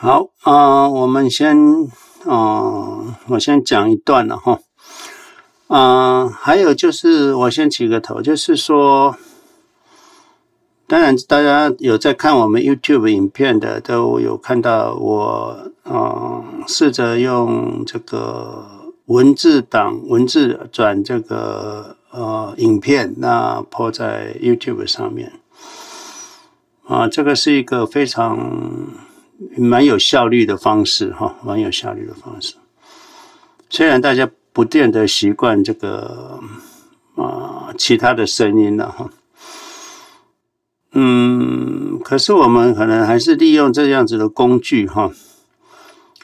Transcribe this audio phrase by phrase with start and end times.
[0.00, 1.58] 好啊、我们先
[2.24, 4.60] 啊、我先讲一段了哈。
[5.66, 9.16] 啊、呃，还有就是我先起个头，就是说，
[10.86, 25.32] 当然大家有在看我们 YouTube 影片的，都有看到我啊、呃，试着用这个文字档文字转这个呃影片，那 po 在 YouTube 上面。
[26.86, 28.38] 啊，这个是一个非常
[29.56, 32.54] 蛮有效率的方式哈，蛮有效率的方式。
[33.70, 36.40] 虽然大家不见得习惯这个
[37.14, 39.10] 啊其他的声音了哈，
[40.92, 45.10] 嗯，可是我们可能还是利用这样子的工具哈。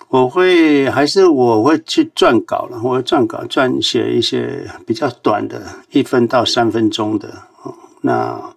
[0.08, 7.42] 我会还是我会去撰稿了，我会撰稿撰写一些比较短的，一分到三分钟的
[8.00, 8.53] 那。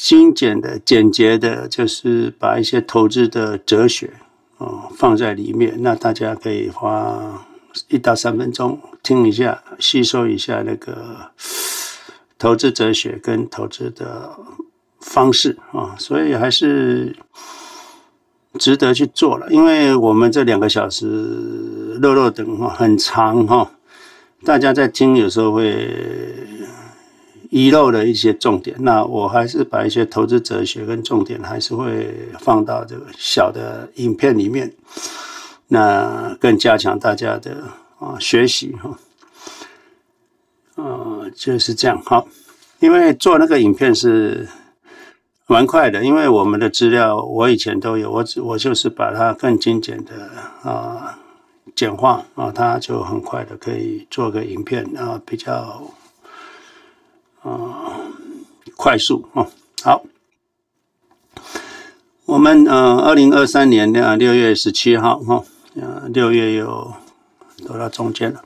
[0.00, 4.12] 精简的、简洁的，就是把一些投资的哲学
[4.58, 7.44] 哦放在里面，那大家可以花
[7.88, 11.32] 一到三分钟听一下，吸收一下那个
[12.38, 14.36] 投资哲学跟投资的
[15.00, 17.16] 方式啊，所以还是
[18.56, 19.48] 值得去做了。
[19.50, 23.72] 因为我们这两个小时肉肉等哈很长哈，
[24.44, 25.92] 大家在听有时候会。
[27.50, 34.74] 遗漏了一些重点，那我还是把一些投资哲学跟重点还是会放到这个小的影片里面，
[35.68, 37.64] 那更加强大家的
[37.98, 38.98] 啊学习哈，
[40.74, 42.28] 呃就是这样好，
[42.80, 44.46] 因为做那个影片是
[45.46, 50.30] 蛮快的，因为我们的资料我以前都有，我只我就是把它更精简的
[50.62, 51.18] 啊
[51.74, 55.82] 简化啊，它就很快的可以做个影片啊比较。
[57.42, 58.00] 啊，
[58.76, 59.46] 快速啊，
[59.82, 60.04] 好，
[62.26, 65.44] 我们呃，二零二三年的六月十七号哈，
[65.76, 66.92] 呃，六月又
[67.66, 68.42] 走到中间了。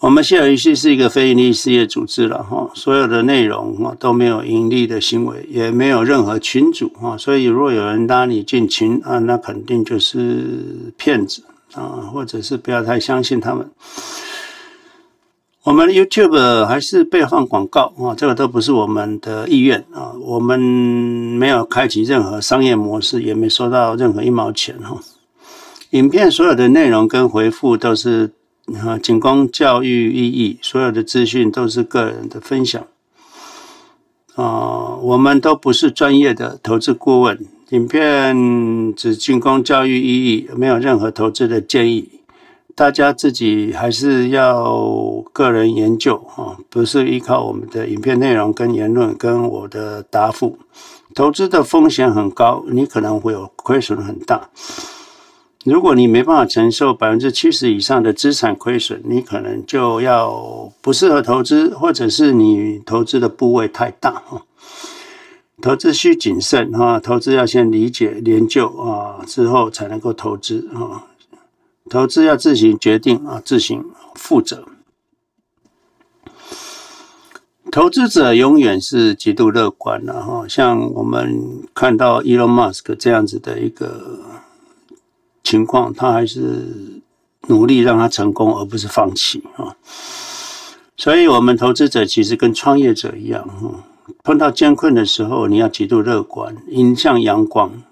[0.00, 11.44] 我们谢尔仪器是一个非营利事业组织了哈，所有的内容哈都没有盈利的行为，也没有任何群主哈，所以如果有人拉你进群啊，那肯定就是骗子
[11.74, 13.70] 啊，或者是不要太相信他们。
[15.64, 24.98] 我们的 YouTube 还是被放广告啊，这个都不是我们的意愿啊，我们没有开启任何商业模式，也没收到任何一毛钱哈。
[25.90, 28.32] 影片所有的内容跟回复都是
[28.84, 32.84] 啊，仅供教育意义，所有的资讯都是个人的分享
[34.34, 37.38] 啊，我们都不是专业的投资顾问，
[37.70, 42.08] 影片只仅供教育意义，没有任何投资的建议。
[42.74, 50.58] 大家自己还是要个人研究啊，不是依靠我们的影片内容跟言论跟我的答复。
[51.14, 54.48] 投资的风险很高，你可能会有亏损很大。
[55.64, 64.42] 如果你没办法承受百分之七十以上的资产亏损，你可能就要不适合投资，或者是你投资的部位太大啊。
[65.60, 71.04] 投资需谨慎啊，投资要先理解研究啊，之后才能够投资啊。
[71.90, 73.84] 投资要自行决定啊，自行
[74.14, 74.64] 负责。
[77.70, 84.18] 投资者永远是极度乐观的哈，像我们看到 Elon Musk 这样子的一个
[85.42, 87.00] 情况，他还是
[87.48, 89.74] 努力让他成功，而不是放弃啊。
[90.98, 93.48] 所以，我们投资者其实跟创业者一样，
[94.22, 97.82] 碰到艰困的时候，你要极度乐观，迎向阳光。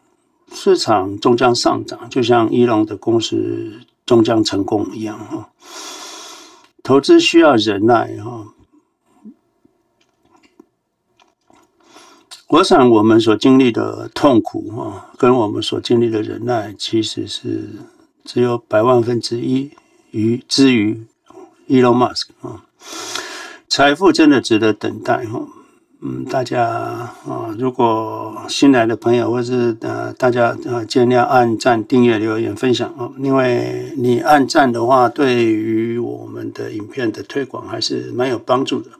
[0.52, 5.50] 市场终将上涨，就像伊隆的公司终将成功一样哈。
[6.82, 8.46] 投资需要忍耐哈。
[12.48, 17.68] 我想我们所经历的痛苦哈，跟我们所经历的忍耐，其实是
[18.24, 19.70] 只有百万分之一
[20.10, 21.06] 于之于
[21.68, 22.64] 伊隆马斯克啊。
[23.68, 25.46] 财富真的值得等待哈。
[26.02, 38.90] 嗯，大家啊，如果新来的朋友，或是呃，大家啊，尽量按赞、订阅、留言、分享啊，因为你按赞的话，对于我们的影片的推广还是蛮有帮助的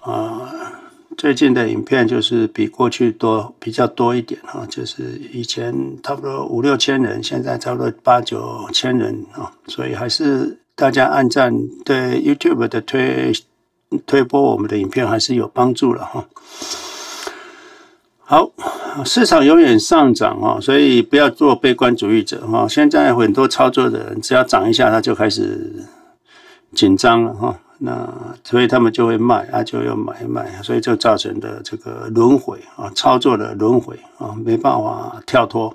[0.00, 0.50] 啊。
[1.18, 13.30] 最近的影片就是比过去多比较多一点啊，就是以前差不多五六千人，现在差不多八九千人啊，所以还是大家按赞对 YouTube 的推。
[14.06, 16.26] 推播我们的影片还是有帮助了哈。
[18.24, 18.50] 好，
[19.04, 22.68] 市场永远上涨啊，所以不要做悲观主义者哈。
[22.68, 25.86] 现在很多操作的人，只要涨一下，他就开始
[26.74, 27.58] 紧张了哈。
[27.78, 28.06] 那
[28.44, 35.74] 所以他们就会卖，啊就要买卖，所以就造成的这个轮回啊，操作的轮回啊，没办法跳脱。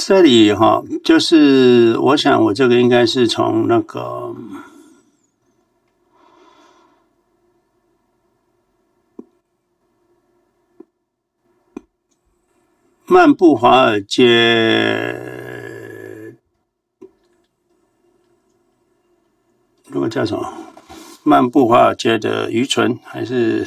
[0.00, 4.32] 这里哈，就是我想我这个应该是从那个
[13.04, 14.24] 漫步华尔街，
[19.88, 20.52] 那个叫什么？
[21.24, 23.66] 漫步华尔街的愚蠢还是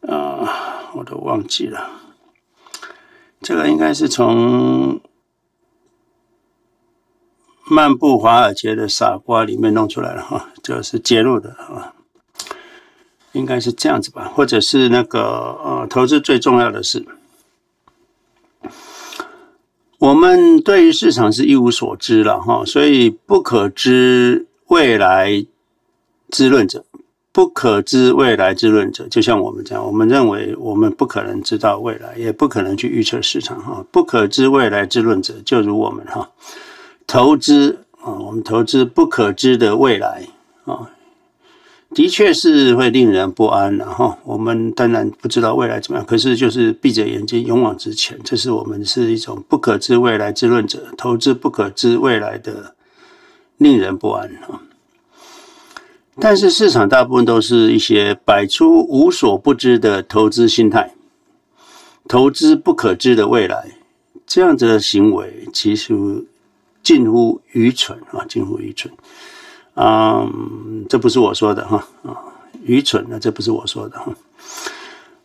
[0.00, 0.90] 啊？
[0.94, 2.07] 我都忘记了。
[3.40, 4.96] 这个应该是从
[7.64, 11.94] 《漫步华尔街的傻瓜》里面弄出来的哈，就是揭露的啊，
[13.32, 15.20] 应该是这样子吧，或者是那个
[15.62, 17.06] 呃，投资最重要的是，
[19.98, 25.46] 我们对于市场是一无所知了哈，所以不可知未来
[26.30, 26.84] 之论者。
[27.38, 33.86] 不可知未来之论者，就像我们这样，我们认为我们不可能知道未来，也不可能去预测市场哈。
[33.92, 36.30] 不可知未来之论者，就如我们哈，
[37.06, 40.26] 投资啊，我们投资不可知的未来
[40.64, 40.90] 啊，
[41.94, 44.18] 的确是会令人不安的哈。
[44.24, 52.74] 我们当然不知道未来怎么样，可是就是闭着眼睛勇往直前，这是我们是一种不可知未来之论者，投资不可知未来的
[53.58, 54.58] 令人不安啊。
[56.20, 60.92] 但是市场大部分都是一些摆出无所不知的投资心态，
[62.08, 63.70] 投资不可知的未来，
[64.26, 65.94] 这样子的行为其实
[66.82, 68.92] 近乎愚蠢啊，近乎愚蠢。
[69.74, 72.16] 嗯，这不是我说的哈啊，
[72.64, 74.12] 愚蠢的，这不是我说的哈。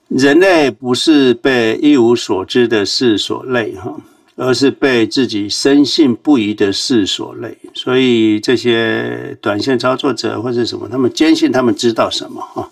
[0.10, 3.96] 人类不是被一无所知的事所累哈。
[4.35, 12.71] 而是被自己深信不疑的事所累，所以这些短线操作者或者什么，他们坚信他们知道什么啊，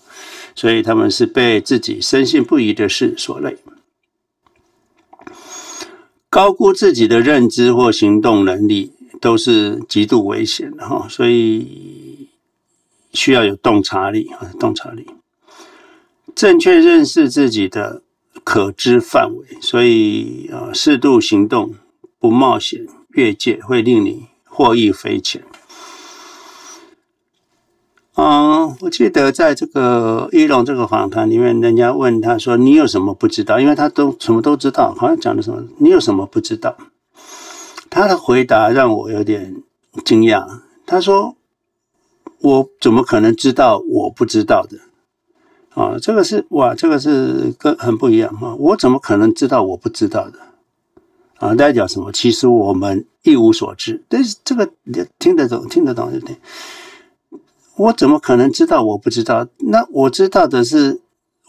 [0.55, 3.57] 所以他们是被自己深信不疑的事所累，
[6.31, 12.27] 高估自己的认知或行动能力都是极度危险的哈，所以
[13.13, 15.05] 需要有洞察力啊，洞察力，
[16.33, 18.01] 正确认识自己的。
[18.43, 21.75] 可知范围，所以啊，适度行动，
[22.19, 25.43] 不冒险越界，会令你获益匪浅。
[28.15, 35.63] 嗯，我记得在这个伊隆这个访谈里面，人家问他说：“你有什么不知道？”因为他都什么都知道，好像讲的什么？
[35.77, 36.75] 你有什么不知道？
[37.89, 39.63] 他的回答让我有点
[40.03, 40.45] 惊讶。
[40.85, 41.35] 他说
[42.39, 44.77] ：“我怎么可能知道我不知道的？”
[45.73, 48.53] 啊，这个是哇，这个是跟很不一样哈。
[48.55, 50.39] 我怎么可能知道我不知道的？
[51.37, 52.11] 啊，大家讲什么？
[52.11, 54.03] 其实我们一无所知。
[54.09, 56.35] 但是这个你听得懂，听得懂就听。
[57.77, 59.47] 我怎么可能知道我不知道？
[59.59, 60.99] 那我知道的是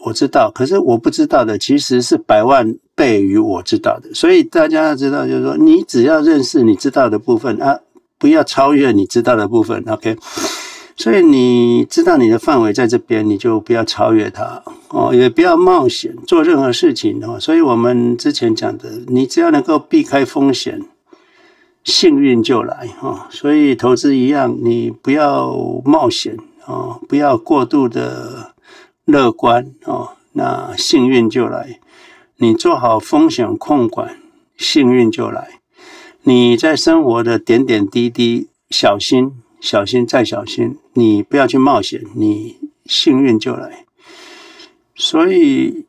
[0.05, 4.13] 我知道，可是我不知道的其实是百万倍于我知道的。
[4.13, 7.81] 所以大家要知道，就是说，你只要认识你知道的部分啊，
[8.17, 9.83] 不要超越你知道的部分。
[9.87, 10.17] OK。
[10.95, 17.39] 所以你知道你的范围在这边，你就不要超越它哦，也不要冒险做任何事情哦。
[17.39, 20.81] 所以我们之前讲的，你只要能够避开风险，
[21.83, 23.21] 幸运就来哦。
[23.31, 25.51] 所以投资一样，你不要
[25.83, 28.53] 冒险哦，不要过度的
[29.05, 31.79] 乐观哦，那幸运就来。
[32.37, 34.17] 你做好风险控管，
[34.57, 35.59] 幸运就来。
[36.21, 39.31] 你在生活的点点滴滴，小心。
[39.63, 43.85] 小心再小心，你不要去冒险，你幸运就来。
[44.95, 45.85] 所以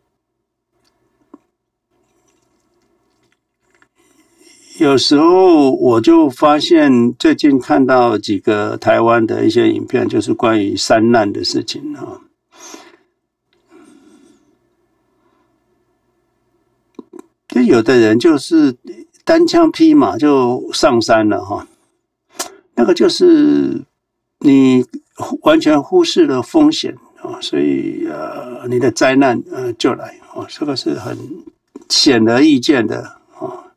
[4.78, 12.22] 有时候我就发现，最近看到几个台湾的一些影片，就是关于山难的事情啊。
[17.46, 18.76] 就有的人就是
[19.24, 21.68] 单枪匹马就上山了哈。
[22.74, 23.84] 那个就是
[24.44, 24.84] 你
[25.40, 31.16] 完全忽视了风险啊，所以呃，你的灾难呃就来啊，这个是很
[31.88, 33.72] 显而易见的啊。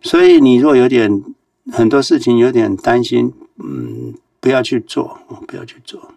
[0.00, 1.24] 所以你若有点
[1.72, 5.18] 很多事情有点担心，嗯，不要去做，
[5.48, 6.12] 不要去做。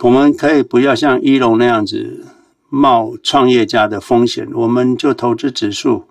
[0.00, 2.26] 我们可以不要像一龙那样子
[2.68, 6.06] 冒创业家的风险，我们就投资指数。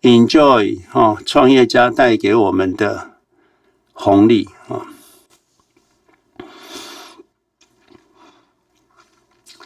[0.00, 3.11] Enjoy 哈，创业家带给我们的
[3.92, 4.86] 红利啊！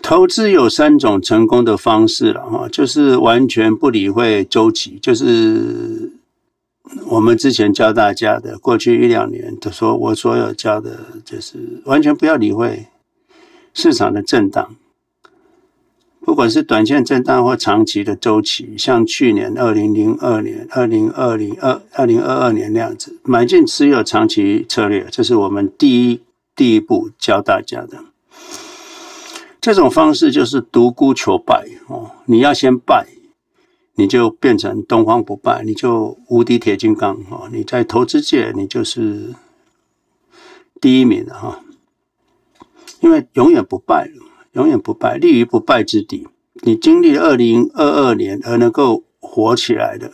[0.03, 6.13] 投资有三种成功的方式了哈，就是完全不理会周期，就是
[7.07, 12.87] 我们之前教大家的，过去一两年都说我所有教的，就是完全不要理会
[13.75, 14.77] 市场的震荡。
[16.27, 26.21] 不管是短线震荡或长期的周期，像去年二零零二年、二零二零二二零二二年那样子，买进持有长期策略，这是我们第一
[26.57, 28.05] 第一步教大家的。
[29.61, 33.07] 这种方式就是独孤求败哦，你要先败，
[33.95, 39.33] 你就变成东方不败，你就无敌铁金刚哦，你在投资界你就是
[40.81, 41.61] 第一名了哈，
[42.99, 44.26] 因为永远不败了。
[44.57, 46.27] 永远不败，立于不败之地。
[46.63, 50.11] 你经历二零二二年而能够活起来的，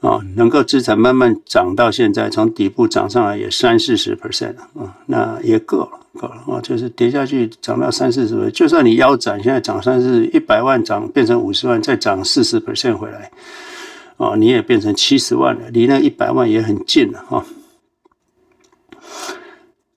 [0.00, 13.30] 啊，能够资产慢慢涨到现在，从底部涨上来也三四十 percent 了，啊，那也够了，够了啊，就是跌下去涨到三四十就算你腰斩，现在涨三四一百万涨变成五十万，再涨四十 percent 回来，
[14.18, 17.46] 啊，你也变成七十万了，离那一百万也很近了，哈。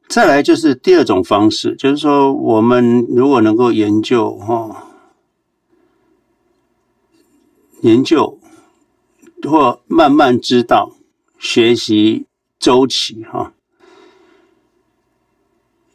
[0.09, 4.87] 再来就是第二种方式，就是说，我们如果能够研究哈，
[7.81, 8.39] 研究
[9.43, 10.93] 或慢慢知道
[11.37, 12.25] 学习
[12.57, 13.53] 周期哈，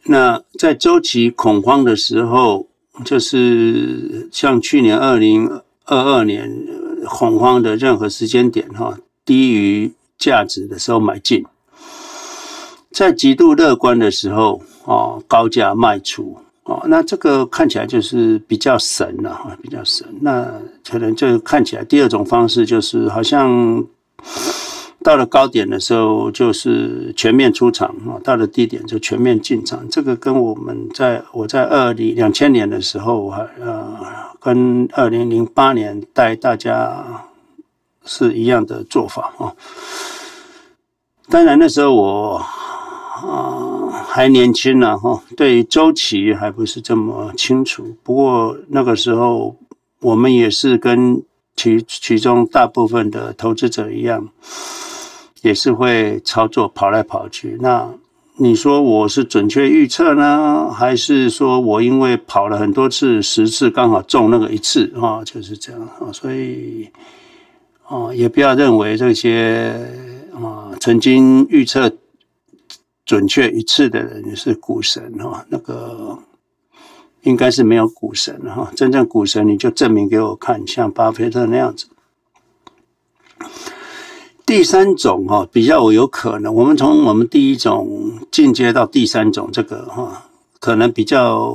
[0.05, 2.69] 那在周期恐慌的时候，
[3.05, 6.69] 就是像去年二零二二年
[7.05, 11.45] 恐慌的任何时间点哈，低于价值的时候买进。
[12.95, 20.07] 在极度乐观的时候，哦，高价卖出，哦，那这个看起来就是比较神了，哈，比较神。
[20.21, 20.49] 那
[20.89, 23.85] 可能就看起来第二种方式就是，好像
[25.03, 29.85] 到了高点的时候就是全面出场，啊，到了低点就全面进场。
[29.91, 33.99] 这个跟我们在我在二零两千年的时候，还呃，
[34.39, 37.05] 跟二零零八年带大家
[38.05, 39.53] 是一样的做法啊。
[41.29, 42.41] 当然那时候我。
[43.27, 47.97] 啊，还年轻呢，哈，对于周期还不是这么清楚。
[48.03, 49.57] 不过那个时候，
[50.01, 51.23] 我们也是跟
[51.57, 54.29] 其其中大部分的投资者一样，
[55.41, 57.57] 也是会操作跑来跑去。
[57.61, 57.89] 那
[58.37, 65.25] 你说我是准确预测呢，还是说我因为跑了很多次，十次刚好中那个一次啊？
[65.25, 66.13] 就是这样啊。
[66.13, 66.91] 所以
[67.89, 69.75] 啊，也不要认为这些
[70.35, 71.91] 啊曾经预测。
[73.05, 76.19] 准确一次的人是股神哈，那个
[77.23, 78.73] 应该是没有股神哈。
[78.75, 81.87] 真正股神，你就证明给我看，像巴菲特那样子。
[84.47, 90.27] 第三种哈，比较有可能，我们从我们第一种进阶到第三种，这个哈，
[90.59, 91.55] 可能比较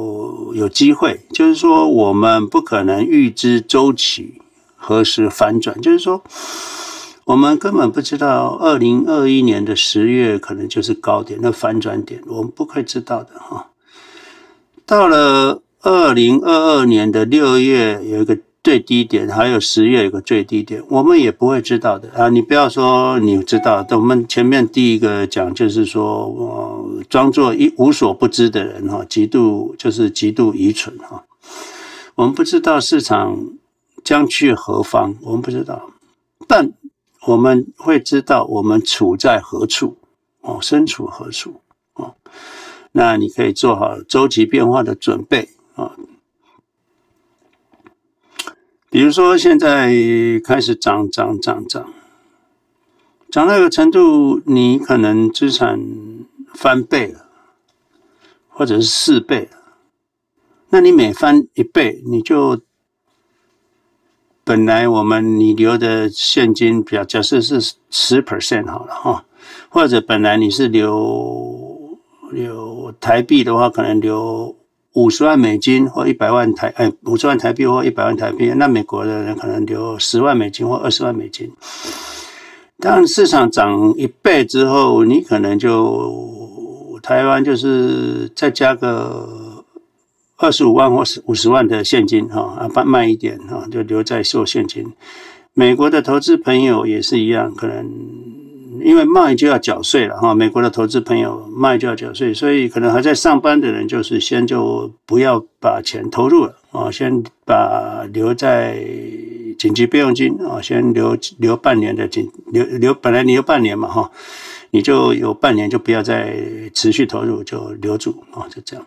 [0.54, 1.22] 有机会。
[1.32, 4.42] 就是说，我们不可能预知周期
[4.76, 6.24] 何时反转，就是说。
[7.30, 13.68] 我们根本不知道，二零二一年的十月可能就是高点，那反转点我们不会知道的哈。
[14.84, 22.30] 到了二零二二年的六月有一个最低点，还有十月有个最低点，我们也不会知道的啊！
[22.30, 31.24] 你不要说你知道，我们前面第一个讲就是说，呃，装作一无所不知的人哈，极度就是极度愚蠢哈。
[32.16, 33.38] 我们不知道市场
[34.04, 35.92] 将去何方，我们不知道，
[36.48, 36.72] 但。
[37.30, 39.98] 我们会知道我们处在何处，
[40.42, 41.62] 哦，身处何处，
[41.94, 42.16] 哦，
[42.92, 45.96] 那你可以做好周期变化的准备啊。
[48.90, 49.94] 比如说，现在
[50.44, 51.94] 开始涨涨涨涨，
[53.30, 55.80] 涨到一个程度，你可能资产
[56.56, 57.28] 翻倍了，
[58.48, 59.58] 或者是四倍了，
[60.70, 62.60] 那你每翻一倍，你就。
[64.50, 69.24] 本来我们你留的现金比较，假设是十 percent 好了哈，
[69.70, 72.00] 或者本来你是留
[72.32, 74.56] 留台币的话，可能留
[74.94, 81.52] 五十万美金或一百万台哎五十万台币或一百万台币，那美国的人可能留十万美金或二十万美金。
[82.80, 89.59] 当市场涨一倍之后，你可能就台湾就是再加个。
[90.40, 94.86] 二十五万或是五十万的现金哈，啊，慢一点哈，就留在做现金。
[95.54, 97.86] 美国的投资朋友也是一样，可能
[98.82, 100.34] 因为卖就要缴税了哈。
[100.34, 108.82] 美国的投资朋友卖就要缴税，所以可能还在上班的人，就是先就不要把钱投入了啊，先把留在
[109.58, 114.10] 紧急备用金啊，先留留半年的紧留留，本来你留半年嘛哈，
[114.72, 116.34] 你就有半年就不要再
[116.74, 118.86] 持续投入，就留住啊，就这样。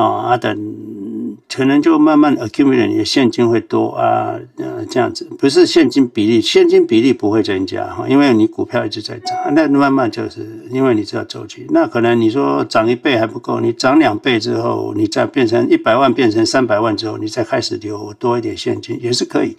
[0.00, 19.56] 哦啊，等可能就慢慢 accumulate 你的现金会多啊，呃，这样子不是现金比例，现金比例不会增加哈，因为你股票一直在涨，那慢慢就是因为你知道周期，那可能你说涨一倍还不够，你涨两倍之后，你再变成一百万变成三百万之后，你再开始留多一点现金也是可以，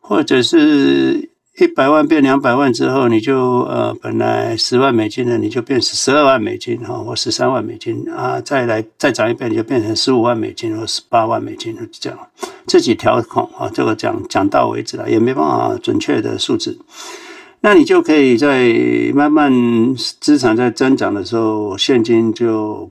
[0.00, 1.29] 或者是。
[1.60, 12.18] 一百万变两百万之后，你就呃，本来十万美金的，你就变十二万美金哈，或十三万美金啊，再来再涨一倍，你就变成十五万美金或十八万美金，就这样
[12.66, 13.70] 自己调控啊。
[13.74, 16.78] 这个讲讲到为止了，也没办法准确的数字。
[17.60, 18.72] 那你就可以在
[19.14, 19.52] 慢慢
[19.94, 22.90] 资产在增长的时候，现金就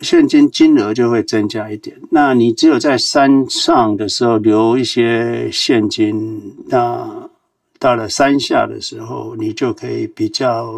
[0.00, 1.96] 现金金额就会增加一点。
[2.10, 7.29] 那你只有在山上的时候留一些现金，那。
[7.80, 10.70] 到了山下的时候，你就可以比较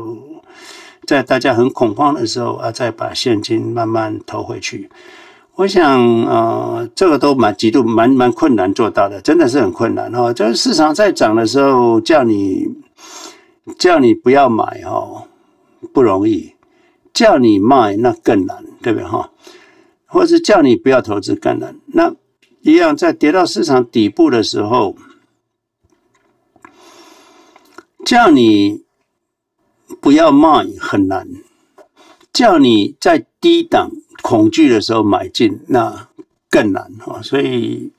[1.04, 4.88] 在大家很恐慌的时候啊，再把现金慢慢投回去。
[5.56, 10.32] 我想，呃，这个都蛮极度蛮蛮困难做到的，真的是很困难哦。
[10.32, 12.68] 就是市场在涨的时候，叫你
[13.76, 15.24] 叫你不要买哦，
[15.92, 16.54] 不容易；
[17.12, 19.30] 叫你卖那更难，对不对哈？
[20.06, 21.74] 或者是叫你不要投资更难。
[21.86, 22.14] 那
[22.60, 24.94] 一样，在跌到市场底部的时候。
[28.04, 28.82] 叫你
[30.00, 31.28] 不要卖很难，
[32.32, 33.90] 叫你在低档
[34.22, 36.08] 恐惧的时候买进，那
[36.50, 37.20] 更难哈。
[37.22, 37.92] 所以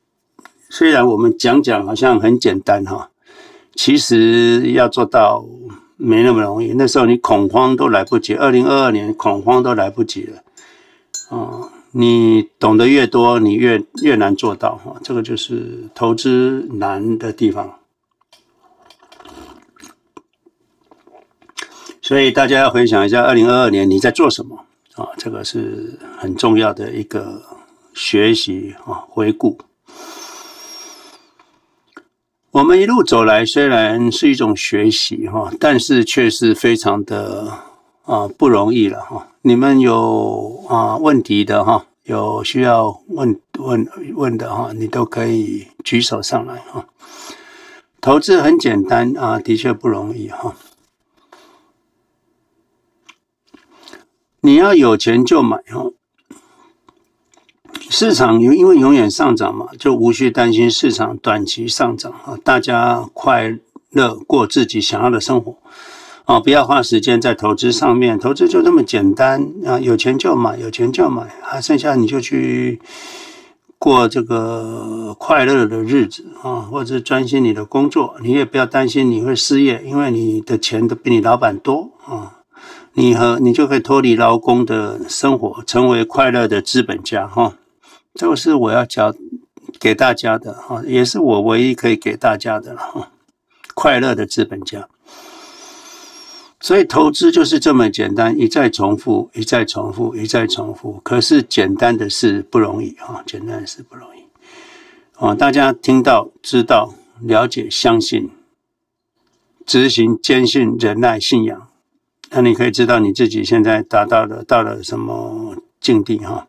[0.70, 3.10] 虽然我们讲讲好像很简单哈，
[3.76, 5.46] 其实要做到
[5.98, 6.74] 没那么容易。
[6.74, 10.44] 那时候你恐慌都来不及，二零二二年恐慌都来不及了
[11.30, 11.70] 啊！
[11.92, 14.96] 你懂得越多，你越越难做到哈。
[15.04, 17.80] 这个就是投资难的地方。
[22.04, 24.58] 所以大家要回想一下，二零二二年你在做什么
[24.96, 25.08] 啊？
[25.18, 27.42] 这个是很重要的一个
[27.94, 29.58] 学习啊，回顾。
[32.52, 37.48] 我们一路走来，虽然是一种学习哈，但是却是非常的
[38.04, 39.30] 啊不容易了哈。
[39.42, 46.86] 你们有啊问题的哈，有需要问问问的哈，你都可以举手上来哈。
[48.02, 50.54] 投资很简单啊，的确不容易哈。
[54.46, 55.94] 你要有钱就买哦，
[57.90, 62.38] 市场因因为永远上涨嘛，就无需担心市场短期上涨啊。
[62.44, 63.58] 大家快
[63.92, 65.56] 乐过自己想要的生活
[66.26, 68.20] 啊，不要花时间在投资上面。
[68.20, 72.82] 投资就这么简单啊，有钱就买，有钱就买啊，剩下你就去
[73.80, 78.16] 过这个快乐的日子啊，或者是专心你的工作。
[78.22, 82.43] 你也不要担心你会失业，因为你的钱都比你老板多啊。
[82.96, 87.58] 你和你就可以脱离劳工的生活，成为快乐的资本家哈。
[88.14, 89.16] 这个是我要教
[89.80, 93.12] 给大家的哈，也是我唯一可以给大家的了哈。
[93.74, 94.88] 快乐的资本家，
[96.60, 101.02] 所以投资就是这么简单，一再重复，一再重复，一再重复。
[101.04, 104.22] 可是简单的事不容易哈，简单的事不容易
[105.18, 105.34] 啊。
[105.34, 108.30] 大家听到、知道、了解、相信、
[109.66, 111.68] 执行、坚信、忍耐、信仰。
[112.34, 116.48] 那你可以知道你自己现在达到了到了什么境地哈？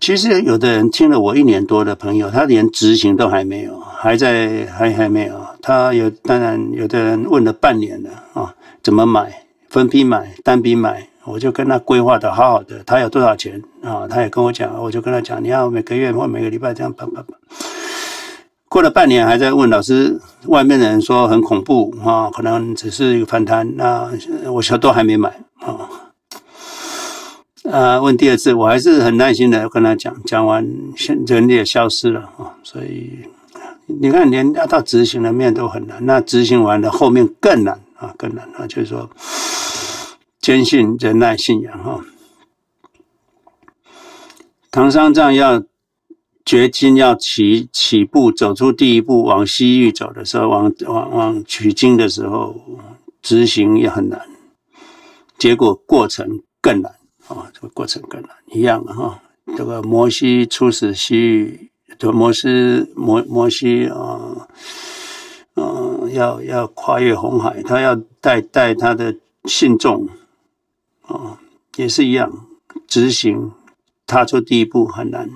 [0.00, 5.40] 其实有的人听了我一年多的朋友，他连执行都还没有，还在还还没有。
[5.60, 9.44] 他有当然有的人问了半年了啊，怎么买？
[9.68, 11.08] 分批买、单笔买？
[11.24, 12.82] 我就跟他规划的好好的。
[12.84, 14.08] 他有多少钱啊？
[14.08, 17.38] 他也跟我讲，我就跟他讲，你要每个月或每个礼拜这样办办办。
[18.72, 23.76] 过了半年还在问老师，外面的人说很恐怖啊，可能只是一个反弹。
[23.76, 24.10] 那
[24.50, 25.28] 我小都还没买
[25.60, 25.76] 啊。
[27.70, 30.66] 啊，问第二次，我还是很耐心的跟他讲，讲完
[31.26, 32.56] 人也消失了啊。
[32.62, 33.18] 所以
[33.84, 38.66] 你看，连要到执行的面都很难，那执行完了后面更难啊，更难啊。
[38.66, 39.10] 就是说，
[40.40, 42.00] 坚信、忍耐、信仰哈。
[44.70, 45.62] 唐三藏要。
[46.52, 52.54] 决心要起起步，走出第一步，往西域走的时候，往往往取经的时候，
[53.22, 54.20] 执行也很难，
[55.38, 56.92] 结果过程更难
[57.26, 57.50] 啊！
[57.54, 59.22] 这个过程更难，一样的哈。
[59.56, 64.46] 这个摩西出使西域，就摩西摩摩西啊，
[65.56, 70.06] 嗯，要要跨越红海，他要带带他的信众
[71.06, 71.40] 啊，
[71.76, 72.46] 也是一样，
[72.86, 73.52] 执行
[74.06, 75.30] 踏出第一步很难。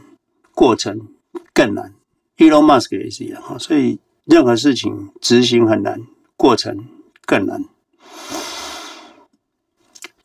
[0.57, 1.09] 过程
[1.53, 1.93] 更难
[2.39, 6.01] ，Elon Musk 也是一样哈，所以任何事情执行很难，
[6.35, 6.87] 过程
[7.27, 7.63] 更难。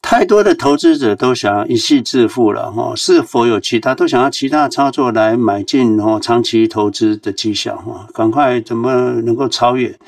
[0.02, 8.08] 太多的投资者都想要一夕致富了哈，是否有其他都想要其他操作来买进哦长期投资的绩效哈？
[8.14, 10.00] 赶快怎么能够超越？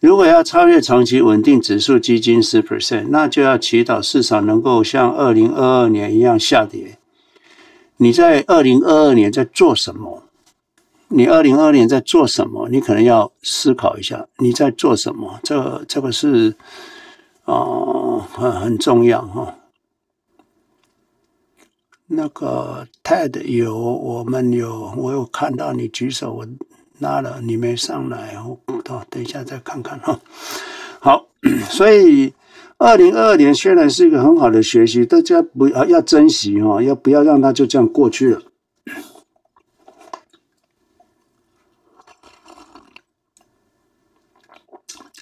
[0.00, 6.96] 如果要超越长期稳定指数基金十 percent，那就要祈祷市场能够像二零二二年一样下跌。
[8.00, 10.22] 你在二零二二年在做什么？
[11.08, 12.68] 你二零二二年在做什么？
[12.68, 15.38] 你可能要思考一下你在做什么。
[15.42, 16.56] 这个这个是。
[17.46, 19.56] 啊，很很重要哈。
[22.06, 26.46] 那个 TED 有，我们有，我有看到你举手，我
[27.00, 28.60] 拉了，你没上来，我
[29.08, 30.20] 等一下再看看哈。
[31.00, 31.26] 好，
[31.70, 32.32] 所以
[32.80, 38.42] 二零二二年虽然是一个很好的学习，大家不要要珍惜哈，要不要让它就这样过去了？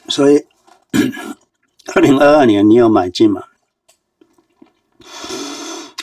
[0.09, 0.47] 所以。
[1.95, 3.43] 二零二二年，你有买进吗？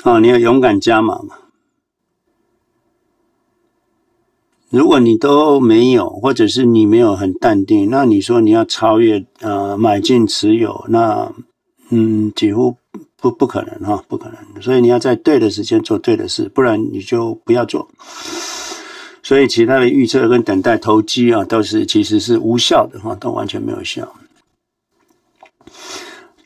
[0.03, 1.37] 哦，你有勇敢加码吗？
[4.75, 11.31] 如果你都没有，或者是你没有很淡定，那你说你要超越呃买进持有，那
[11.91, 12.75] 嗯几乎
[13.15, 14.61] 不不可能哈，不可能。
[14.61, 17.87] 所以你要在对的时间做对的事，不然你就不要做。
[19.23, 24.05] 所以其他的预测跟等待投机啊，都是其实是无效的哈，都完全没有效。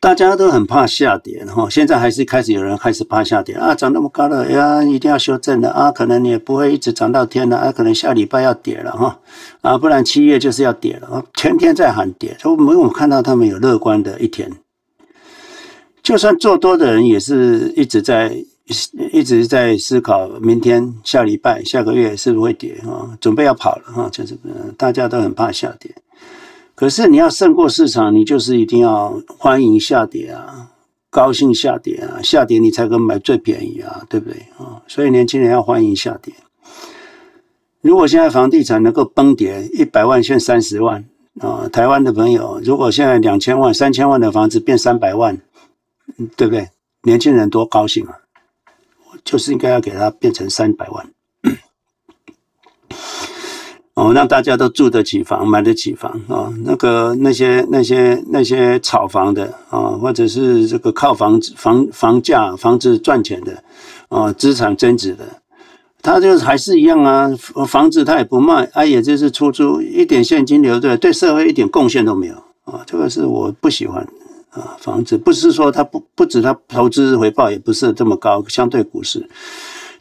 [0.01, 9.19] 大家都很怕下跌，哈，现在还是开始有人开始怕下跌啊，涨那么高了呀，一定要修正的啊，可能你也不会一直涨到天了啊，可能下礼拜要跌了哈，
[9.61, 14.49] 啊，不然七月就是要跌了啊，天天在喊跌，所以没有看到他们有乐观的一天。
[16.01, 18.33] 就算做多的人也是一直在
[19.11, 24.37] 一直在思考明天、下礼拜、下个月是不是会跌啊，准备要跑了哈，就是
[24.77, 25.93] 大家都很怕下跌。
[26.79, 30.71] 可是你要胜过市场，你就是一定要欢迎下跌啊，
[31.09, 34.81] 高兴下跌啊，下跌你才可以买最便宜啊，对不对啊？
[34.87, 36.33] 所以年轻人要欢迎下跌。
[37.81, 41.03] 如果现在房地产能够崩跌一百万现三十万
[41.41, 45.37] 啊，台湾的朋友，如果现在两千万、三千万的房子变三百万，
[46.37, 46.69] 对不对？
[47.03, 48.15] 年轻人多高兴啊！
[49.25, 51.11] 就是应该要给他变成三百万。
[53.99, 63.61] 哦，让大家都住得起房，买得起房啊、那个那些那些那些炒房的啊、或者是这个靠房子房房价房子赚钱的
[64.07, 65.25] 啊，资产增值的，
[66.01, 67.29] 他就还是一样啊，
[67.67, 72.81] 房子他也不卖，啊，也就是出租，一点现金流对对社会一点贡献都没有啊！
[72.85, 74.07] 这个是我不喜欢
[74.51, 79.29] 啊，房子不是说他不不止他投资回报也不是这么高，相对股市，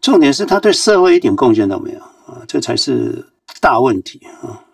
[0.01, 1.99] 重点是他对社会一点贡献都没有
[2.33, 3.27] 啊，这才是。
[3.61, 4.65] 大问题啊！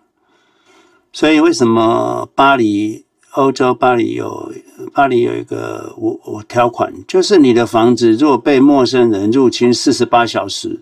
[1.11, 4.53] 所以为什么巴黎欧洲巴黎有
[4.93, 10.81] 巴黎有一个我我条款，就是你的房子如果被陌生人入侵四十八小时，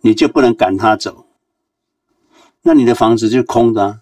[0.00, 1.26] 你就不能赶他走，
[2.62, 3.98] 那你的房子就空的啊，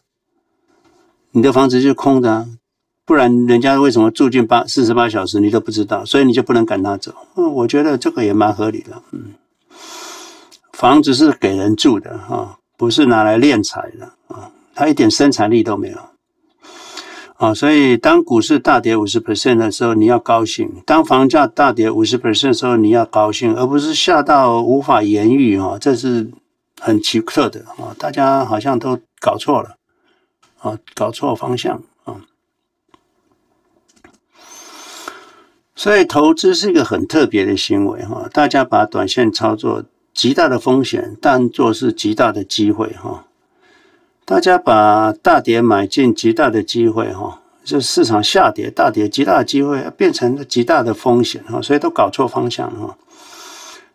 [1.32, 2.48] 你的房子就空的啊，
[3.04, 7.14] 不然人家为什么住进八四十八小时你都不知道，所以你就不能赶他走。
[7.36, 9.02] 嗯，我觉得这个也蛮合理的。
[9.12, 9.34] 嗯，
[10.72, 12.59] 房子是给人住的哈。
[12.80, 15.98] 不是拿来敛财的啊，它一点生产力都没有
[17.36, 26.30] 啊，所以当股市大跌五十 percent 的时候，你要高兴；当房价大跌五十 percent 的时候，你要高兴，而不是吓到无法言喻啊，这是
[26.80, 29.76] 很奇特的啊，大家好像都搞错了
[30.60, 32.16] 啊，搞错方向啊，
[35.76, 39.84] 所以投资是一个很特别的行为哈，大家把短线操作。
[40.20, 43.24] 极大的风险，当作是极大的机会哈。
[44.26, 52.98] 大家把大跌买进，极大的机会哈，就市场下跌大跌，极大的机会变成了极大的风险哈，所以都搞错方向哈。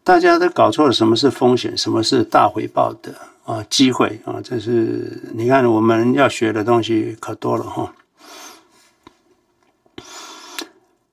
[0.04, 7.94] 大家都搞错了什么是风险，什么是大回报的啊机会啊，这是你看我们要学的东西可多了哈。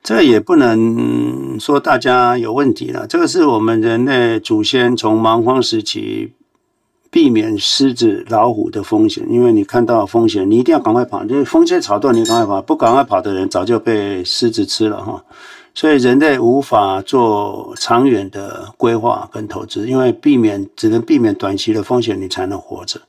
[0.03, 6.33] 这也不能说大家有问题了，这个是我们人类祖先从蛮荒时期
[7.09, 15.25] 避免狮子、老虎的风险，因为你看到风险，你一定要赶快跑，就是风吹草动，你赶快跑，不赶快跑的人早就被狮子吃了哈。
[15.75, 23.01] 所以人类无法做长远的规划跟投资，因为避免只能避免短期的风险，你才能活着。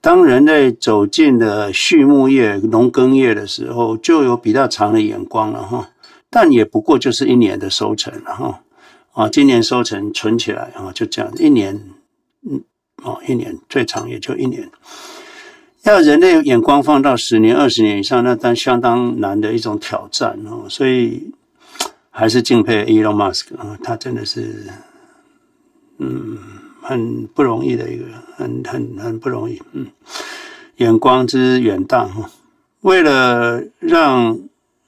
[0.00, 5.90] 当人类走进了畜牧业、农耕业的时候，就有比较长的眼光了哈。
[6.30, 8.62] 但也不过就是一年的收成哈。
[9.12, 11.80] 啊，今年收成存起来啊，就这样一年，
[12.48, 12.62] 嗯，
[13.02, 14.70] 哦，一年最长也就一年。
[15.82, 20.66] 要人类眼光放到十年、二十年以上，那当相当难的一种挑战哦。
[20.68, 21.32] 所以
[22.10, 24.66] 还是敬佩 Elon Musk 啊，他真的是，
[25.98, 26.38] 嗯，
[26.80, 28.04] 很不容易的一个，
[28.36, 29.86] 很很很不容易，嗯，
[30.76, 32.30] 眼光之远大哈。
[32.80, 34.38] 为了让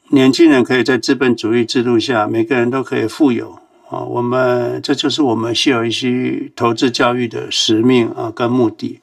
[0.08, 9.00] 年轻人可以在资本主义制度下，每个人都可以富有啊，我们这就是我们 CREC 投资教育的使命啊跟目的。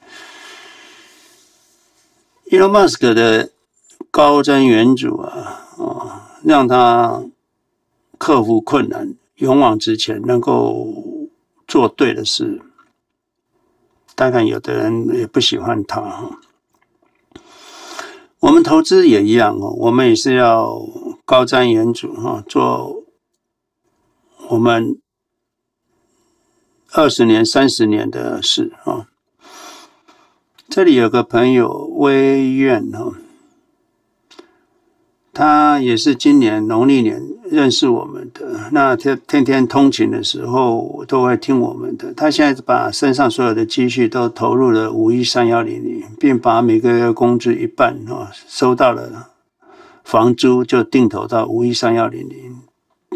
[2.50, 3.50] Elon Musk 的
[4.10, 7.22] 高瞻远瞩啊啊，让他。
[8.22, 10.94] 克服困难，勇往直前，能够
[11.66, 12.60] 做对的事。
[14.20, 16.32] 当然，有的人也不喜欢他。
[18.40, 20.78] 我们投资也一样哦，我们也是要
[21.24, 23.02] 高瞻远瞩哈，做
[24.50, 25.00] 我们
[26.92, 29.08] 二十年、三十年的事啊。
[30.68, 33.14] 这里有个朋友微愿哈。
[35.40, 37.18] 他也是今年农历年
[37.50, 42.12] 认识我们的，那天天天通勤的时候都会听我们的。
[42.12, 49.30] 他现在把身上所有的积蓄都投入了五一三幺零零，并把每个月工资一半啊收到了
[50.04, 52.58] 房租，就定投到五一三幺零零。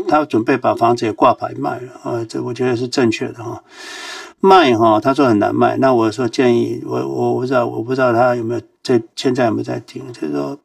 [0.09, 3.63] 他准备把房子也挂牌卖了啊，这我觉得是正确的哈。
[4.41, 10.59] 卖哈，他说很难卖，那我说建议我我我不知道我不知道他有没有在现在有没有在听，就是说。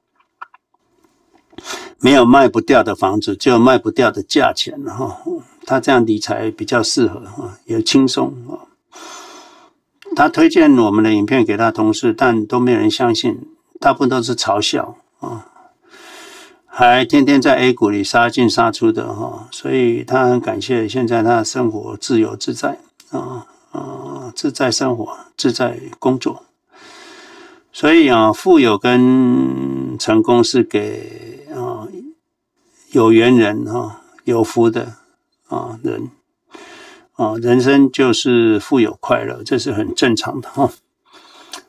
[2.00, 5.22] 没有卖不掉的房子，只有卖不掉的价钱哈。
[5.66, 8.34] 他这样理财比较适合哈，也轻松。
[10.16, 13.38] 他推荐我们的影片给他同事，但都没有人相信，
[13.80, 15.46] 大部分都是嘲笑啊，
[16.66, 19.48] 还天天在 A 股里杀进杀出的哈。
[19.52, 22.80] 所以他很感谢现在他的生活自由自在
[23.12, 26.44] 啊啊，自在生活，自在工作。
[27.72, 31.38] 所以啊，富有跟成功是给。
[32.92, 34.96] 有缘人哈，有福的
[35.48, 36.10] 啊人
[37.14, 40.72] 啊，人生就是富有快乐，这是很正常的哈。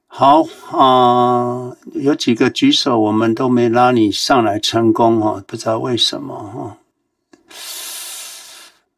[0.06, 6.78] 好啊，有几个举手，我们都没拉你上来成功哈，不知道为什么哈。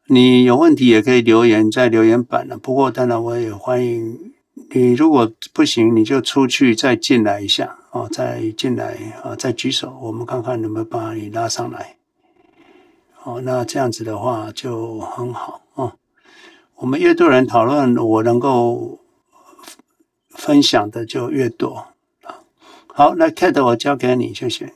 [0.07, 4.33] 你有问题也可以留言在留言板了，不过当然我也欢迎
[4.71, 7.77] 你，如果不行你就出去再进来一下。
[7.91, 11.95] 哦，再进来啊，再举手，我们看看能不能把你拉上来。
[13.23, 15.93] 哦，那这样子的话就很好哦。
[16.75, 18.99] 我们越多人讨论，我能够
[20.29, 21.87] 分享的就越多
[22.23, 22.41] 啊。
[22.87, 24.73] 好，那 Kate，我交给你，谢谢。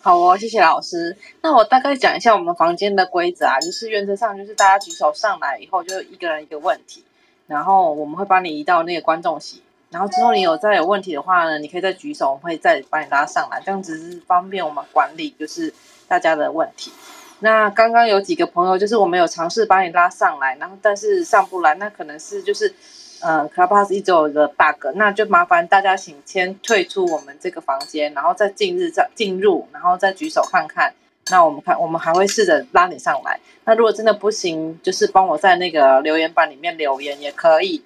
[0.00, 1.16] 好哦，谢谢老师。
[1.42, 7.02] 那我大概讲一下我们房间的规则啊，就是原则上就是大家举手上来以后，就一个人一个问题，
[7.48, 9.60] 然后我们会帮你移到那个观众席。
[9.90, 15.74] 然后之后你有再有问题的话呢，你可以再举手，我们会再把你拉上来，这样子是方便我们管理，就是
[16.08, 16.92] 大家的问题。
[17.40, 22.74] 那刚刚有几个朋友，就是我们有尝试把你拉上来，然后但是上不来，那可能是就是
[23.20, 30.94] 呃 club has 一直有个 bug，那就麻烦大家请先退出我们这个房间，然后再进入再进入，然后再举手看看。
[31.30, 33.40] 那我们看，我们还会试着拉你上来。
[33.64, 37.82] 那如果真的不行，就是帮我在那个留言板里面留言也可以，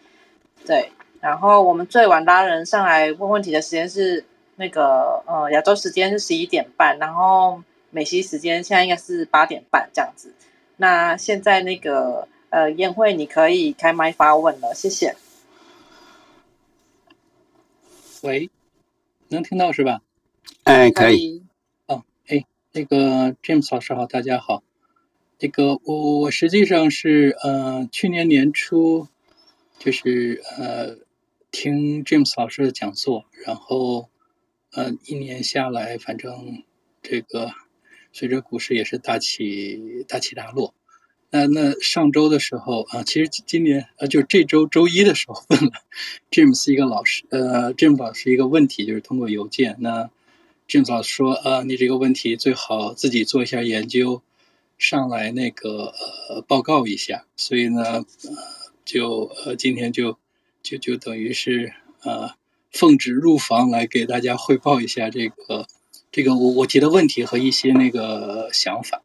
[0.67, 0.93] 对。
[1.21, 4.25] 然后我们最晚拉人上来问问题的时间是
[4.57, 10.35] 那个呃亚洲时间是十一点半，然后美西时间现在应该是八点半这样子。
[10.77, 15.17] 那现在那个呃宴会你可以开麦发问了，谢谢。
[18.23, 18.51] 喂，
[19.29, 20.01] 能听到是吧？
[20.65, 21.43] 哎，可以。
[21.87, 24.63] 哦，哎，那个 James 老师好，大家好。
[25.39, 29.09] 这个我我实际上是呃去年年初
[29.79, 30.99] 就是呃。
[31.53, 34.09] 听 James 老师的讲座，然后，
[34.71, 36.63] 呃，一年下来，反正
[37.03, 37.51] 这个
[38.13, 40.75] 随着股市也是大起大起大落。
[41.31, 45.73] 那那上周的时候啊，其实今年呃，就这周周一的时候问了
[46.31, 49.77] James 一个老师，呃，James 老师一个问题，就是通过邮件。
[49.81, 50.11] 那
[50.69, 54.23] James 老师说，呃，你这个问题最好自己做一下研究，
[54.79, 55.93] 上来那个
[56.29, 57.27] 呃报告一下。
[57.37, 58.05] 所以呢，呃，
[58.85, 60.19] 就呃今天就。
[60.63, 62.35] 就就等于是呃
[62.71, 65.67] 奉旨入房来给大家汇报一下这个
[66.11, 69.03] 这个我我提的问题和一些那个想法。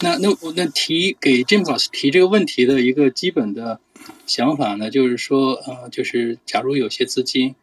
[0.00, 3.80] 那那我那提给 James 老师提这个问题的一个基本的
[4.26, 7.54] 想法呢，就是说呃就是假如有些资金，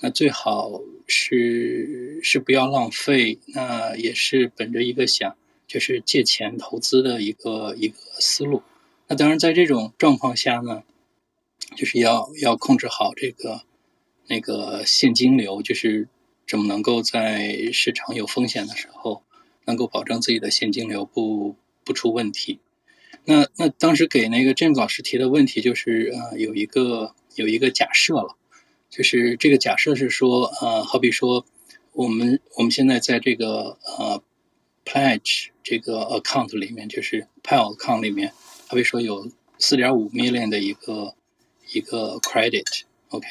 [0.00, 8.62] 那最好是是不要浪费，那也是本着一个想就是借钱投资的一个一个思路。
[9.08, 10.82] 那当然在这种状况下呢。
[11.76, 13.62] 就是要要控制好这个
[14.26, 16.08] 那个现金流，就是
[16.50, 19.22] 怎么能够在市场有风险的时候，
[19.66, 22.58] 能够保证自己的现金流不不出问题。
[23.24, 28.34] 那那当时给那个 James 老师提的问题就是，呃，有一个有一个假设了，
[28.88, 31.46] 就是这个假设是说，呃，好比说
[31.92, 34.20] 我们我们现在在这个呃
[34.84, 38.32] Pledge 这个 account 里面，就是 Pile account 里面，
[38.66, 41.14] 好比说有四点五 million 的一个
[41.72, 43.28] 一个 credit，OK，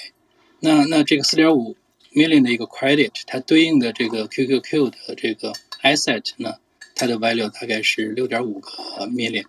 [0.62, 1.76] 那那这个四点五
[2.20, 6.56] million 的一个 credit，它对应的这个 QQQ 的这个 asset 呢，
[6.96, 8.70] 它的 value 大概是六点五个
[9.08, 9.46] million。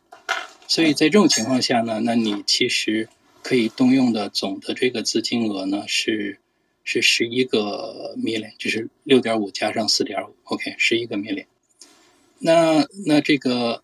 [0.69, 3.09] 所以在这种情况下呢，那你其实
[3.43, 6.39] 可以动用的总的这个资金额呢是
[6.85, 11.47] 是十一个 million，就是六点五加上四点五，OK，十一个 million。
[12.39, 13.83] 那那这个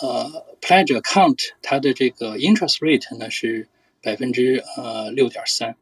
[0.00, 3.68] 呃 pledge account 它的这个 interest rate 呢是
[4.02, 5.76] 百分之呃六点三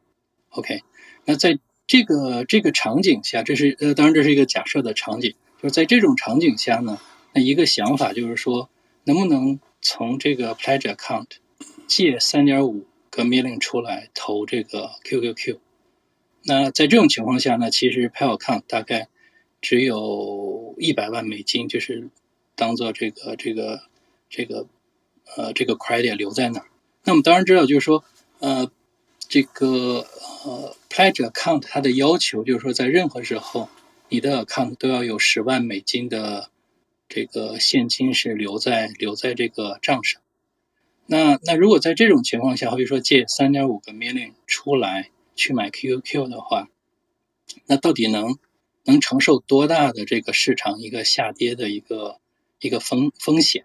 [0.50, 0.82] ，OK。
[1.24, 6.98] 那在这个这个场景下，这是呃当然这是一个假设的场景，就是在这种场景下呢，
[7.32, 8.70] 那一个想法就是说
[9.04, 11.26] 能不能从这个 pledge account
[11.86, 15.58] 借三点五个 million 出来投这个 QQQ，
[16.42, 19.08] 那在这种情况下呢，其实 Pile account 大概
[19.60, 22.08] 只有一百万美金，就是
[22.54, 23.82] 当做这个这个
[24.30, 24.66] 这个
[25.36, 26.66] 呃这个 credit 留在那儿。
[27.04, 28.04] 那我们当然知道，就是说
[28.40, 28.70] 呃
[29.34, 30.06] 这个
[30.44, 33.68] 呃 pledge account 它的要求就是说，在任何时候
[34.08, 36.50] 你的 account 都要有十万美金的。
[37.06, 40.22] 这个现金是留在留在这个账上，
[41.06, 46.68] 那那如果在这种情况下，比如说借三点五个 million 出来去买 QQQ 的话，
[47.66, 48.38] 那到底能
[48.84, 52.18] 能承受多大的这个市场一个下跌的一个
[52.58, 53.64] 一个风风险？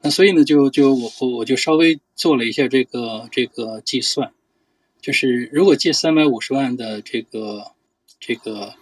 [0.00, 4.32] 那所以呢，就就我我我就稍微做了一下这个这个计算，
[5.02, 7.72] 就是如果借三百五十万的这个
[8.18, 8.72] 这个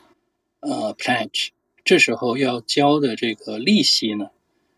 [0.61, 1.49] 呃 pledge。
[1.83, 4.31] 这时候要交的这个利息呢，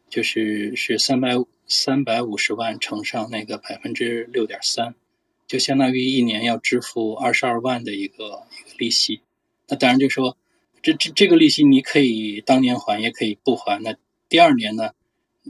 [0.08, 1.32] 就是是三百
[1.66, 4.94] 三百五十万乘上那个百分之六点三，
[5.48, 9.20] 就相当于一年要支付二十二万的一个一个利息。
[9.68, 10.38] 那当然就说，
[10.80, 13.82] 这这这个利息你可以当年还，也可以不还。
[13.82, 13.96] 那
[14.28, 14.92] 第二年呢，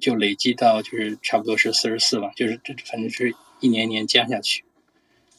[0.01, 4.65] 就累积到就是差不多是四十四万，就是这反正是一年一年加下去。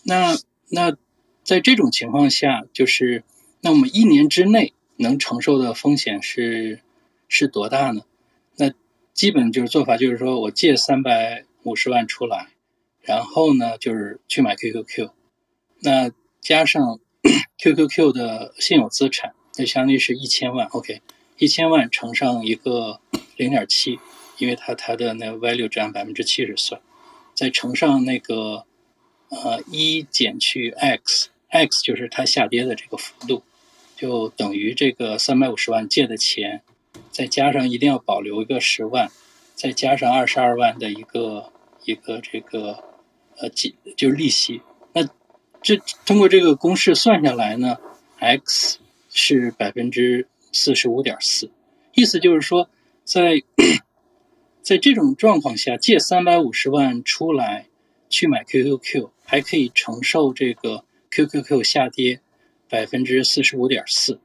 [0.03, 0.37] 那
[0.69, 0.95] 那
[1.43, 3.23] 在这种情况下，就是
[3.61, 4.73] 那我们一年之内。
[4.95, 6.79] 能承受的风险是
[7.27, 8.03] 是多大呢？
[8.57, 8.71] 那
[9.11, 12.49] 基本就是做法，就是说我借三百五十万出来，
[13.01, 15.09] 然后呢就是去买 QQQ，
[15.79, 16.99] 那加上
[17.57, 21.01] QQQ 的现有资产，那相当于是一千万，OK，
[21.39, 23.01] 一千万乘上一个
[23.35, 23.99] 零点七，
[24.37, 26.79] 因为它它的那个 value 占百分之七十算，
[27.33, 28.65] 再乘上那个
[29.34, 33.43] 呃一减去 x，x 就是它下跌的这个幅度。
[33.96, 36.62] 就等于这个三百五十万借的钱，
[37.10, 39.10] 再加上一定要保留一个十万，
[39.56, 41.54] 再加上二十二万的一个
[41.86, 42.84] 一个这个
[43.38, 43.50] 呃，
[43.96, 44.62] 就是利息。
[44.91, 45.08] 那
[45.62, 47.78] 这通过这个公式算下来呢
[48.19, 51.50] ，x 是百分之四十五点四，
[51.93, 52.69] 意思就是说，
[53.06, 53.41] 在
[54.62, 57.67] 在这种状况下，借三百五十万出来
[58.10, 62.21] 去买 QQQ，还可以承受这个 QQQ 下跌。
[62.69, 64.19] 百分之四十五点四，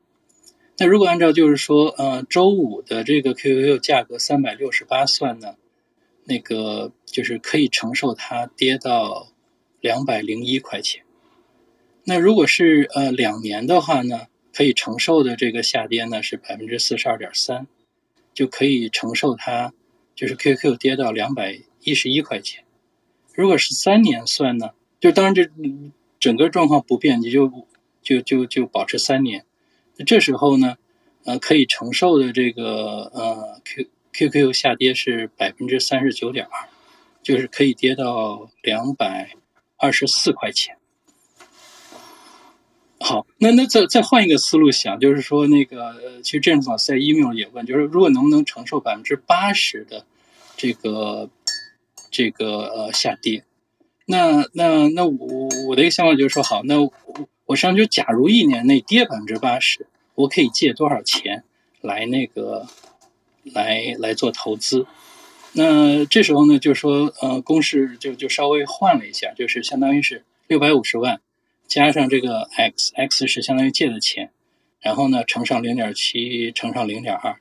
[0.78, 5.56] 那如果按照就是说，呃，周五的这个 QQQ 价格三百六十八算呢，
[6.24, 9.28] 那个就是可以承受它跌到
[9.82, 11.02] 两百零一块钱。
[12.04, 17.66] 那如果是呃两年的话呢，可以承受的这个下跌呢是百分之四十二点三，
[18.32, 19.74] 就可以承受它
[20.14, 22.64] 就是 QQQ 跌到两百一十一块钱。
[23.34, 25.50] 如果是三年算呢，就当然这
[26.20, 27.66] 整个状况不变，你就。
[28.00, 29.44] 就就就保持三年，
[30.06, 30.78] 这时候呢，
[31.24, 36.68] 呃，可以承受的这个呃 Q Q Q 下跌是百分之三十九点二，
[37.22, 39.32] 就是可以跌到两百
[39.76, 40.78] 二十四块钱。
[43.00, 50.06] 好，那那再再换一个思路想，就是说那个其实 James 老师在 email 也问，就是如果能不能承受百分之八十的
[50.56, 51.28] 这个
[52.10, 53.44] 这个呃下跌，
[54.08, 56.80] 那那那我我的一个想法就是说，好，那。
[56.82, 56.92] 我
[57.48, 61.44] 我实际上就假如一年内跌百分之八十，我可以借多少钱
[61.80, 62.66] 来那个
[63.42, 64.86] 来来做投资？
[65.52, 71.22] 那这时候呢，就说呃，公式就就稍微换了一下，就是相当于是六百五十万
[71.66, 74.30] 加上这个 x，x 是相当于借的钱，
[74.82, 77.40] 然后呢乘上零点七乘上零点二，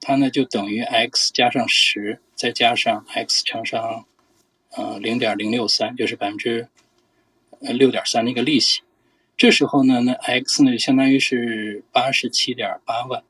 [0.00, 4.04] 它呢就等于 x 加上十再加上 x 乘上
[4.76, 6.68] 呃零点零六三，就是百分之
[7.60, 8.82] 呃六点三的一个利息。
[9.36, 13.24] 这时候呢，那 x 呢就相当于是八十七点八万，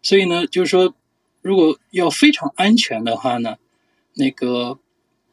[0.00, 0.94] 所以呢，就是说，
[1.40, 3.56] 如果要非常安全的话呢，
[4.14, 4.78] 那个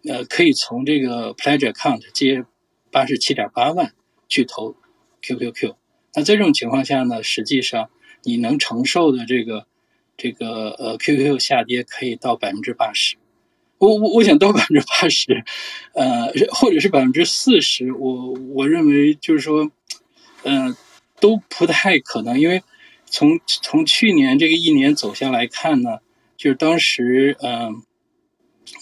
[0.04, 2.44] 呃可以从这个 pledge account 借
[2.92, 3.94] 八十七点八万
[4.28, 4.76] 去投
[5.22, 5.76] QQQ。
[6.16, 7.92] 那在这种情况下呢，实际上
[8.24, 9.68] 你能承受的这个
[10.18, 13.18] 这个呃 QQQ 下跌可以到百分之八十。
[13.80, 15.46] 我我我想到百分之八十，
[15.94, 19.72] 呃，或者是百分之四十，我我认为就是说，
[20.44, 20.78] 嗯、呃，
[21.22, 22.62] 都不太可能，因为
[23.06, 26.00] 从从去年这个一年走下来看呢，
[26.36, 27.82] 就是当时，嗯、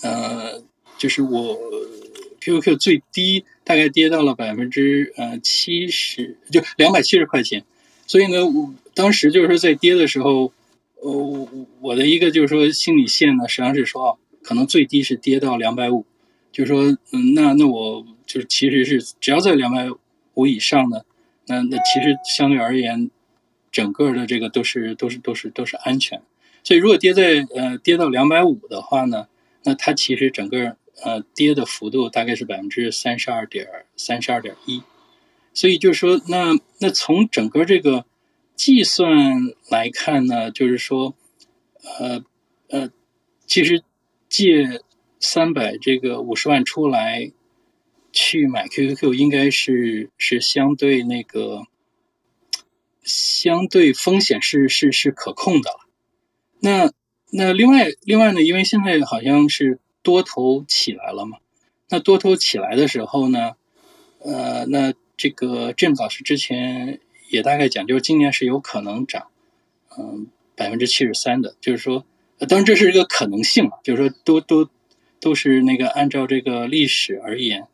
[0.02, 0.64] 呃，
[0.98, 1.60] 就是我
[2.42, 7.64] QQQ 最低大概跌到了百分之呃七十，就两百七十块钱，
[8.08, 10.52] 所以呢，我当时就是说在跌的时候，
[11.04, 11.48] 呃，我
[11.82, 14.18] 我的一个就是说心理线呢，实际上是说。
[14.48, 16.06] 可能最低是跌到两百五，
[16.54, 19.90] 就是说，嗯，那那我就是其实是只要在两百
[20.36, 21.02] 五以上呢，
[21.48, 23.12] 那那其实相对而言，
[23.74, 26.22] 整个的这个都是都是都是都是安全。
[26.64, 29.28] 所以如果跌在呃跌到两百五的话呢，
[29.66, 33.68] 那它其实整个呃跌的幅度大概是百分之三十二点
[33.98, 34.82] 三十二点一。
[35.54, 38.06] 所以就是说，那那从整个这个
[38.56, 41.16] 计算来看呢，就是说，
[42.00, 42.24] 呃
[42.70, 42.90] 呃，
[43.46, 43.84] 其实。
[44.30, 44.82] 借
[45.20, 47.32] 三百这个五十万出来
[48.12, 51.64] 去买 QQQ，应该是是相对那个
[53.04, 55.88] 相对风险是是是可控的了。
[56.60, 56.92] 那
[57.32, 61.38] 那另外另外呢，因为现在好像是多头起来了嘛，
[61.90, 63.56] 那多头起来的时候呢，
[64.20, 67.00] 呃，那这个郑老师之前
[67.30, 69.28] 也大概讲，就是今年是有可能涨，
[69.98, 72.06] 嗯，百分之七十三的，就是说。
[72.46, 74.70] 当然这是一个可能性啊，就是说都都
[75.20, 77.68] 都是那个按照这个历史而言，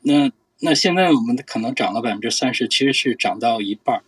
[0.00, 4.02] 那那现在我们可能涨了百分之三十，其实是涨到一半儿。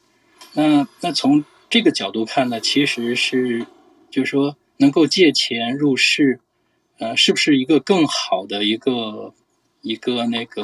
[0.55, 3.67] 那那从这个角度看呢，其实是
[4.11, 6.41] 就是说能够借钱入市，
[6.99, 9.35] 呃，是不是一个更好的一个
[9.83, 10.63] 一个那个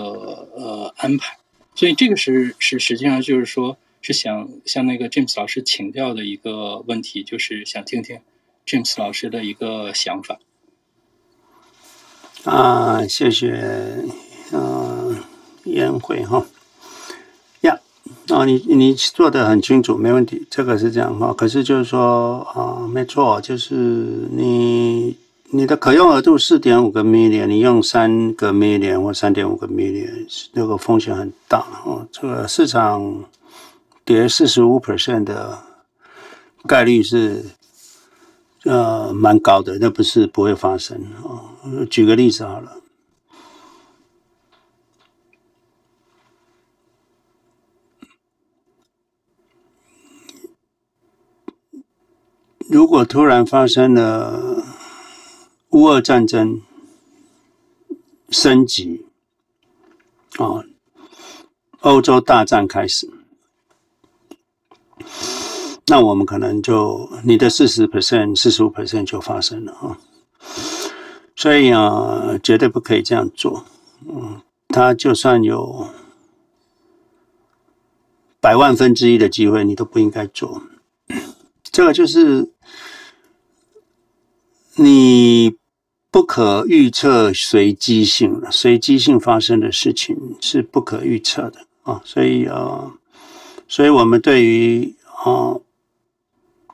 [0.56, 1.36] 呃安排？
[1.74, 8.20] 所以这个是是实际上就是说是想向那个 James 老师请教的一个问题，就是想听听。
[8.66, 10.38] James 老师的一个想法
[12.44, 14.04] 啊，谢谢，
[14.52, 15.04] 啊，
[15.64, 16.46] 颜慧哈
[17.60, 17.78] 呀，
[18.28, 21.32] 啊，你你做的很清楚，没问题，这个是这样哈。
[21.32, 25.16] 可是就是说啊，没错，就是你
[25.50, 32.06] 你的可用额度四点五个 million，你用三个 million 或三点五个 million，那个风险很大哦。
[32.10, 33.24] 这个市场
[34.04, 35.58] 跌四十五 percent 的
[36.66, 37.44] 概率是。
[38.64, 41.50] 呃，蛮高的，那不是不会发生哦。
[41.90, 42.80] 举个例子好了，
[52.70, 54.64] 如果突然发生了
[55.70, 56.62] 乌俄战争
[58.30, 59.04] 升级，
[60.38, 60.64] 啊，
[61.80, 63.10] 欧洲大战开始。
[65.86, 69.98] 那我们可能就你的四十 percent、四十五 percent 就发生了啊，
[71.36, 73.66] 所以啊，绝对不可以这样做。
[74.08, 75.86] 嗯，他就算有
[78.40, 80.62] 百万分之一的机会，你都不应该做。
[81.64, 82.50] 这个就是
[84.76, 85.54] 你
[86.10, 92.00] 不可预测随机性了，随机性发生的事情是不可预测的啊。
[92.06, 92.94] 所以啊，
[93.68, 94.94] 所以我们对于
[95.26, 95.60] 啊。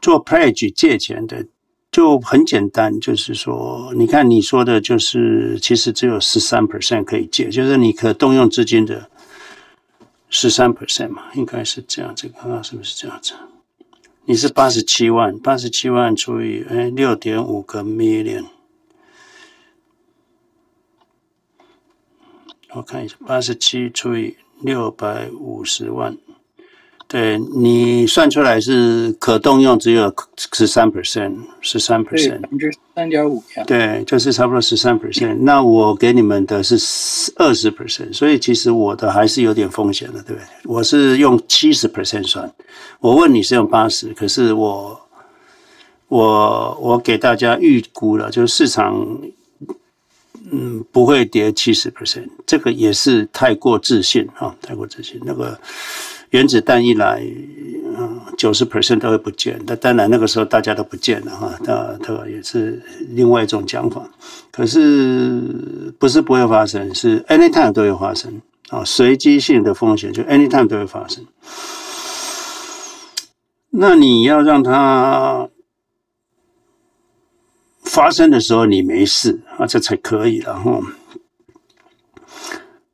[0.00, 1.46] 做 pledge 借钱的
[1.92, 9.10] 就很简单，就是说，你看你说的，就是其实只有十三 percent 可以借，就是你可动用资金的
[10.28, 13.34] 十三 percent 嘛，应该是这样子，看看是不是这样子？
[14.26, 18.44] 你是八十七万，八十七万除以哎六点五个 million，
[22.70, 26.16] 我看一下，八十七除以六百五十万。
[27.12, 30.14] 对，你算出来是可动用只有
[30.52, 33.64] 十三 percent，十三 percent，百分之三点五呀。
[33.66, 35.38] 对，就是差不多十三 percent。
[35.40, 36.76] 那我给你们的是
[37.34, 40.46] 二十 percent，所以其实我的还是有点风险的，对不对？
[40.62, 42.48] 我是用七十 percent 算，
[43.00, 45.00] 我问你是用八十，可是我
[46.06, 49.04] 我我给大家预估了，就是市场
[50.52, 55.58] 嗯不会跌七十 percent，这个也是太过自信啊，太过自信那个。
[56.30, 57.22] 原子弹一来，
[57.98, 59.60] 嗯，九十 percent 都会不见。
[59.66, 61.52] 那当然，那个时候大家都不见了哈。
[61.64, 64.08] 那这也是另外一种讲法。
[64.50, 68.84] 可是不是不会发生，是 anytime 都会发生啊。
[68.84, 71.26] 随机性的风险就 anytime 都会发生。
[73.70, 75.48] 那你要让它
[77.82, 80.80] 发生的时候你没事啊，这才可以了哈。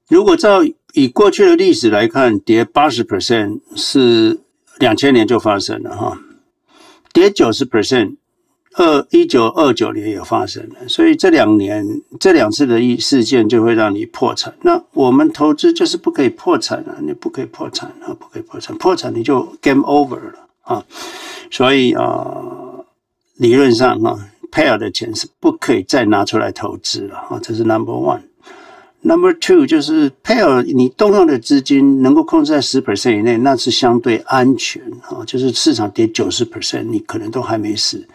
[0.08, 0.62] 如果照
[0.96, 4.40] 以过去的历史来看，跌八十 percent 是
[4.78, 6.18] 两千年就发生了哈，
[7.12, 8.16] 跌九十 percent。
[8.78, 14.54] 二一九二九年也发生了，所以这两年这两次的一事件就会让你破产。
[14.60, 20.84] 那我们投资就是不可以破产啊，你不可以破产啊，不可以破产，破产你就 game over 了啊。
[21.50, 22.84] 所以啊，
[23.36, 28.20] 理论上啊，pair 的钱是不可以再拿出来投资了啊，这是 number one。
[29.06, 35.24] Number two 就是 pair 你动用的资金能够控制在十 percent 以内，那是相对安全啊。
[35.24, 38.08] 就是市场跌九十 percent，你可能都还没事。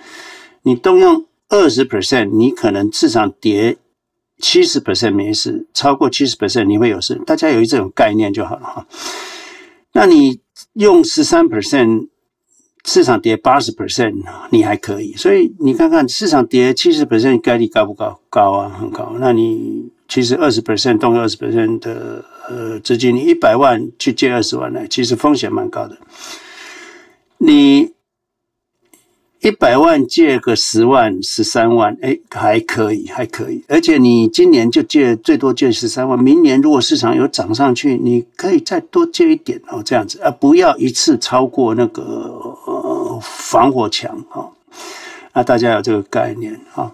[0.64, 3.78] 你动用二十 percent，你可能市场跌
[4.40, 7.16] 七十 percent 没事，超过七十 percent 你会有事。
[7.26, 8.88] 大家有一这种概念就好了哈。
[9.94, 10.40] 那你
[10.74, 12.08] 用十三 percent，
[12.86, 15.14] 市场跌八十 percent，你还可以。
[15.14, 18.20] 所以你看看市场跌七十 percent 概率高不高？
[18.30, 19.14] 高啊，很高。
[19.20, 25.98] 那你其实二十 percent 动用二十 percent 的呃资金，一百万去借二十万呢，其实风险蛮高的。
[27.38, 27.94] 你。
[29.44, 33.64] 一百万借个十万十三万，哎，还可以，还可以。
[33.68, 42.04] 而且你今年就借最多借十三万，明年如果市场有涨上去，你可以再多借一点哦，这样子啊，不要一次超过那个
[42.68, 44.46] 呃防火墙啊。
[45.34, 46.92] 那，大家有这个概念啊。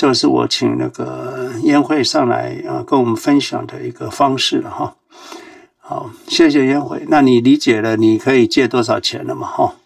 [0.00, 4.96] 这个是我请那个烟会上来啊，跟我们分享的一个方式了哈。
[5.76, 7.04] 好，谢谢颜慧。
[7.08, 9.46] 那你理解了，你可以借多少钱了嘛？
[9.46, 9.76] 哈。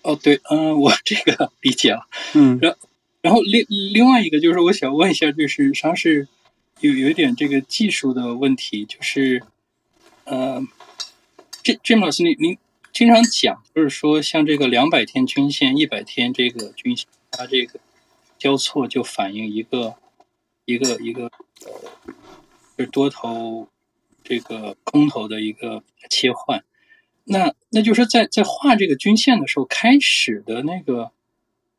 [0.00, 2.74] 哦，对，嗯，我这个理解了，嗯，然
[3.20, 6.26] 然后另另外一个就是我想问一下，就是实际上是
[6.80, 9.42] 有有一点这个技术的问题，就是，
[10.24, 10.66] 呃，
[11.62, 12.56] 这 Jim 老师，您您
[12.90, 17.78] 经常讲，就是说像这个两百天均线、一百天这个均线，它这个
[18.44, 19.94] 交错就反映一个
[20.66, 21.30] 一个一个
[22.76, 23.68] 是多头
[24.22, 26.62] 这个空头的一个切换。
[27.24, 31.10] 那那就是在在画这个均线的时候，开始的那个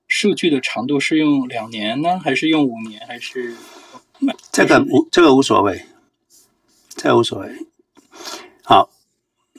[0.07, 3.55] 数据的长度是用两年呢，还是用五年，还是？
[4.51, 5.85] 这个无这个无所谓，
[6.95, 7.47] 这个无所谓。
[8.63, 8.89] 好，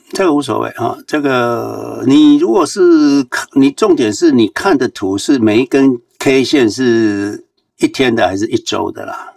[0.09, 0.97] 这个无所谓啊。
[1.07, 7.45] 这个你如果是你重点是你看的图是每一根 K 线是
[7.77, 9.35] 一天的还是一周的啦？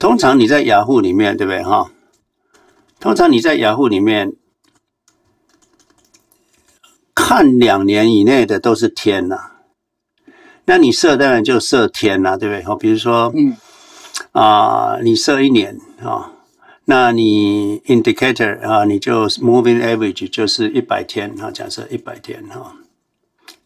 [0.00, 1.92] 通常你在雅虎里面对不对哈？
[2.98, 4.32] 通常你在雅虎里面。
[7.14, 9.60] 看两年以内的都是天呐、啊，
[10.64, 12.64] 那你设当然就设天呐、啊，对不对？
[12.64, 13.56] 好，比如说，嗯，
[14.32, 16.30] 啊、呃，你设一年啊、哦，
[16.86, 22.72] 那你 indicator 啊，你就 moving average 就是一百天啊，假设一百天哈、哦，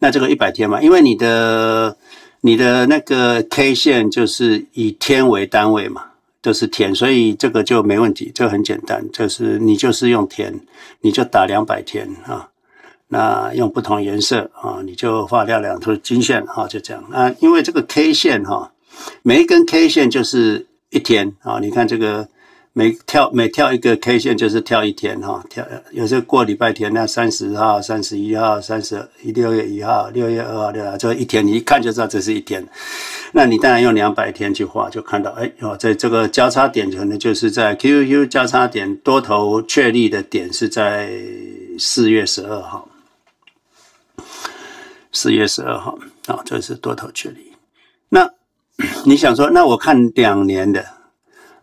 [0.05, 1.97] 那这个一百天嘛，因为你的
[2.43, 6.03] 你的那个 K 线就是以天为单位嘛，
[6.43, 10.61] 都、就是天，所以这个就没问题，这个很简单，就是你就是用天，
[11.01, 12.51] 你就打两百天啊。
[13.09, 17.35] 那用不同颜色啊，你就画掉两条均线哈，就这样啊。
[17.41, 18.73] 因为这个 K 线哈，
[19.23, 21.59] 每一根 K 线就是一天啊。
[21.63, 22.29] 你看这个
[22.77, 32.67] 每跳每跳一个 K 线就是跳一天哈，跳有时候过礼拜天，那三十号、三十一号、三十一六月一号、六月二号、六号，这一天你一看就知道这是一天。
[33.31, 41.13] 那你当然用两百天去画，就看到哎哦，在这个交叉点可能就是在 QQQ 交叉点多头确立的点是在
[41.79, 42.89] 四月十二号。
[45.13, 45.97] 四月十二号
[46.27, 47.53] 啊，这是多头确立。
[48.09, 48.29] 那
[49.05, 50.85] 你想说，那我看两年的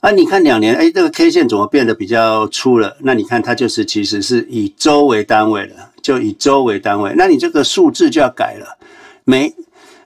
[0.02, 0.12] 啊？
[0.12, 2.98] 你看两年，哎，这个 K 线怎么变得比较粗了？
[3.02, 7.14] 那你看它就是其实是以周为单位的，就以周为单位。
[7.16, 8.78] 那你这个数字就要改了，
[9.24, 9.56] 每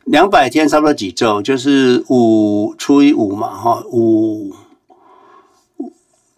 [0.03, 1.41] 两百天差不多几周？
[1.41, 4.53] 就是五除以五嘛，哈，五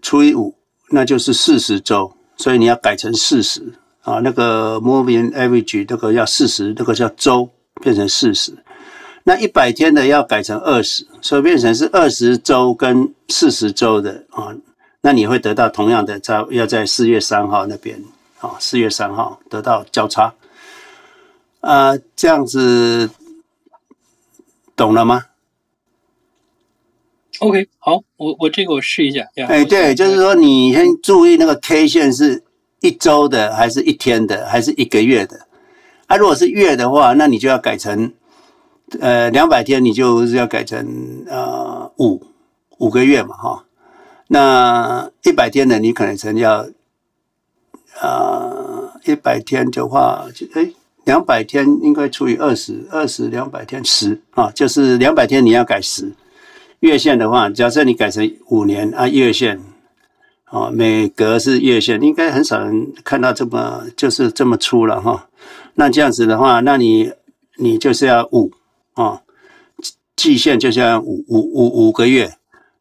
[0.02, 0.56] 除以五，
[0.92, 3.74] 那就是四十周，所以你要改成四十。
[4.04, 7.50] 啊，那个 moving average 那个要四十，那个叫周，
[7.82, 8.54] 变成四十。
[9.28, 14.56] 那一百天的要改成二十，所以变成是二十周跟四十周的啊。
[15.02, 18.02] 那你会得到同样的，在要在四月三号那边
[18.40, 20.34] 啊，四月三号得到交叉。
[21.60, 23.10] 啊，这样子
[24.78, 25.26] 懂了吗
[27.40, 29.28] ？OK，好，我我这个我试一下。
[29.36, 32.44] 哎，对，就是说你先注意那个 K 线是。
[32.80, 35.48] 一周的还是一天的还是一个月的？
[36.06, 38.14] 啊，如果是月的话，那你就要改成
[39.00, 42.24] 呃两百天，你就是要改成呃五
[42.78, 43.64] 五个月嘛，哈。
[44.28, 46.68] 那一百天的，你可能成要
[48.02, 50.72] 呃一百天的话，就哎
[51.06, 56.12] 两百天应该除以二十，二十两百天十啊，就是两百天你要改十。
[56.82, 59.60] 月线的话，假设你改成五年啊，月线
[60.44, 65.28] 啊，每隔是月线，应该很少人看到这么就是这么粗了哈。
[65.76, 67.12] 那这样子的话，那你
[67.56, 68.52] 你就是要五
[68.98, 69.24] 啊，
[70.16, 72.34] 季线就是要五五五五个月。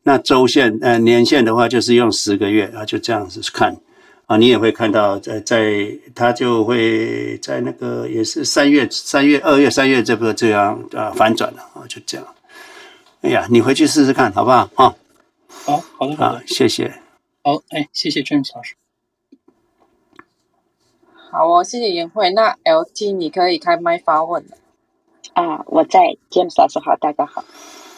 [0.03, 3.77] 那周线呃年线的话，就是用十个月啊，就这样子看。
[4.27, 12.27] 啊，你也会看到，在在它就会在那个也是三月、三月、二月、三月这个这样啊反转了啊，就这样。
[13.21, 14.69] 哎呀，你回去试试看好不好？
[14.75, 14.95] 啊，
[15.49, 17.01] 好，好的，好的，谢谢。
[17.43, 18.75] 好，哎，谢谢 James 老师。
[21.31, 22.31] 好哦，谢谢颜慧。
[22.31, 24.57] 那 LT 你可以开麦发问了。
[25.37, 27.45] 啊，我在 James 老师好，大家好。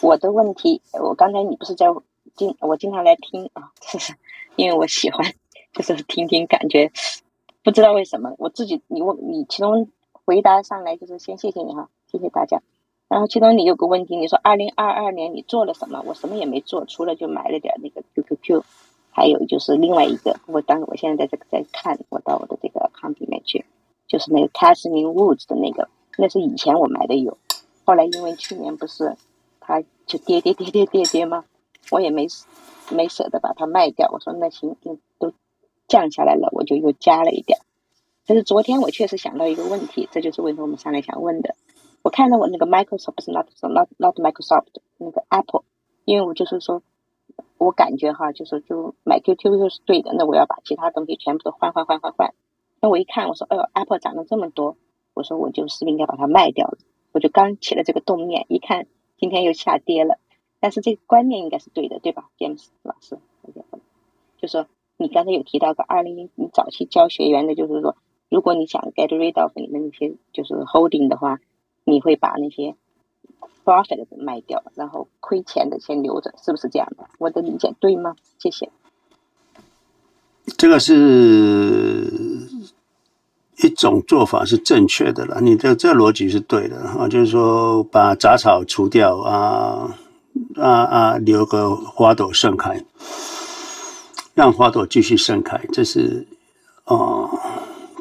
[0.01, 1.86] 我的问题，我刚才你不是在
[2.34, 4.14] 经我经常来听啊，是
[4.57, 5.24] 因为我喜欢。
[5.72, 6.91] 就是听听感觉，
[7.62, 12.61] 不知道为什么我自己你问你其中回答上来就是先谢谢你哈，谢谢大家。
[13.07, 16.03] 然后其中你有个问题，你说二零二二年你做了什么？
[16.05, 18.64] 我什么也没做，除了就买了点那个 QQQ，
[19.12, 23.64] 还有就是另外一个，我当我现在在这个在看，我到我的这个 account 里面去，
[24.09, 27.38] 就是那个 cashing Woods 的那个，那是以前我买的有，
[27.86, 29.16] 后来因为去年不是
[29.60, 31.46] 它就跌跌跌跌跌跌吗？
[31.90, 32.26] 我也没
[32.90, 35.32] 没舍得把它卖掉，我说那行就都。
[35.90, 37.60] 降下来了，我就又加了一点。
[38.26, 41.54] 但是昨天我确实想到一个问题，这就是为什么我们上来想问的。
[42.02, 44.66] 我看到我那个 Microsoft 不是 not not not Microsoft
[44.98, 45.62] 那个 Apple，
[46.04, 46.82] 因为我就是说，
[47.56, 52.34] 我感觉哈，就是就买 QQ 是对的，那我要把其他东西全部都换换换换换。
[52.82, 54.76] 那我一看，我说，哎呦，Apple 涨了这么多，
[55.18, 56.78] 我说我就是应该把它卖掉了。
[57.12, 58.86] 我就刚起了这个动念，一看
[59.18, 60.18] 今天又下跌了。
[60.60, 63.18] 但是这个观念应该是对的，对吧，James 老师？
[64.40, 64.66] 就说。
[65.00, 67.94] 你刚才有提到个二零，你早期教学员的，就是说，
[68.28, 71.38] 如果你想 get rid of 你的那些就是 holding 的话，
[71.84, 72.74] 你会把那些
[73.64, 77.06] profit 卖掉，然后亏钱的先留着，是不是这样的？
[77.18, 78.16] 我的理解对吗？
[78.40, 78.72] 谢谢。
[80.56, 82.10] 这个是
[83.62, 89.96] 一种做法是正确的了，你的这逻辑是对的啊，就是说把杂草除掉啊
[90.56, 92.84] 啊啊，留个花朵盛开。
[94.34, 96.24] 让花朵继续盛开，这是
[96.84, 97.28] 啊、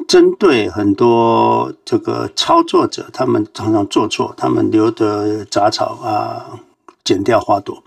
[0.06, 6.60] 针对很多这个操作者，他们常常做错，他们留的杂草啊，
[7.02, 7.82] 剪掉花朵，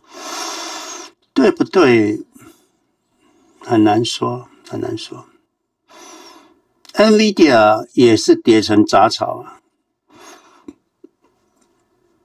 [1.34, 2.26] 对不对？
[3.62, 5.24] 很难说，很难说。
[7.02, 9.58] NVIDIA 也是叠成杂草啊。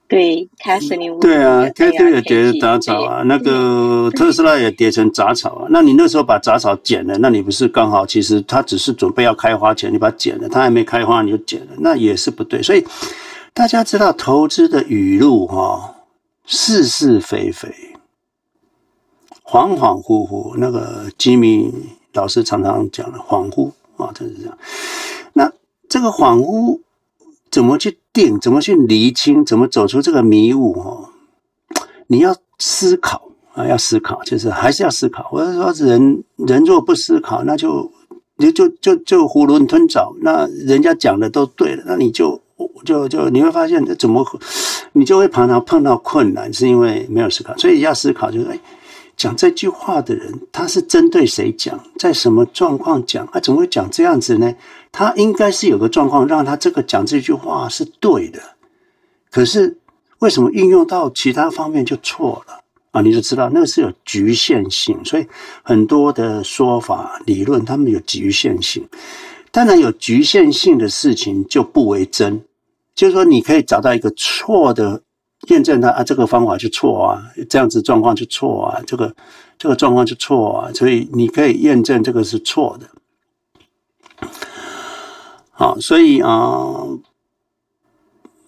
[0.08, 5.66] 对，开始你对啊，开始也叠杂草啊，那个特斯拉也叠成杂草啊。
[5.70, 8.06] 那你那时候把杂草剪了，那你不是刚好？
[8.06, 12.62] 其实它只是准备要开花前，你把它剪了，它还没开花你就剪了，那也是不对。
[12.62, 12.86] 所以
[13.52, 15.94] 大家知道投资的语录哈、哦，
[16.44, 17.68] 是是非非，
[19.42, 20.54] 恍恍惚惚。
[20.56, 21.72] 那个吉米
[22.12, 24.58] 老师常常讲的恍惚啊，就是这样。
[25.32, 25.52] 那
[25.88, 26.80] 这个恍惚。
[27.48, 28.38] 怎么去定？
[28.38, 29.42] 怎么去厘清？
[29.42, 30.72] 怎么走出这个迷雾？
[30.78, 31.08] 哦，
[32.08, 35.30] 你要思考啊，要思考，就是还是要思考。
[35.32, 37.90] 我是说，人人若不思考，那就
[38.36, 40.12] 你就就就囫囵吞枣。
[40.20, 42.38] 那人家讲的都对了，那你就
[42.84, 44.26] 就就你会发现，这怎么
[44.92, 47.56] 你就会常常碰到困难，是因为没有思考。
[47.56, 48.60] 所以要思考，就是哎，
[49.16, 53.24] 讲这句话的人，他是针对谁讲，在什么状况讲？
[53.32, 54.54] 啊，怎么会讲这样子呢？
[54.92, 58.40] 他应该是有个状况，让他这个讲这句话是对的，
[59.30, 59.78] 可是
[60.18, 62.60] 为什么运用到其他方面就错了
[62.90, 63.00] 啊？
[63.00, 65.26] 你就知道那个是有局限性，所以
[65.62, 68.86] 很多的说法理论他们有局限性。
[69.50, 72.42] 当然有局限性的事情就不为真，
[72.94, 75.00] 就是说你可以找到一个错的
[75.46, 79.14] 验证它啊，这个方法就错啊，这样子状况就错啊，这个
[79.58, 82.88] 这个状况就错啊，所以你可以验证这个是错的。
[85.50, 86.86] 好，所以啊、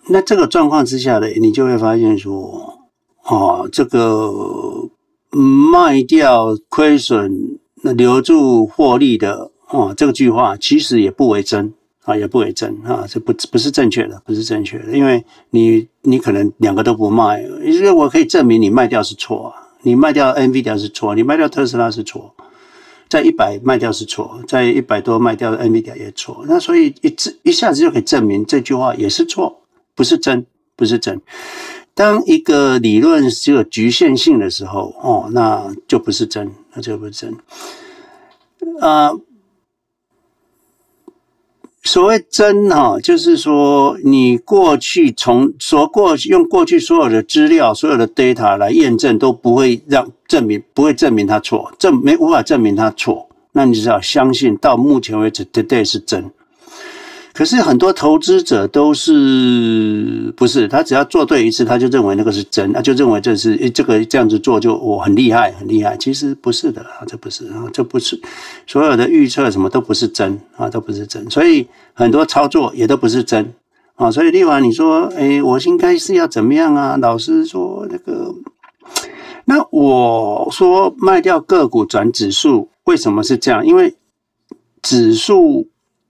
[0.08, 2.80] 那这个状况之下呢，你就会发现说，
[3.24, 4.88] 哦，这个
[5.30, 11.72] 卖掉亏损，那留住获利的，哦，这个句话其实也不为真
[12.08, 22.34] 啊，也不为真啊，这不不是正确的，不是正确的，因为你你可能两个都不卖，因为我可以证明你卖掉是错啊，你卖掉 NVIDIA 是错，你卖掉特斯拉是错。
[23.10, 29.60] 在一百卖掉是错，在一百多卖掉的 NVIDIA 也错，那所以一这一下子就可以证明这句话也是错，
[29.94, 30.46] 不是真，
[30.76, 31.20] 不是真。
[31.94, 37.34] 当一个理论只有局限性的时候，哦，那就不是真，那就不是真。
[38.80, 39.10] 啊、
[41.88, 53.26] 所谓真哈，就是说你过去从所过去用过去所有的资料、所有的 data 来验证，都不会让证明不会证明他错，证没无法证明他错。
[53.52, 56.30] 那你只要相信，到目前为止，today 是真。
[57.38, 60.66] 可是很多投资者都是不是？
[60.66, 65.96] 他只要做对一次，他就认为那个是真，他就认为这是，这个这样子做就我很厉害，很厉害。
[65.96, 68.20] 其实不是的啊，这不是啊，这不是
[68.66, 71.30] 所有的预测什么都不是真啊，都不是真。
[71.30, 73.54] 所以很多操作也都不是真
[73.94, 74.10] 啊。
[74.10, 76.96] 所以立华，你说，诶，我应该是要怎么样啊？
[76.96, 78.34] 老师说那个，
[79.44, 83.64] 那我说卖掉个股转指数，为什么是这样？
[83.64, 83.94] 因为
[84.82, 85.68] 指数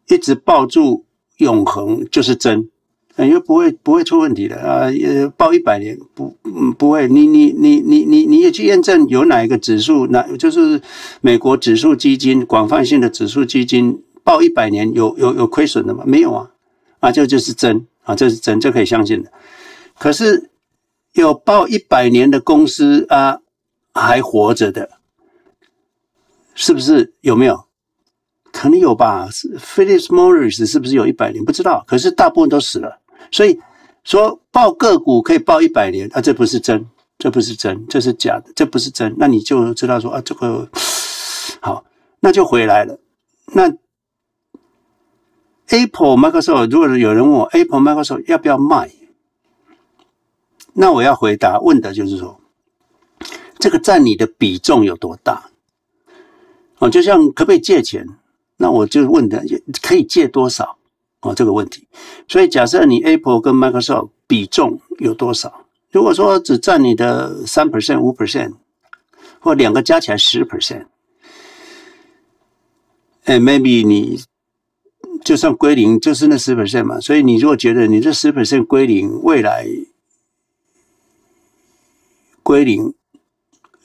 [0.09, 1.05] 一直抱住。
[1.39, 2.69] 永恒就是真，
[3.17, 4.91] 因为不会不会出问题的啊！
[4.91, 10.81] 也报一百年不嗯不会，你你你你你你也去验证有哪一个指数，那就是
[11.21, 16.05] 美国指数基金广泛性的指数基金报一百年有有有亏损的吗？
[16.07, 16.51] 没有啊！
[17.01, 19.33] 啊，这就是真啊，这是真，这可以相信的。
[19.99, 20.51] 可是
[21.13, 23.39] 有报一百年的公司啊，
[23.95, 24.91] 还活着的，
[26.55, 27.15] 是不是？
[27.21, 27.68] 有没有？
[28.53, 31.45] 可能有吧 Phillips Morris 是不是有一百年？
[31.45, 33.01] 不知道，可是大部分都死了。
[33.31, 33.61] 所以
[34.05, 36.87] 说报个股可以报一百年啊，这不是真，
[37.19, 39.15] 这不是真，这是假的，这不是真。
[39.19, 40.69] 那你就知道说啊，这个
[41.61, 41.85] 好，
[42.21, 42.99] 那就回来了。
[43.53, 43.73] 那
[45.69, 48.91] Apple、Microsoft，如果有人问我 Apple、Microsoft 要不要卖，
[50.73, 52.41] 那我要回答问的就是说，
[53.59, 55.51] 这个占你的比重有多大？
[56.79, 58.07] 哦，就像可不可以借钱？
[58.59, 59.41] 那我就问他，
[59.81, 60.77] 可以借多少？
[61.21, 61.89] 哦，这个问题。
[62.29, 65.65] 所以假设你 Apple 跟 Microsoft 比重有多少？
[65.91, 68.55] 如果说只占你的三 percent、五 percent，
[69.41, 70.87] 或两个加起来十 percent，
[73.25, 74.21] 哎，maybe 你
[75.25, 77.01] 就算归零，就是那十 percent 嘛。
[77.01, 79.67] 所以你如果觉得你这十 percent 归零，未来
[82.43, 82.95] 归零，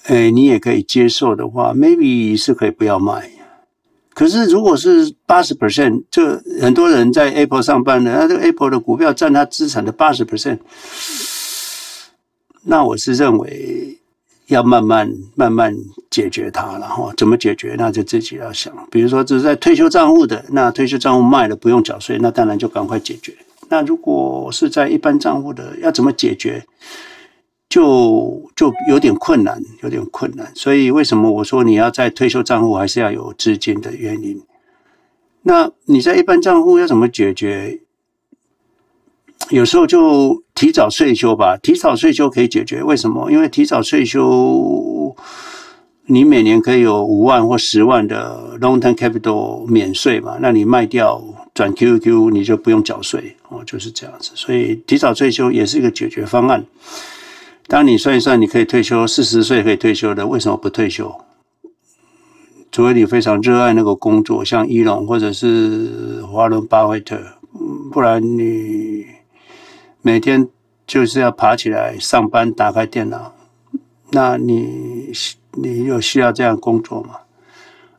[0.04, 3.32] 哎，你也可以接受的话，maybe 是可以不要卖。
[4.14, 6.24] 可是，如果是八十 percent，就
[6.62, 10.60] 很多人在 Apple 上班的，那这个 Apple 的股票占他资产的八十 percent，
[12.64, 13.98] 那我是认为
[14.48, 15.76] 要慢慢慢慢
[16.12, 17.12] 解决它了哈。
[17.18, 17.76] 怎么解决？
[17.78, 18.72] 那就自己要想。
[18.92, 23.36] 比如说，只是在退休账户的，那退休账户卖了不用缴税，那当然就赶快解决。
[23.70, 26.64] 那如果是在一般账户的，要怎么解决？
[27.74, 30.52] 就就有点困难，有点困难。
[30.54, 34.44] 所以为什么我说你要在退休账户还是要有资金的原因？
[35.42, 37.80] 那你在一般账户要怎么解决？
[39.50, 42.84] 有时候就提早税休吧，提早税休可以解决。
[42.84, 43.32] 为什么？
[43.32, 45.16] 因为提早税休，
[46.06, 50.38] 你每年可以有五万或十万的 long term capital 免税嘛？
[50.40, 51.20] 那你卖掉
[51.56, 54.32] 转 QQ，你就不用缴税哦，就是这样子。
[54.36, 56.64] 所以提早税休也是一个解决方案。
[57.74, 61.20] 当你算一算，你可以退休四十岁可以退休的，为什么不退休？
[62.72, 67.20] 除非你非常热爱那个工作，像伊隆或者是华伦巴菲特，
[67.92, 69.08] 不然你
[70.04, 70.48] 每天
[70.86, 73.34] 就是要爬起来上班，打开电脑，
[74.12, 75.12] 那你
[75.54, 77.22] 你有需要这样工作吗？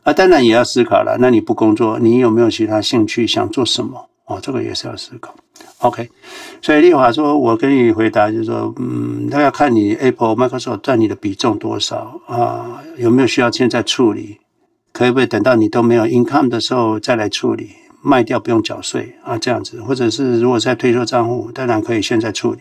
[0.04, 1.16] 啊，当然也要思考了。
[1.18, 3.26] 那你不工作，你有没有其他兴趣？
[3.26, 4.08] 想做什么？
[4.26, 5.34] 哦，这个也是要思考。
[5.78, 6.08] OK，
[6.62, 14.38] 所以丽华说，我跟你回答就是说，嗯，那要看你 Apple、Microsoft 占你的比重多少啊，有没有需要现在处理？
[14.92, 17.70] 可以不可以等到你都没有 income 的时候再来处理？
[18.00, 22.60] 卖掉不用缴税啊，这样子，或者是如果在退休账户，当然可以现在处理。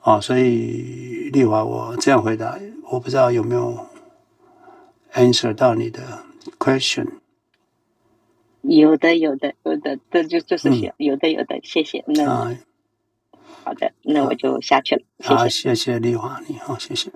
[0.00, 2.58] 啊，所以丽华，我这样回答，
[2.90, 3.78] 我不知道有没有
[5.14, 6.00] answer 到你的
[6.58, 7.06] question。
[8.68, 12.04] 有的，有的，有的，这就就是有，有的，有的，谢谢。
[12.06, 12.54] 那
[13.64, 15.02] 好的，那我就下去了。
[15.24, 17.10] 好，谢谢丽华，你好，谢谢。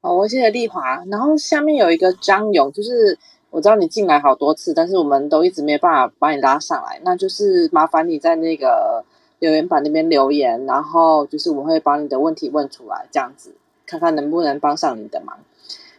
[0.00, 1.04] 好，我谢谢丽华。
[1.06, 3.16] 然后下面有一个张勇，就是
[3.50, 9.04] 我知道你进来好多次，但是我们都一直没有办法把你拉上来，那就是麻烦你在那个
[9.38, 13.54] 留言板那边留言，然后就是我会把你的问题问出来，这样子
[13.86, 15.38] 看看能不能帮上你的忙。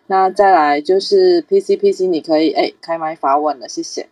[0.10, 4.08] 那再来就是 PC PC，你可以哎开麦发问了，谢谢。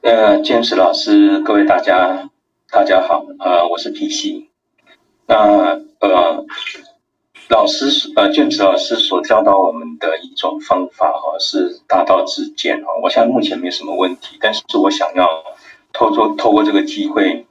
[0.00, 2.30] 呃卷子老师，各位大家
[2.70, 4.46] 大家好，呃，我是 PC。
[5.26, 6.46] 那呃，
[7.48, 12.92] 老师呃卷子老师所教导我们的一种方法哈，是大道至简哈。
[13.02, 15.26] 我现在目前没什么问题，但是我想要
[15.92, 17.48] 透过透过这个机会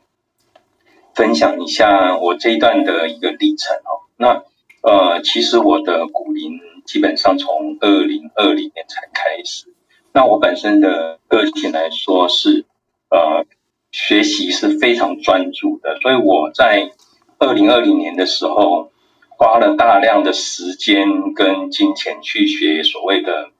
[1.13, 4.07] 分享一下我这一段的一个历程哦。
[4.15, 4.43] 那
[4.83, 6.61] 呃，其实我的股龄。
[6.91, 9.73] 基本上从二零二零年才开始，
[10.11, 12.65] 那我本身的个性来说是，
[13.09, 13.45] 呃，
[13.93, 16.91] 学习是非常专注的，所以我在
[17.39, 18.91] 二零二零年的时候，
[19.29, 23.51] 花了大量的时间跟金钱去学所谓的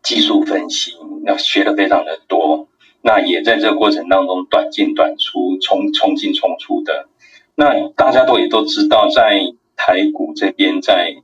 [0.00, 2.68] 技术分析，那学的非常的多，
[3.02, 7.08] 那也在这个过程当中短进短出，冲冲进冲出的。
[7.56, 11.16] 那大家都也都知道，在台股这边，在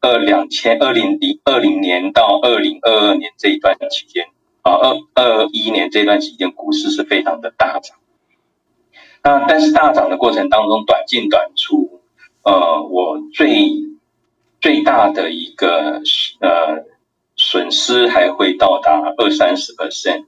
[0.00, 4.26] 二两千二零零二零年到二零二二年这一段期间，
[4.62, 7.96] 啊，二二一年这段期间，股市是非常的大涨。
[9.24, 12.00] 那但是大涨的过程当中，短进短出。
[12.44, 13.72] 呃，我最
[14.60, 16.00] 最大的一个
[16.40, 16.84] 呃
[17.36, 20.26] 损失还会到达二三十 percent。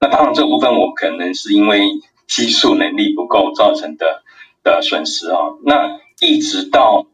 [0.00, 1.80] 那当然这部分我可能是因为
[2.26, 4.22] 技术能力不够造成的
[4.64, 5.38] 的损失啊。
[5.64, 7.06] 那一直到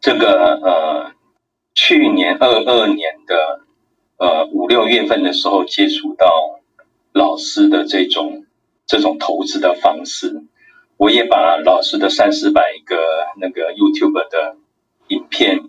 [0.00, 1.12] 这个呃
[1.74, 3.60] 去年二二年的
[4.16, 6.60] 呃五六月份的时候，接触到
[7.12, 8.46] 老师的这种
[8.86, 10.44] 这种投资的方式。
[10.96, 12.96] 我也把老师的三四百个
[13.40, 14.56] 那个 YouTube 的
[15.08, 15.60] 影片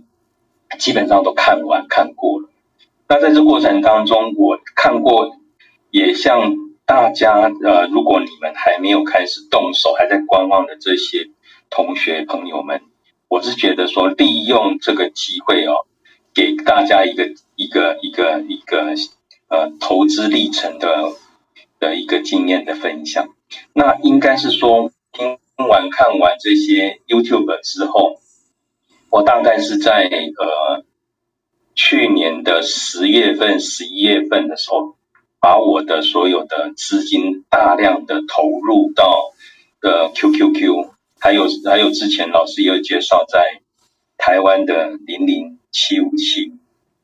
[0.77, 2.49] 基本上都看完看过了。
[3.07, 5.37] 那在这过程当中，我看过，
[5.89, 6.53] 也向
[6.85, 11.29] 大家呃，如果你们还没有开始动手，还在观望的这些
[11.69, 12.81] 同学朋友们，
[13.31, 15.87] 我是觉得说，利用这个机会哦，
[16.33, 18.93] 给大家一个一个一个一个
[19.47, 21.13] 呃投资历程的
[21.79, 23.29] 的一个经验的分享。
[23.73, 24.91] 那应该是说。
[25.13, 28.21] 听完看完这些 YouTube 之后，
[29.09, 30.85] 我大概是在呃
[31.75, 34.95] 去年的十月份、十一月份的时候，
[35.41, 39.33] 把我的所有的资金大量的投入到
[39.81, 40.91] 呃 QQQ，
[41.21, 43.61] 还有还有之前老师也有介绍在
[44.17, 46.51] 台湾的零零七五七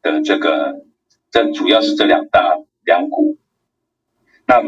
[0.01, 0.83] 的这个，
[1.31, 3.37] 这主要是这两大两股，
[4.45, 4.61] 那。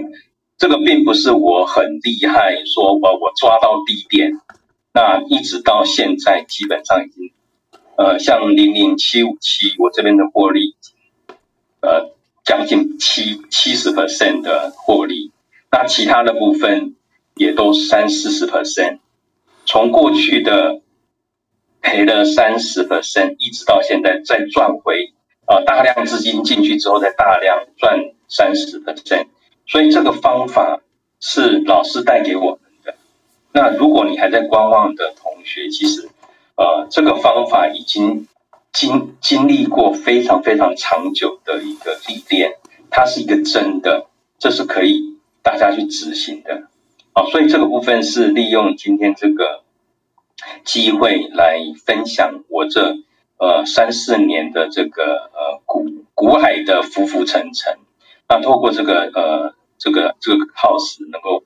[0.61, 4.33] 这个并不是我很厉害，说我我抓到低点，
[4.93, 7.31] 那一直到现在基本上已经，
[7.95, 10.75] 呃，像零零七五七，我这边的获利，
[11.79, 12.11] 呃，
[12.43, 15.31] 将近七七十 percent 的获利，
[15.71, 16.97] 那其他的部分
[17.35, 18.99] 也都三四十 percent，
[19.71, 20.81] 从过去的
[21.79, 25.13] 赔了三十 percent，一直到现在再赚回，
[25.45, 29.27] 呃，大量资金进去之后再大量赚三十 percent。
[29.67, 30.81] 所以这个方法
[31.19, 32.95] 是老师带给我们的。
[33.51, 36.09] 那如果你还在观望的同学，其实，
[36.55, 38.27] 呃，这个方法已经
[38.73, 42.53] 经经历过非常非常长久的一个历练，
[42.89, 44.07] 它是一个真的，
[44.39, 46.63] 这是可以大家去执行的。
[47.13, 49.63] 好，所以这个部分是利用今天这个
[50.63, 52.95] 机会来分享我这
[53.37, 55.03] 呃三四年的这个
[55.33, 57.77] 呃股股海的浮浮沉沉。
[58.27, 59.55] 那透过这个呃。
[59.81, 61.45] 这个这个 house 能够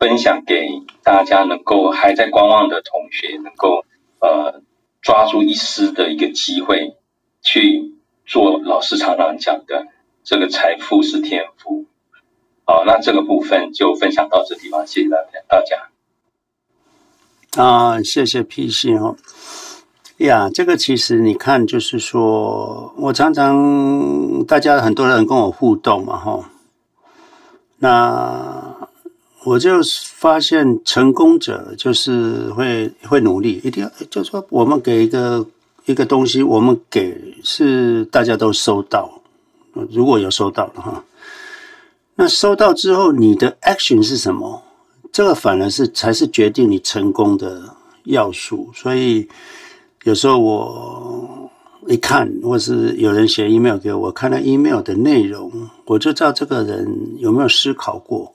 [0.00, 0.68] 分享给
[1.04, 3.84] 大家，能够还在观望的同学，能够
[4.20, 4.62] 呃
[5.00, 6.96] 抓住一丝的一个机会
[7.40, 7.94] 去
[8.26, 9.86] 做老师常常讲的
[10.24, 11.86] 这个财富是天赋。
[12.70, 15.88] 好，那这个部分就分享到这地方，谢谢大家。
[17.56, 19.16] 啊，谢谢 PC 哦。
[20.18, 26.50] 呀，这个其实你看，就是说我常常大家很多人跟我互动嘛，哈。
[27.78, 28.76] 那
[29.44, 29.80] 我就
[30.16, 35.46] 发现，成功者就是会会努力，一定要就是说，我们给一个
[35.86, 39.22] 一个东西，我们给是大家都收到，
[39.90, 41.02] 如果有收到的话，
[42.18, 44.62] 那收到之后，你的 action 是什么？
[45.12, 48.70] 这个反而是才是决定你成功的要素。
[48.74, 49.28] 所以
[50.02, 51.50] 有时候我。
[51.86, 55.50] 一看，或是有人写 email 给我，看到 email 的内容，
[55.86, 58.30] 我就知道这个人有没有思考过，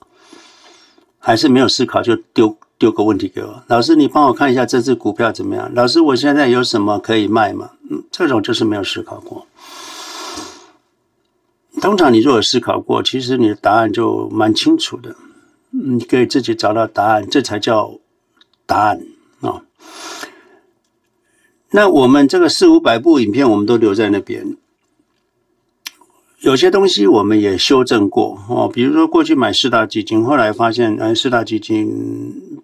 [1.20, 3.62] 还是没有思考就丢丢个问题给我。
[3.68, 5.72] 老师，你帮我看一下这只股票怎么样？
[5.72, 7.70] 老师，我现在有什么可以卖吗？
[7.88, 9.46] 嗯，这种就是没有思考过。
[11.84, 15.14] 通常你如果有思考过，其实你的答案就蛮清楚的，
[15.68, 17.98] 你可以自己找到答案，这才叫
[18.64, 19.02] 答案
[19.40, 19.48] 啊。
[19.50, 19.62] 哦
[21.72, 24.56] 那我们这个四五百部影片，我们都留在那边。
[26.38, 32.62] 有些东西我们也修正过哦，比如说过去买四大基金，后来发现，哎，四大基金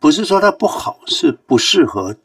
[0.00, 2.16] 不是说它不好，是不适合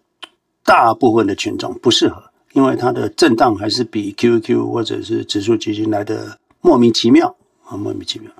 [0.64, 7.36] 大部分的群众，不适合，因为它的震荡还是比 qq 或者是指数基金来的莫名其妙
[7.66, 8.32] 啊莫名其妙。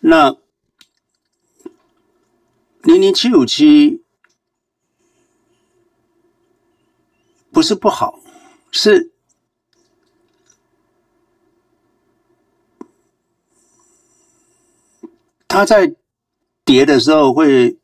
[0.00, 0.36] 那
[2.82, 4.02] 零零七五七
[7.50, 8.20] 不是不好
[8.70, 9.10] 是
[15.48, 15.94] 它在
[16.64, 17.79] 跌的时候会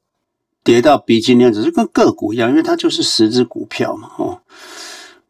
[0.66, 4.40] 跌到鼻青脸紫，就跟个股一样，因为它就是十只股票嘛，哦。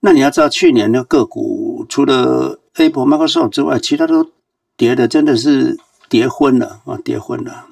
[0.01, 4.31] 那你要知道，去年的个股除了 Apple、Microsoft 之外，其他都
[4.79, 5.77] 跌的真的是
[6.09, 7.67] 跌昏了啊，跌昏了。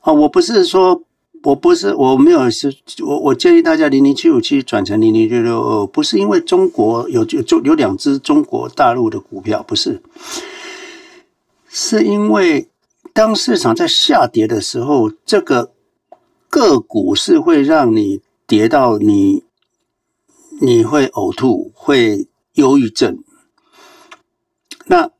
[0.00, 1.02] 啊，我不是说，
[1.42, 10.02] 我不是，我没有是，我我建议大家零零七五七转成零零六六二，不是因为中国有就就有两只中国大陆的股票，不是，
[11.70, 12.68] 是因为
[13.14, 15.72] 当市场在下跌的时候，这个
[16.48, 19.44] 个股是会让你跌到你。
[20.60, 23.22] 你会呕吐，会忧郁症。
[24.86, 25.12] 那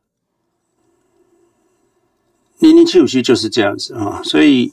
[2.59, 4.73] 零零七五七就是这样子啊，所以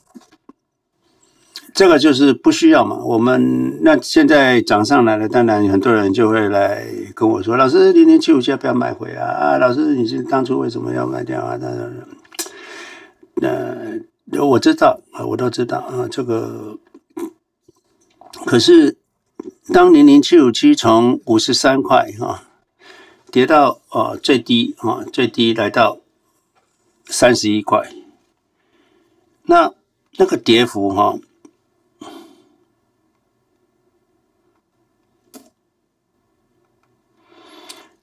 [1.71, 2.97] 这个就是不需要嘛。
[2.97, 6.83] 我们那现在涨上来了，当然很多人就会来
[7.13, 9.21] 跟我说：“老师，零零七五七要不要买回啊？”
[9.53, 11.55] 啊，老师，你是当初为什么要卖掉啊？
[11.61, 11.69] 那
[13.35, 13.75] 那
[14.39, 16.77] 我知道啊，我都知道啊，这个
[18.45, 18.97] 可是。
[19.73, 22.47] 当零零七五七从五十三块哈
[23.31, 25.99] 跌到啊最低啊最低来到
[27.05, 27.91] 三十一块，
[29.43, 29.73] 那
[30.17, 31.19] 那个跌幅哈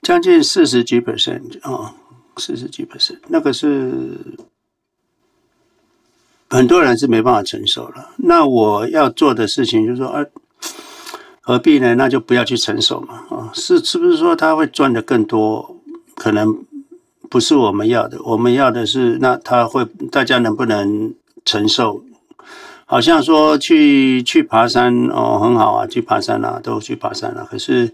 [0.01, 1.97] 将近四十几 percent 啊
[2.37, 4.37] 四十几 percent，那个是
[6.53, 8.11] 很多人是没办法承受了。
[8.19, 10.25] 那我要做的事情就是说啊。
[11.45, 11.97] 何必呢？
[11.97, 13.15] 那就不要去承受嘛！
[13.31, 15.77] 啊，是是不是说他会赚的更多？
[16.15, 16.65] 可能
[17.29, 18.17] 不是我们要的。
[18.23, 21.13] 我们要的是，那他会大家能不能
[21.45, 22.05] 承受？
[22.87, 27.45] 好像说去去爬山哦，很好啊，去爬山啊，都去爬山了。
[27.51, 27.93] 可是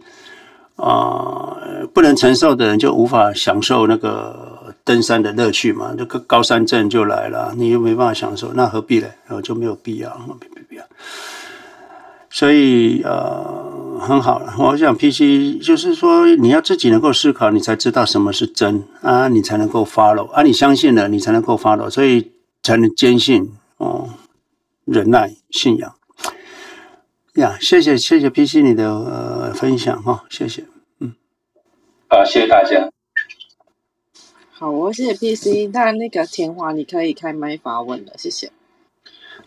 [0.77, 4.58] 啊，呃，不能承受的人就无法享受那个
[4.89, 5.95] 登山的乐趣嘛。
[5.99, 9.09] 那个高山症就来了，你又没办法享受，那何必呢？
[9.27, 10.09] 然后就没有必要，
[10.41, 10.83] 没必要。
[12.31, 14.55] 所以呃，很好了。
[14.59, 22.33] 我想 PC 就是说，你要自己能够思考，你才知道什么是真啊，你才能够 follow 啊，你相信了，你才能够 follow，所以
[22.63, 24.09] 才能坚信哦，
[24.87, 25.95] 忍耐、信仰。
[27.35, 30.65] 呀，谢谢谢谢 PC 你的呃分享哈、哦，谢谢，
[31.01, 31.15] 嗯，
[32.09, 32.91] 好，谢谢大家。
[34.61, 35.71] 好，我谢谢 PC。
[35.73, 38.51] 那那个田华，你可以开麦发问了，谢谢。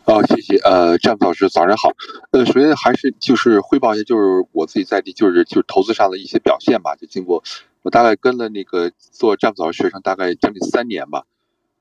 [0.05, 0.55] 哦，谢谢。
[0.59, 1.89] 呃，詹姆斯老师，早上好。
[2.31, 6.95] 呃，首先还是就是汇报一下，就是我自己在地，就是就是投资上的一些表现吧。
[6.95, 7.43] 就经过
[7.81, 11.25] 我大概跟了那个做詹姆斯老师学生大概将近三年吧。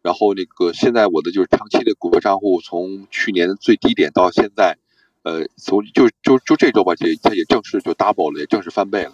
[0.02, 4.76] 然后那个现在我的就是长期的股票账户，从去年最低点到现在，
[5.22, 9.12] 呃，从就就就这周吧，这它也正式就 double 了，也正式翻倍了。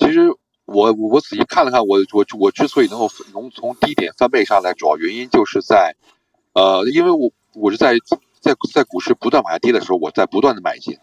[0.00, 0.34] 其实
[0.64, 5.96] 我我仔细看了看，我我我之所以能够能从低点翻倍上来，主要原因就是在，
[6.52, 7.96] 呃，因为我我是在。
[8.44, 10.98] 在在股市不断往下跌的时候，我在不断的买进，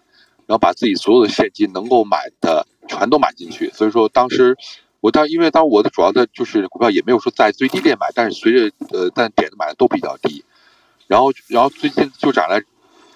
[0.45, 3.71] 然后把自己所有的现金能够买的全都买进去。
[3.71, 4.55] 所以说当时
[4.99, 10.45] 我当因为当我的主要的就是股票也没有说在最低点买，但是随着呃但点的买的都比较低，
[11.07, 12.61] 然后然后最近就涨了，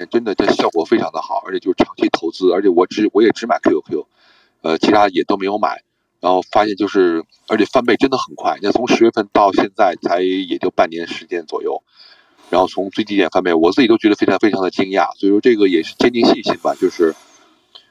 [0.09, 4.05] 真的这效果非常的好，而且就是长期投资，而且我只我也只买 QQQ，
[4.63, 5.83] 呃其他也都没有买，
[6.25, 11.83] 然后发现就是而且翻倍真的很快，那从十月份到现在才也就半年时间左右。
[12.49, 17.13] 然后从最低点翻倍，我自己都觉得非常非常的惊讶，所以说这个也是坚定信心吧，就是，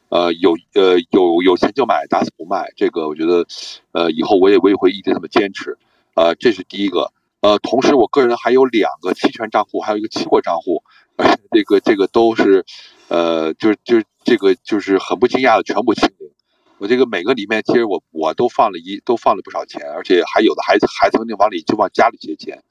[0.09, 3.47] 呃有呃有有钱就买，打死不卖，这个我觉得，
[3.93, 5.79] 呃以后我也我也会一直这么坚持，
[6.15, 10.83] 呃这是第一个，呃同时我个人还有两个期权账户，还有一个期货账户，
[11.17, 12.65] 而且这个这个都是，
[13.07, 16.31] 呃就是就是这个就是很不惊讶的全部清零，
[16.79, 22.63] 我这个每个里面其实我我都放了一都放了不少钱，而且还有的孩子还曾经往里就往家里借钱。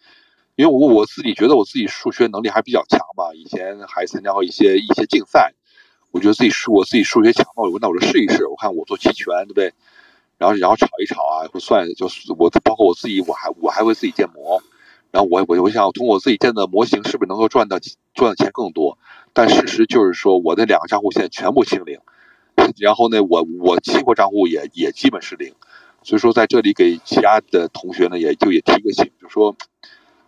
[0.55, 5.53] 因为我我自己觉得我自己数学能力还比较强吧，以前还参加过一些一些竞赛，
[6.11, 9.73] 我觉得自己数我自己数学强嘛，那我就试一试，我看我做期权对不对？
[10.37, 14.61] 然后然后炒一炒啊，会算就我包括我自己我还我还会自己建模，
[15.09, 17.79] 然后我我我想通过我自己建的模型是不是能够赚到
[18.13, 18.99] 赚的钱更多？
[19.31, 21.99] 但事实就是说我的两个账户现在全部清零，
[22.77, 25.53] 然后呢我我期货账户也也基本是零，
[26.03, 29.55] 所以说在这里给其他的同学呢也就也提个醒，就说。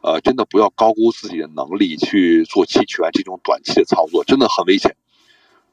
[0.07, 4.95] 呃，真的不要高估自己的能力去做期权这种短期的操作，真的很危险。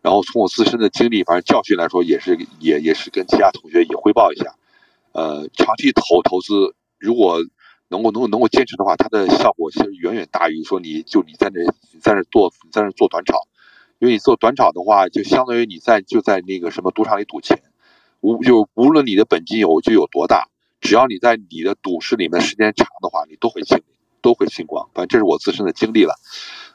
[0.01, 4.55] 然后从我自身的经历，反正教训来说，也是也也是跟其他同学也汇报一下。
[5.13, 7.41] 呃，长期投投资，如果
[7.89, 11.61] 能够能够能够坚持的话，它的效果其实远远大于说你就你在那
[11.93, 13.37] 你在那做你在那做短炒，
[14.03, 17.63] 因为你做短炒的话，就相当于你在就在那个什么赌场里赌钱，
[18.21, 20.49] 无就无论你的本金有就有多大，
[20.81, 23.81] 只要你在你的赌市里面时间长的话，你都会清。
[24.21, 24.89] 都会清光。
[24.95, 26.15] 反正这是我自身的经历了。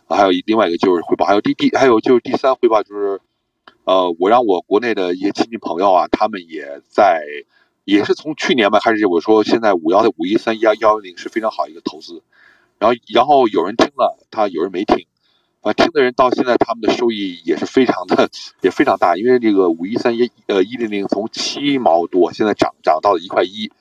[0.09, 3.21] 还有另外一个就是汇报，还有第第还有就是第三汇报就是，
[3.86, 7.23] 呃，我让我国内的一些亲戚朋友啊，他们也在，
[7.86, 12.21] 也是从去年吧开始，我说现在五幺的五一三幺幺零是非常好一个投资，
[12.80, 15.05] 然后然后有人听了，他有人没听，
[15.74, 18.30] 听的人到现在他们的收益也是非常的
[18.61, 23.72] 也非常大，因为这个五一三一呃一零零从七毛多现在涨涨到了一块一，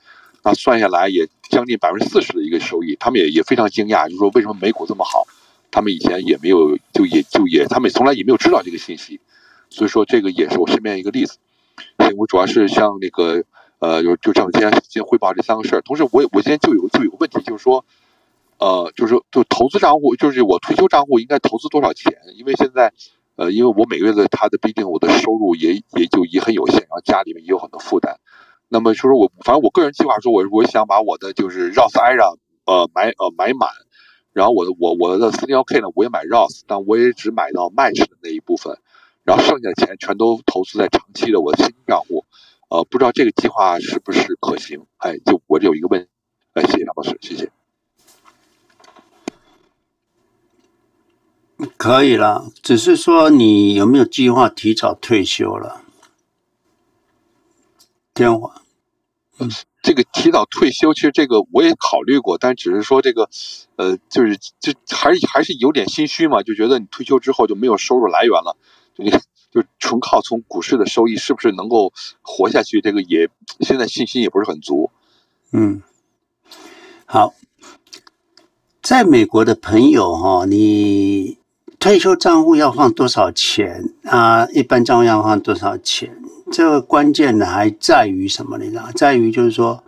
[0.43, 5.27] 那算下来也将近百分之四十的一个收益，他们也也非常惊讶，就是说为什么美股这么好。
[5.69, 9.19] 他们以前也没有，就也就也，他们从来也没有知道这个信息，
[9.69, 11.37] 所以说这个也是我身边一个例子。
[11.97, 13.43] 所以我主要是像那个，
[13.79, 15.81] 呃，就就这样，今天先汇报这三个事儿。
[15.81, 17.83] 同时我，我我今天就有就有个问题，就是说，
[18.59, 22.13] 呃，就是就投资账户，就是我退休账户应该投资多少钱？
[22.35, 22.93] 因为现在，
[23.35, 28.19] 呃，因为我每个月的他的毕竟我的收入也也就也很有限，然后家里面也有很多负担。
[28.67, 33.69] 那么就是我反正我个人计划说，我我想把我的就是 Roth IRA 呃买呃买满。
[34.33, 38.77] 然后我的我我的 401k 呢，我也买 Roth，但我也只买到 Match 的那一部分，
[39.23, 42.23] 然后剩下的钱全都投资在长期的我的现金账户，
[42.69, 44.85] 呃，不知道这个计划是不是可行？
[44.97, 46.07] 哎，就我这有一个问，
[46.53, 47.56] 哎，谢谢老师，谢谢。
[51.77, 55.81] 可以了，只是说你有没有计划提早退休了？
[58.13, 58.61] 电话，
[59.39, 59.49] 嗯。
[59.83, 63.29] 这个提早退休，其实这个我也考虑过，但只是说这个，
[63.77, 68.57] 呃，就是就还是还是有点心虚嘛，就觉得你退休之后就没有收入来源了，
[68.95, 69.05] 就
[69.49, 72.81] 就纯靠从股市的收益是不是能够活下去？
[72.81, 73.29] 这个也
[73.61, 74.91] 现在信心也不是很足。
[75.53, 75.81] 嗯，
[77.05, 77.33] 好，
[78.81, 81.37] 在美国的朋友哈，你
[81.87, 84.45] 退休账户要放多少钱啊？
[84.51, 86.21] 一般账户要放多少钱？
[86.51, 88.57] 这个关键呢，还在于什么？
[88.57, 89.81] 你知道，在于就是说，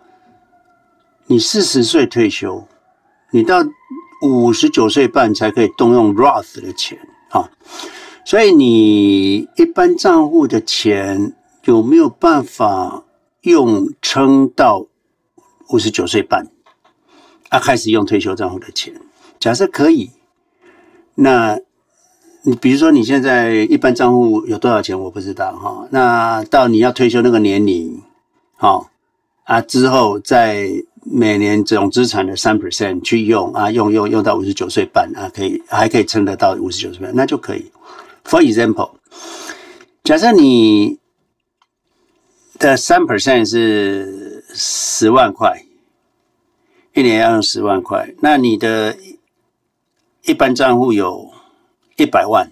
[1.26, 2.66] 你四十岁退休，
[3.32, 3.62] 你到
[4.22, 6.98] 五十九岁半才可以动用 Roth 的钱
[7.28, 7.50] 啊。
[8.24, 11.34] 所以你一般账户的钱
[11.64, 13.04] 有没有办法
[13.42, 14.86] 用撑到
[15.68, 16.50] 五十九岁半？
[17.50, 18.94] 啊，开始用退休账户的钱，
[19.38, 20.12] 假设可以，
[21.16, 21.60] 那。
[22.42, 24.98] 你比如说，你现在一般账户有多少钱？
[24.98, 25.86] 我不知道哈。
[25.90, 28.02] 那到你要退休那个年龄，
[28.56, 28.90] 好
[29.44, 30.70] 啊，之后再
[31.04, 37.70] 每年总资产的三 percent 去用啊，用用用到五十九岁半啊，可以还可以撑得到五十九岁半，那就可以。
[38.24, 38.92] For example，
[40.02, 40.98] 假设你
[42.58, 45.62] 的三 percent 是十万块，
[46.94, 48.96] 一年要用十万块，那你的
[50.24, 51.29] 一般账户有。
[52.00, 52.50] 一百万，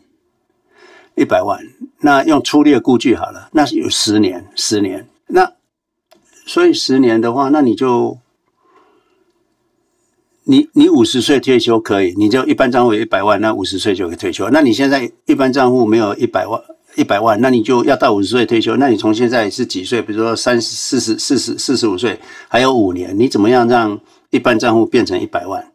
[1.14, 1.58] 一百万，
[2.00, 5.54] 那用粗略估计好了，那是有十年，十年，那
[6.44, 8.18] 所以十年的话，那你就
[10.44, 14.50] 你你五十岁退休可以，你就一般账户有一百万，那五十岁就可以退休。
[14.50, 16.62] 那你现在一般账户没有一百万，
[16.96, 18.76] 一百万，那你就要到五十岁退休。
[18.76, 20.02] 那你从现在是几岁？
[20.02, 25.72] 比如说三十、四十、四十、四十五岁，还有五年，你怎么样让一般账户变成一百万？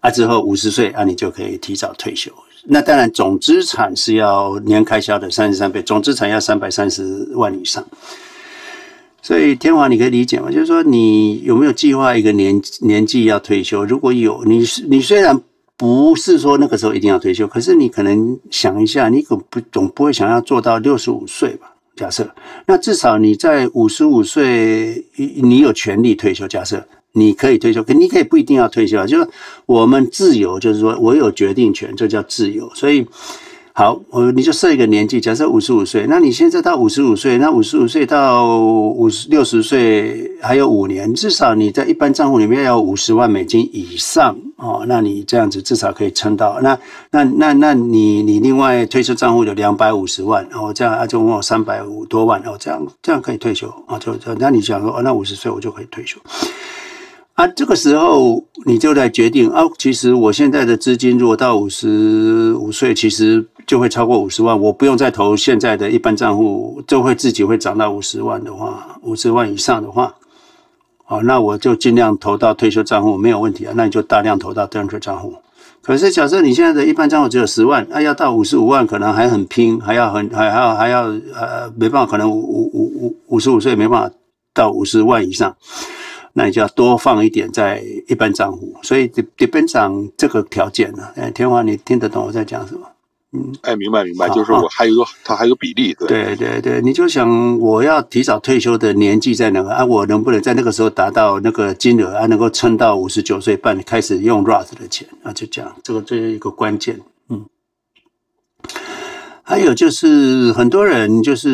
[0.00, 2.32] 啊，之后五十岁啊，你就可以提早退休。
[2.64, 7.84] 那当然，总资产是要年开销的三十三倍，总资产要三百三十万以上。
[9.22, 10.50] 所以天华，你可以理解吗？
[10.50, 13.84] 就是说，你有没有计划一个年年纪要退休？
[13.84, 15.40] 如果有，你你虽然
[15.76, 21.72] 不是说那个时候一定要退休，可是你可能想一下，你可不总不会想要做到六十五岁吧？
[21.96, 22.28] 假设，
[22.66, 26.46] 那至少你在五十五岁，你有权利退休。
[26.46, 26.86] 假设。
[27.12, 29.06] 你可以退休，可你可以不一定要退休啊。
[29.06, 29.28] 就是
[29.66, 32.70] 我们自由，就是说我有决定权，这叫自由。
[32.74, 33.06] 所以，
[33.72, 44.84] 好，我你就设一个年纪，假设五十五岁，那你现在到五十五岁，那五十五岁到五十六十岁还有五年，至少你在一般账户里面要五十万美金以上哦。
[44.86, 46.60] 那你这样子至少可以撑到。
[46.60, 46.78] 那
[47.10, 53.98] 那那那你你另外退休账户有两百五十万，然后这样啊就问我三百五多万，哦，这样这样可以退休啊？
[53.98, 56.20] 就就那你想说，哦，那五十岁我就可以退休。
[57.40, 59.62] 啊，这个时候你就来决定啊。
[59.78, 64.60] 其实我现在的资金，如果到五十五岁，其实就会超过五十万。
[64.60, 70.14] 我不用再投现在的一般账户，就会自己会涨到五十万的话，五十万以上的话，
[71.06, 73.72] 好，那我就尽量投到退休账户，没有问题啊。
[73.74, 75.32] 那你就大量投到退休账户。
[75.80, 81.04] 可是假设你现在的一般账户只有十万，那要到五十五万，可能还很拼，还要很还还要还要
[81.34, 84.14] 呃，没办法，可能五五五五五十五岁没办法
[84.52, 85.56] 到五十万以上。
[86.32, 91.08] 那你就要多放一点在一般账户，所以 depends on 这个条件呢。
[91.16, 92.86] 哎，天华，你听得懂我在讲什么？
[93.32, 99.84] 嗯，哎，明白明白，就是我还有一个，它还有比例，对对对对，你就想我要提早退休的年纪在哪个啊？
[99.84, 102.26] 我能不能在那个时候达到那个金额啊？
[102.26, 105.32] 能够撑到五十九岁半开始用 Roth 的钱啊？
[105.32, 106.98] 就这样，这个这是一个关键。
[107.28, 107.46] 嗯，
[109.50, 111.50] 还有就是很多人就是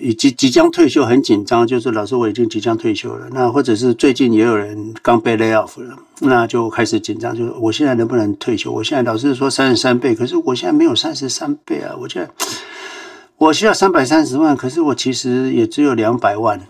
[0.00, 3.28] 已经即将退休，很紧张，就是老师我已经即将退休了。
[3.32, 5.98] 那或者是最近也有人刚被 lay off 了。
[6.20, 8.72] 那就开始紧张，就是我现在能不能退休？
[8.72, 11.94] 我现在老师说三十三倍，可是我现在没有三十三倍啊！
[12.00, 12.30] 我现在
[13.36, 16.66] 我需要三百三十万，可是我其实也只有两百万。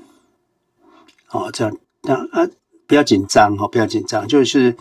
[1.30, 2.48] 哦，这样那啊，
[2.88, 4.26] 不要紧张哈，不要紧张。
[4.26, 4.74] 就是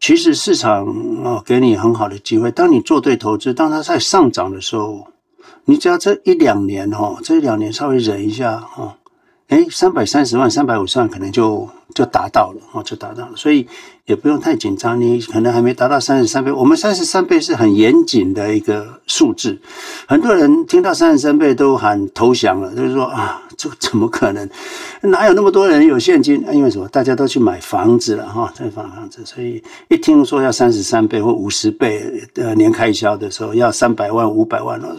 [0.00, 0.86] 其实市场
[1.22, 2.50] 啊，给你很好的机会。
[2.50, 5.06] 当你做对投资，当它在上涨的时候，
[5.66, 8.96] 你只要这一两年哈，这一两年稍微忍一下哈。
[9.50, 13.66] 哎，三百三十万、三百五十万可能就就达到了哦，就达到了，所以
[14.06, 15.00] 也不用太紧张。
[15.00, 19.58] 你可能还没达到三十三倍，我们三十三倍是很严谨的一个数字。
[20.06, 24.48] 很多人听到三十三倍都喊投降了，就是说啊，这怎么可能？
[25.02, 26.46] 哪有那么多人有现金？
[26.52, 26.86] 因为什么？
[26.86, 34.96] 大家都去买房子了哈，在买房子，所以一听说要三十三倍或五十倍的年开销的时候，要三百万、五百万了，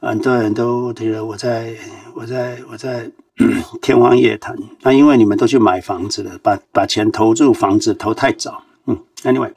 [0.00, 1.74] 很多人都觉得我在
[2.14, 3.10] 我在我在。
[3.82, 4.56] 天方夜谭。
[4.82, 8.62] 那因为你们都去买房子了，把把钱投入房子投太早。
[8.86, 9.52] 嗯，Anyway，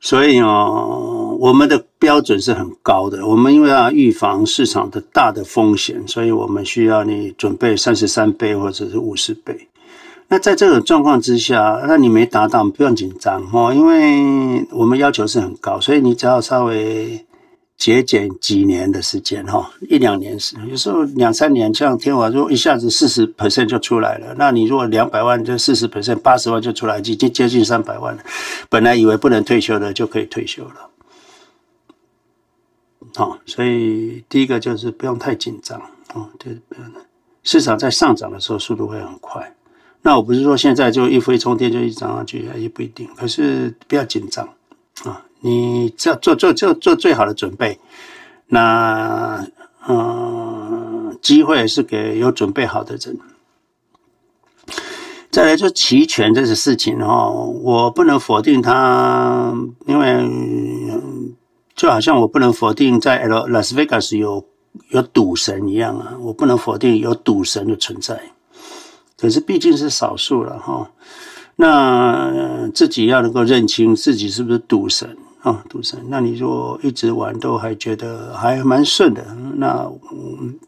[0.00, 3.26] 所以哦，我们的标准是很高的。
[3.26, 9.68] 我们因为要预防市场的大的风险，所以我们需要你准备三十三倍或者是五十倍。
[10.28, 17.26] 那在这种状况之下，那你没达到，不用紧张哦，因为我们要求是很高，所以你只要稍微。
[17.82, 24.36] 节俭几年的时间哈，一两年是有时候两三年，像天华说一下子四十 percent 就出来了。
[24.38, 28.22] 那你如果两百万就四十 percent，八十万就出来，已经接近三百万了。
[28.68, 30.90] 本来以为不能退休的就可以退休了。
[33.16, 35.80] 好，所以第一个就是不用太紧张
[36.14, 36.56] 啊，对，
[37.42, 39.52] 市场在上涨的时候速度会很快。
[40.02, 43.08] 那我不是说现在就一飞冲天就一涨上去，也不一定。
[43.16, 44.48] 可是不要紧张
[45.02, 45.26] 啊。
[45.44, 47.78] 你做做做做做最好的准备，
[48.46, 49.44] 那
[49.88, 53.18] 嗯，机会是给有准备好的人。
[55.32, 59.52] 再来就期权这个事情哦，我不能否定它，
[59.86, 60.30] 因为
[61.74, 64.44] 就好像我不能否定在 L 拉斯维加斯有
[64.90, 68.20] 有赌神一样啊，我不能否定有赌神的存在，
[69.18, 70.90] 可是毕竟是少数了哈。
[71.56, 75.16] 那自己要能够认清自己是不是赌神。
[75.42, 79.24] 啊，赌神，那你说一直玩都还觉得还蛮顺的，
[79.56, 80.58] 那嗯，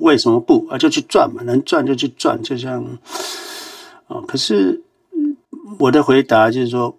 [0.00, 0.76] 为什么不啊？
[0.76, 2.84] 就去赚嘛，能赚就去赚，就像
[4.08, 4.82] 啊，可是
[5.78, 6.96] 我的回答就是说，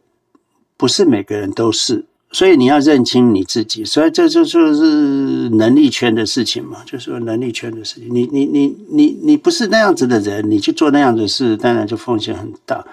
[0.77, 2.06] 不是每个人都是。
[2.34, 8.07] 所以你要认清你自己，所以这就就是能力圈的事情嘛，就是说能力圈的事情。
[8.10, 12.85] 你你你你你不是那样子的人，你去做那样子的事，当然就风险很大。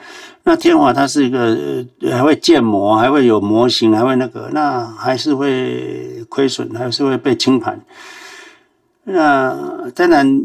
[0.48, 7.78] 那天华他是一个还会建模，还会有模型，还会那个，那还是会亏损，还是会被清盘。
[9.04, 10.42] 那当然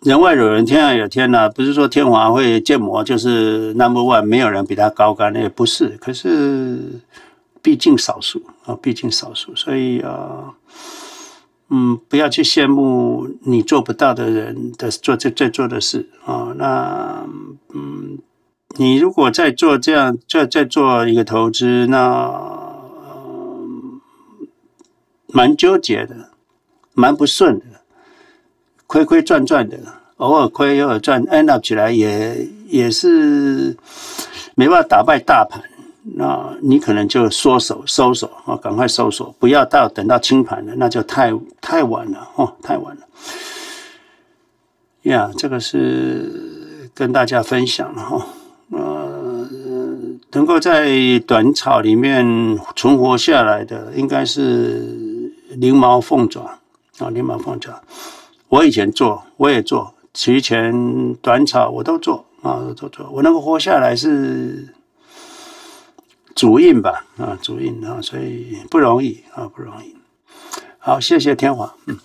[0.00, 5.98] 人外有人，天外有天呐、不是说天华会建模就是 number one，没有人比他高竿，那也不是。
[6.00, 6.78] 可是。
[7.64, 10.52] 毕竟少数啊，毕竟少数，所以啊，
[11.68, 16.52] 嗯，不要去羡慕你做不到的人的做这在做的事啊。
[16.56, 17.24] 那
[17.72, 18.18] 嗯，
[18.76, 22.32] 你如果在做这样，在在做一个投资，那
[25.26, 26.30] 蛮纠结的，
[26.94, 27.64] 蛮不顺的，
[28.86, 29.78] 亏亏赚赚的，
[30.16, 33.76] 偶尔亏偶尔赚，end up 起来也也是
[34.54, 35.62] 没办法打败大盘。
[36.16, 43.02] 那你可能就缩手收手啊，赶快收手，不要到等到清盘了，那就太太晚了哦，太晚了。
[45.02, 48.26] 呀，这个是跟大家分享了哈，
[50.32, 56.58] 能够在短草里面存活下来的，应该是灵毛凤爪
[56.98, 57.82] 啊，灵毛凤爪。
[58.48, 64.74] 我以前做，我也做，提前短草我都做啊，都做，我能够活下来是。
[66.34, 69.94] 主印吧，啊，主印啊，所以不容易啊，不容易。
[70.78, 71.74] 好，谢谢天华。
[71.86, 71.98] 嗯，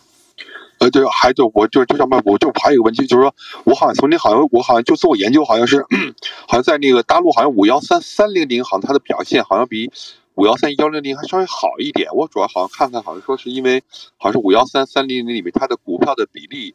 [0.88, 3.36] 呃，对，还就我就就这么，我就还有一个问题，就是说
[3.66, 5.86] 我好像从那好像我好像就做过研究，好像是
[6.48, 9.92] 好像在那个大陆，好像五幺三三零零好像它的表现好像比
[10.36, 12.10] 五幺三幺零零还稍微好一点。
[12.14, 13.84] 我主要好像看看，好像说是因为
[14.18, 16.74] 好像是五幺三三零零里面它的股票的比例，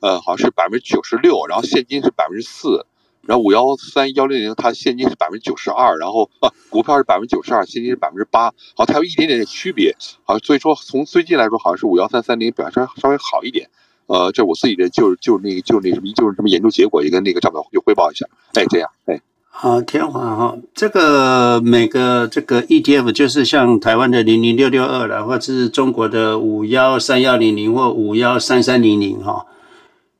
[0.00, 2.84] 呃，好像是百分之九十六，然后现金是百分之四。
[3.26, 13.68] 然后五幺三幺零零它现金是百分之九十二，然后啊股票是百分之九十二，现金是百分之八，好，它有一点点的区别，好，所以说从最近来说，好像是五幺三三零表现稍微好一点。
[14.06, 18.26] 呃，这我自己的就就那个就那什么就是什么研究结果，也跟那个张导就汇报一下。
[18.52, 19.18] 哎，这样，哎，
[19.48, 29.46] 好，天华哈，这个每个这个 ETF 就是像台湾的零零六六二了，或者是中国的五幺三幺零零或五幺三三零零哈，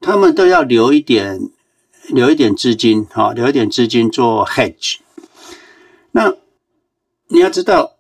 [0.00, 1.50] 他们都要留一点
[2.08, 4.96] 留一点资金哈，留一点资金做 hedge。
[6.12, 6.34] 那
[7.28, 7.92] 你要知道。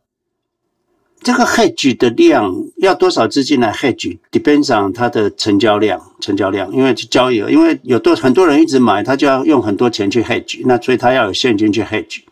[1.22, 12.24] 这个 hedge 的量要多少资金来 hedge？depends on 它的成交量，成交量，因为交易额，因为有多很多人一直买，他就要用很多钱去 hedge，那所以他要有现金去 hedge。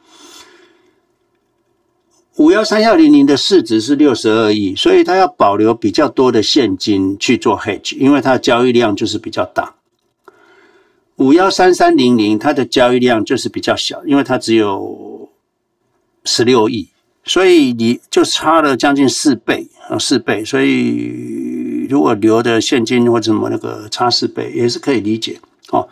[2.37, 9.75] 五幺三幺零零的市值是六十二亿，所以他要保留比较多的现金去做 hedge，因为它的交易量就是比较大。
[11.17, 15.29] 五幺三三零零它的交易量就是比较小，因为它只有
[16.25, 16.89] 十六亿。
[17.25, 20.45] 所以你就差了将近四倍啊，四倍。
[20.45, 25.39] 所以如果留的现金或者什么那个差四倍也是可以理解
[25.71, 25.89] 哦。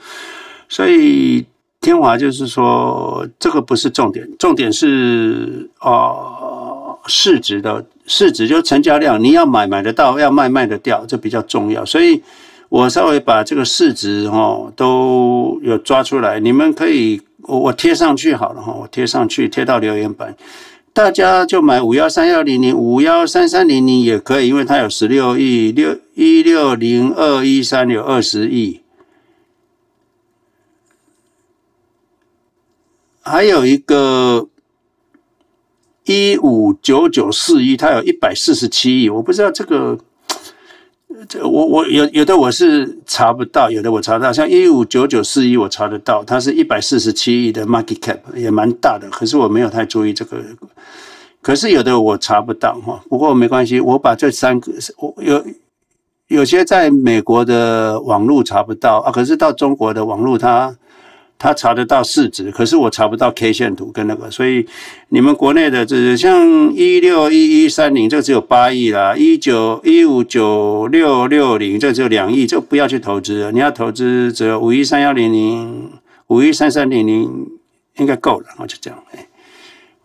[0.69, 1.47] 所以
[1.81, 11.85] 天华就是说，这个不是重点，重点是啊市值的市值就成交量，你要买买得到，要卖卖得掉，这比较重要。
[11.85, 12.21] 所以
[12.71, 20.37] 我稍微把这个市值哦都有抓出来，你们可以我我贴上去好了哈，我贴上去贴到留言板。
[20.93, 28.81] 大家就买五幺三幺零零五幺三三零零也可以，因为它有十六亿六一六零二一三有二十亿，
[33.21, 34.49] 还有一个
[36.05, 39.99] 一五九九四一，它有一百四十七亿，我不知道这个。
[41.29, 50.39] 这我我有有的我是查不到，有的我查到，像一五九九四一我查得到，它是一百四十七亿的 market cap 也蛮大的，可是我没有太注意这个。
[51.43, 55.45] 可是有的我查不到哈，不过没关系，我把这三个我有
[56.29, 60.77] 有些在美国的网络查不到啊，可是到中国的网络它。
[61.43, 64.67] 他查得到市值，可是我查不到 K 线图跟那个，所以
[65.09, 73.53] 你们国内的这像一六一一三零，这只有八亿啦，一九一五九六六零，这只有两亿，这不要去投资了。
[73.53, 75.91] 你要投资只有五一三幺零零、
[76.27, 77.47] 五一三三零零，
[77.97, 78.47] 应该够了。
[78.59, 79.27] 我就这样，哎，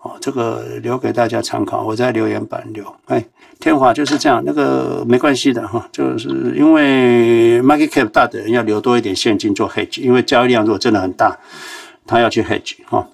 [0.05, 3.25] 哦，这个留给大家参考，我在留言板留，哎。
[3.57, 11.39] 天华就是这样，那个没关系的哈，就是因为 market cap 大的人要留多一点现金做 hedge，因为交易量如果真的很大，
[12.05, 13.07] 他要去 hedge 哈。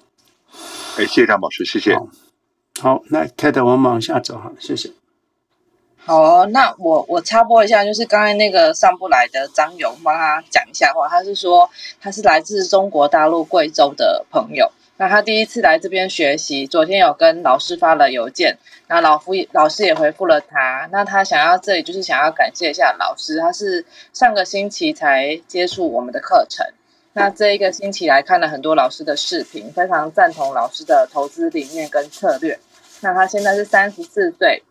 [0.98, 1.96] 哎，谢谢张老师，谢谢。
[2.80, 4.90] 好，那 Kate 我们往下走哈，谢谢。
[6.04, 11.08] 好，那我我插播一下，就是刚才那个上不来的张勇，帮他讲一下话。
[11.08, 11.70] 他是说
[12.00, 14.70] 他是来自中国大陆贵州的朋友。
[15.02, 18.56] 那他第一次来这边学习，昨天有跟老师发了邮件，
[18.86, 20.88] 那老夫老师也回复了他。
[20.92, 26.64] 那他想要这里就是想要感谢一下老师，他是上个星期才接触我们的课程，
[27.14, 32.60] 那这一个星期来看了很多老师的视频，非常赞同老师的投资理念跟策略。
[33.00, 34.62] 那他现在是三十四岁。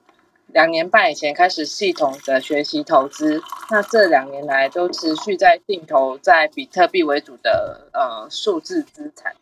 [0.53, 9.34] 两年半以前开始系统的学习投资，那这两年来都持续在定投在比特币为主的呃数字资产。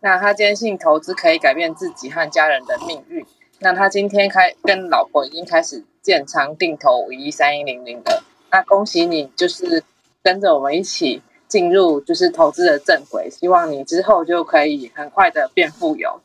[0.00, 3.24] 那他坚信投资可以改变自己和家人的命运。
[3.58, 8.24] 那他今天开跟老婆已经开始建仓定投五一三一零零了。
[8.50, 9.84] 那恭喜你，就是
[10.22, 13.30] 跟着我们一起进入就是投资的正轨。
[13.30, 16.20] 希望你之后就可以很快的变富有。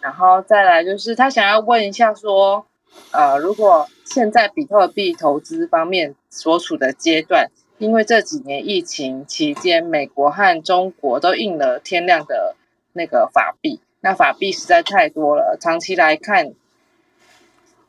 [0.00, 2.66] 然后再来就是他想要问一下说。
[3.10, 12.56] 呃，如果现在比特币投资方面所处的阶段，因为这几年疫情期间，美国和中国都印了天量的
[12.96, 15.58] 那个法币，那法币实在太多了。
[15.60, 16.54] 长期来看，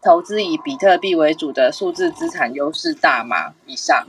[0.02, 3.54] 投资以比特币为主的数字资产优势大吗？
[3.66, 4.08] 以上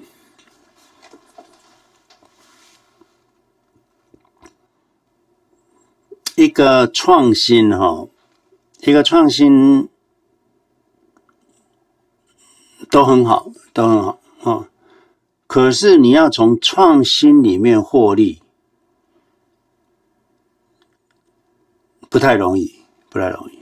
[6.35, 8.09] 一个创新哈，
[8.81, 9.89] 一个创新。
[12.91, 14.69] 都很好，都很好啊、哦！
[15.47, 18.41] 可是你要从创新里面获利，
[22.09, 22.81] 不太容易，
[23.11, 23.59] 不太容易。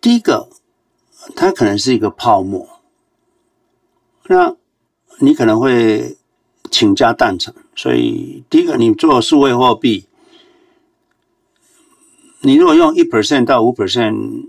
[0.00, 0.48] 第一个，
[1.34, 2.68] 它可能是一个泡沫，
[4.26, 4.56] 那
[5.18, 6.16] 你可能会
[6.70, 7.54] 倾家荡产。
[7.76, 10.06] 所以，第一个，你做数位货币，
[12.40, 14.48] 你如果用一 percent 到五 percent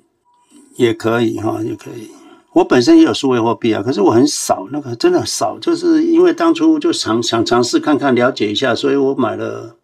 [0.75, 2.11] 也可以哈，也可以。
[2.53, 9.75] 我本身也有数位货币啊，可是我很少，那个真的少，就是因为当初就想想尝试看看了解一下，所以我买了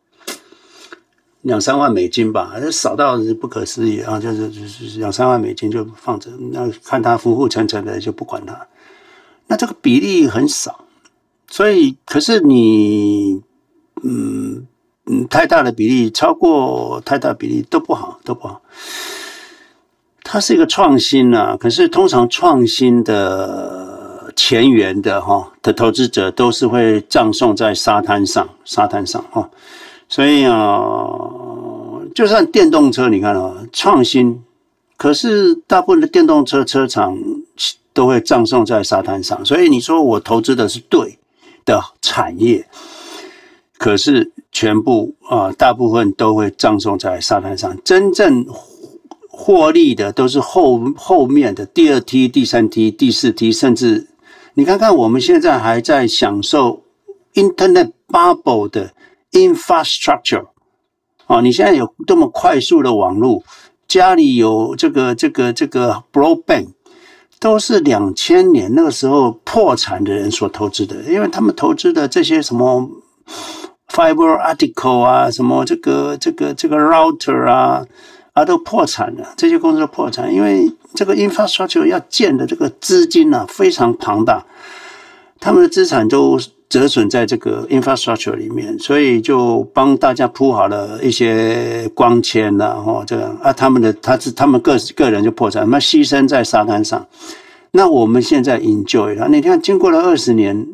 [1.42, 4.20] 两三万美金吧，少到不可思议啊！
[4.20, 8.68] 就是就是两三万美金就放着，那看他浮浮沉沉的就不管他。
[9.48, 10.86] 那这个比例很少，
[11.50, 13.42] 所以可是你
[14.04, 14.68] 嗯
[15.08, 18.62] 嗯太大的比例超过太大比例都不好都不好。
[20.24, 29.50] 它是一个创新啊，可是通常创新的前沿的哈的投资者都是会葬送在沙滩上沙滩上哈。
[30.12, 31.08] 所以啊，
[32.14, 34.44] 就算电动车，你看啊，创新，
[34.98, 37.18] 可是大部分的电动车车厂
[37.94, 39.46] 都会葬送在沙滩上。
[39.46, 41.18] 所以你说我投资的是对
[41.64, 42.68] 的产业，
[43.78, 47.78] 可是全部啊，大部分都会葬送在沙滩上。
[47.82, 48.46] 真正
[49.30, 54.10] 获利的都是后后面的第二梯、第三梯、第四梯，甚至
[54.56, 56.84] 你看看我们现在还在享受
[57.34, 58.92] Internet Bubble 的。
[59.32, 60.48] Infrastructure
[61.28, 63.44] 啊，你现在有这么快速的网络，
[63.88, 66.68] 家里有这个这个这个 Broadband，
[67.40, 72.90] 都是两千年那个时候破产的人所投资的，因为他们投资的这些什么
[73.88, 77.86] Fiber Article 啊，什么这个这个这个 Router 啊，
[78.34, 84.46] 啊都破产了，这些公司都破产，因为这个 Infrastructure 要建的这个资金啊非常庞大，
[85.40, 86.38] 他们的资产都。
[86.72, 97.06] 折损在这个 infrastructure 里面，所以就帮大家铺好了一些光纤呐，哦，这样啊，他们的他是他们个个人就破产，那牺牲在沙滩上。
[97.72, 100.66] 那我们现在 enjoy 了，你看经过了二十年，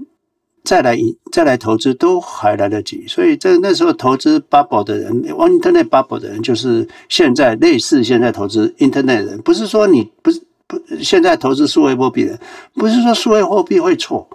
[0.63, 0.95] 再来
[1.31, 3.05] 再来投资都还来得及。
[3.07, 12.39] 所以这那时候投资 bubble 的人，internet bubble 的人，就是现在类似现在投资 internet 的人，不是说你不是不现在投资数位货币的人，
[12.75, 14.27] 不是说数位货币会错。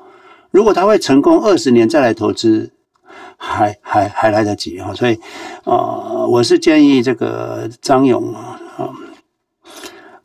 [0.53, 2.71] 如果他会成功，二十年再来投资，
[3.39, 4.93] 还还还来得及啊！
[4.95, 5.19] 所以，
[5.65, 8.61] 啊，我是建议这个张勇啊，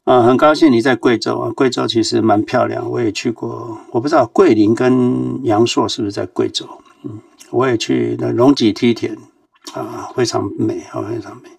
[0.03, 6.67] 啊，很高兴你在贵州啊，贵州其实蛮漂亮，我也去过，我不知道桂林跟阳朔是不是在贵州？
[7.03, 9.17] 嗯，我也去那龙脊梯田
[9.73, 11.49] 啊，非常美啊，非常美，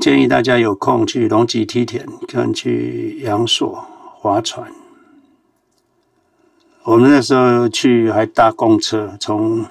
[0.00, 3.84] 建议大家有空去龙脊梯田，跟去阳朔
[4.18, 4.68] 划船。
[6.88, 9.62] 我们那时候去还搭公车，从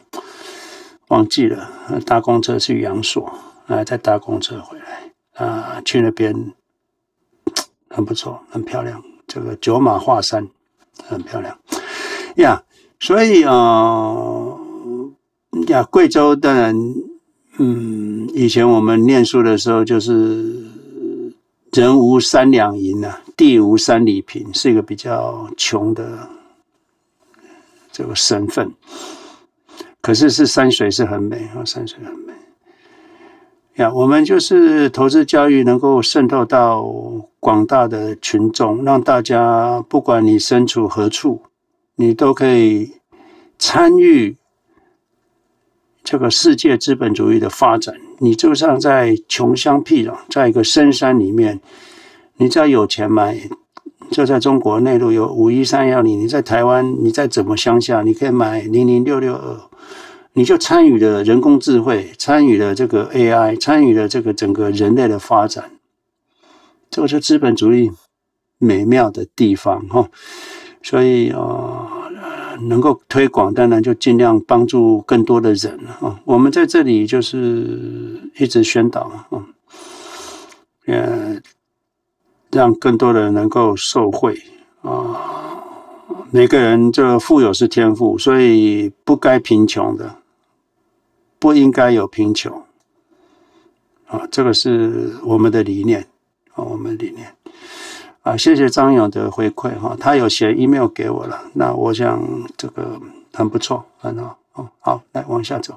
[1.08, 1.68] 忘记了
[2.06, 3.34] 搭公车去阳朔，
[3.66, 6.54] 啊，再搭公车回来啊，去那边
[7.90, 9.04] 很不错，很漂亮。
[9.26, 10.48] 这个九马画山
[11.08, 11.58] 很漂亮
[12.36, 12.62] 呀，
[13.00, 14.56] 所以啊
[15.70, 16.76] 呀，贵州当然，
[17.58, 20.68] 嗯，以前我们念书的时候就是
[21.72, 26.30] 人无三两银呐，地无三里平，是一个比较穷的。
[27.98, 28.72] 这个身份，
[30.02, 32.34] 可是是山水是很美啊，山水很美
[33.78, 33.92] 呀。
[33.92, 36.86] 我们就是投资教育能够渗透到
[37.40, 41.42] 广大的群众，让大家不管你身处何处，
[41.96, 43.00] 你都可以
[43.58, 44.38] 参与
[46.04, 47.96] 这个世界资本主义的发展。
[48.20, 51.60] 你就像在穷乡僻壤，在一个深山里面，
[52.36, 53.50] 你只要有钱买。
[54.10, 59.60] 就在中国内陆有五一三幺零，你在台湾，你再怎么乡下，你可以买零零六六二，
[60.34, 65.72] 你就参与了人工智慧，参与了这个 AI，参与了这个整个人类的发展，
[66.90, 67.92] 这个是资本主义
[68.58, 70.10] 美妙的地方哈。
[70.82, 72.10] 所以啊，
[72.62, 76.20] 能够推广，当然就尽量帮助更多的人啊。
[76.24, 79.46] 我们在这里就是一直宣导啊，
[80.86, 81.36] 呃。
[82.58, 84.42] 让更多的人能够受惠
[84.82, 85.62] 啊！
[86.32, 90.16] 每个人这富有是天赋，所以不该贫穷的，
[91.38, 92.64] 不应该有贫穷
[94.08, 94.28] 啊！
[94.32, 96.08] 这个是我们的理念
[96.56, 97.32] 啊，我们理念
[98.24, 98.36] 啊！
[98.36, 102.20] 谢谢张勇的回馈哈，他有写 email 给我了，那我想
[102.58, 103.00] 这个
[103.34, 104.68] 很不错，很好哦。
[104.80, 105.76] 好，来往下走。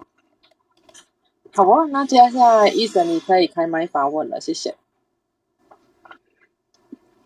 [1.52, 4.76] 好啊，那接下来一哲你可以开麦发问了，谢谢。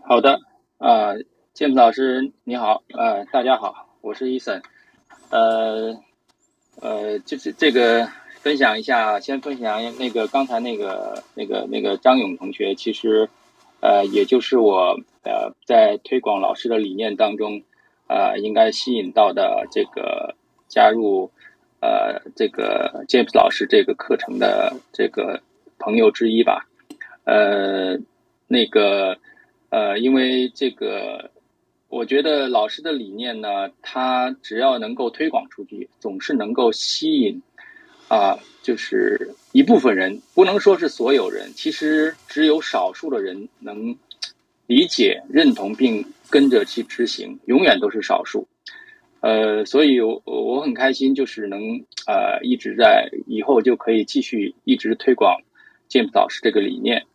[0.06, 0.40] 好的，
[0.76, 1.16] 呃，
[1.54, 4.62] 詹姆斯老师你好，呃，大家好，我是 Eason，
[5.30, 5.98] 呃，
[6.78, 8.06] 呃，就是这个
[8.42, 13.30] 分享一下，先分享那个刚才那个那个那个张勇同学，其实，
[13.80, 17.62] 呃，也就是我呃在推广老师的理念当中，
[18.06, 20.34] 呃，应该吸引到的这个
[20.68, 21.30] 加入
[21.80, 25.40] 呃这个 James 老师这个课程的这个
[25.78, 26.66] 朋友之一吧，
[27.24, 27.96] 呃，
[28.48, 29.16] 那个。
[29.74, 31.32] 呃，因为这个，
[31.88, 37.42] 我觉得老师的理念呢，他只要能够推广出去，总是能够吸引
[38.06, 43.96] 啊就是一部分人，不能说是所有人，其实只有少数的人能
[44.68, 48.46] 理解、认同并跟着去执行，永远都是少数。
[49.22, 55.40] 呃，所以我我很开心，就是能呃一直在以后就可以继续一直推广
[55.88, 57.06] 剑普老师这个理念。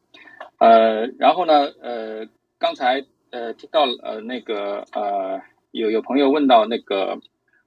[0.57, 2.27] 呃，然后呢，呃，
[2.59, 5.41] 刚才呃听到呃那个呃
[5.71, 7.19] 有有朋友问到那个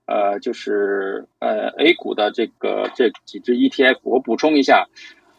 [0.05, 4.89] 呃就是呃 A 股的这个这几只 ETF，我补充一下，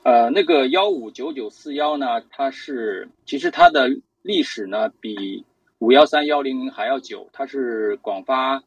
[0.03, 3.89] 呃那个幺五九九四幺呢，它是其实它的
[4.23, 5.45] 历史呢比
[5.77, 8.63] 五幺三幺零零还要久，它是广发。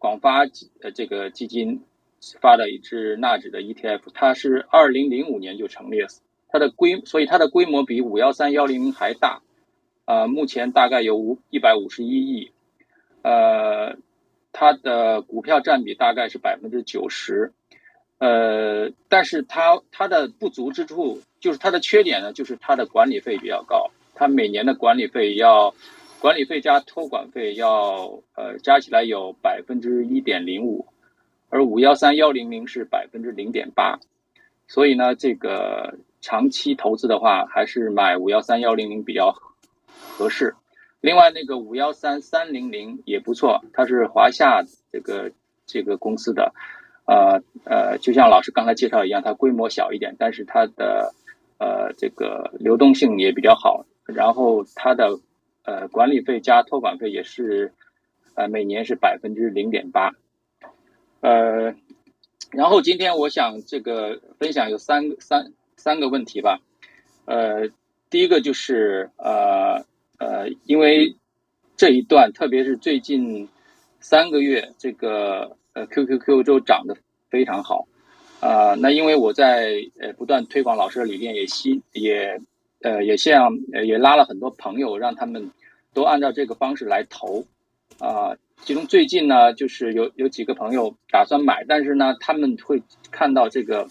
[0.00, 0.44] 广发
[0.80, 1.82] 呃这个基金
[2.40, 6.06] 发的一支纳指的 ETF，它是二零零五年就成立了，
[6.48, 9.42] 它的规所以它的规模比五幺三幺零零还大，
[10.08, 12.50] 呃，目前大概有五一百五十一亿，
[13.20, 13.98] 呃，
[14.52, 17.52] 它的股票占比大概是百分之九十，
[18.16, 25.74] 呃，但是它它的不足之处就是它的缺点呢，就是它的管理费比较高，它每年的管理费要。
[26.20, 30.88] 管理费加托管费要呃加起来有百分之一点零五，
[31.48, 34.00] 而五幺三幺零零是百分之零点八，
[34.66, 39.36] 所以呢，这个长期投资的话，还是买五幺三幺零零比较
[40.00, 40.54] 合适。
[41.00, 45.32] 另外，那个五幺三三零零也不错，它是华夏这个
[45.66, 46.52] 这个公司的，
[47.06, 51.14] 呃呃，就像老师刚才介绍一样，它规模小一点，但是它的
[51.58, 55.20] 呃这个流动性也比较好，然后它的。
[55.64, 57.74] 呃，管理费加托管费也是，
[58.34, 60.12] 呃，每年是百分之零点八，
[61.20, 61.74] 呃，
[62.52, 66.60] 然后今天我想这个分享有三三三个问题吧，
[67.26, 67.68] 呃，
[68.10, 69.84] 第一个就是呃
[70.18, 71.16] 呃，因为
[71.76, 73.48] 这一段特别是最近
[74.00, 76.96] 三个月，这个呃 QQQ 都涨得
[77.30, 77.86] 非常好，
[78.40, 82.40] 啊、那因为我在呃不断推广老师的理念，也吸也
[82.82, 85.50] 呃也像也拉了很多朋友，让他们。
[85.94, 87.44] 都按照这个方式来投，
[87.98, 93.88] 啊，其中最近呢，就是有有几个朋友打算买，但是呢，他们会看到这个，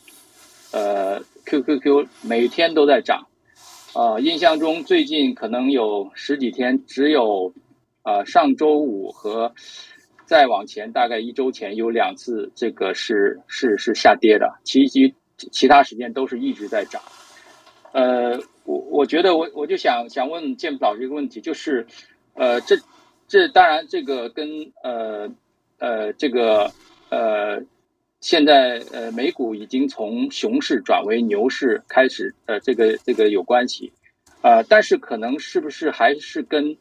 [0.71, 3.26] 呃，QQQ 每天都在涨，
[3.97, 7.51] 呃，印象中最近可能有十几天，只有，
[8.03, 9.55] 呃，上周五和
[10.27, 15.15] 再往前大概一周前有两次这个是是是下跌的，其其
[15.51, 17.01] 其他时间都是一直在涨，
[17.91, 18.39] 呃。
[18.65, 21.87] 我我觉得我我就想想问建老师一个问题，就是，
[22.33, 22.75] 呃，这
[23.25, 25.29] 这当然这个跟呃
[25.79, 26.69] 呃这个
[27.09, 27.61] 呃
[28.27, 33.93] 现在呃美股已经从熊市转为牛市开始，呃这个这个有关系，
[34.41, 36.75] 呃但是可能是不是还是跟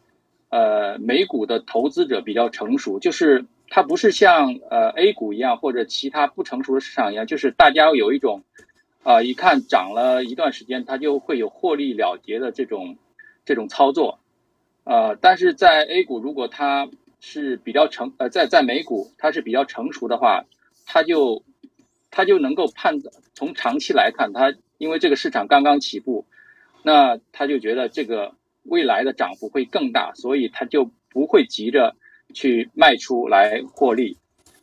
[0.49, 8.43] 呃美股的投资者比较成熟，就是它不是像呃 A 股一样或者其他不成熟的市场一样，就是大家有一种。
[9.05, 12.97] 啊，一看涨了一段时间，它就会有获利了结的这种
[13.45, 14.19] 这种操作，
[14.83, 16.89] 呃，但是在 A 股，如果它
[17.21, 20.45] 是比较成，呃，在在美股它是比较成熟的话，
[20.87, 21.45] 它就
[22.11, 26.25] 它就能够判断，从长期来看，它因为这个市场刚刚起步，
[26.83, 31.95] 那他就觉得这个未来的涨幅会更大，所以他就不会急着
[32.33, 34.17] 去卖出来获利，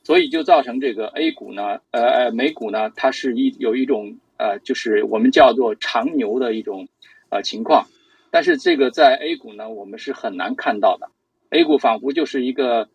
[0.04, 4.18] 所以就造成这个 A 股呢，呃呃，美股呢，它是一有一种。
[4.36, 6.90] 呃，就是我们叫做长牛的一种
[7.30, 7.88] 呃情况，
[8.32, 11.12] 但是这个在 A 股呢，我们是很难看到的。
[11.52, 12.90] A 股仿佛就是一个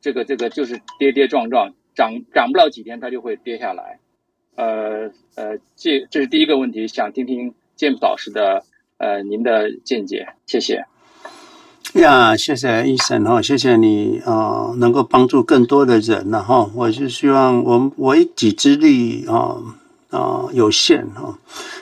[0.00, 3.98] 这个这个就是跌跌撞撞，涨涨不了几天它就会跌下来。
[4.54, 8.62] 呃呃，这这是第一个问题，想听听 James 老师的
[8.98, 10.84] 呃您的见解，谢谢。
[11.94, 19.56] 呀，谢谢 Eason 哈，谢谢你啊、能够帮助更多的人然后我是希望我我一己之力啊。
[20.08, 21.36] 啊、有限哈、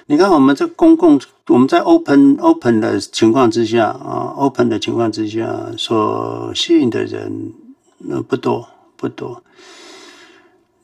[0.07, 7.53] 你看，我们这公共，我们在 open open 的情况之下啊、，open 的情况之下，所吸引的人
[7.99, 8.67] 那不多
[8.97, 9.43] 不多。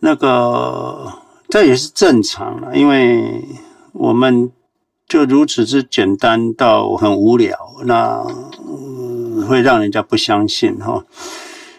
[0.01, 1.13] 那个
[1.49, 3.45] 这也是正常的，因为
[3.93, 4.51] 我们
[5.07, 8.25] 就如此之简单到很无聊，那、
[9.47, 11.05] 会让人家不相信哈。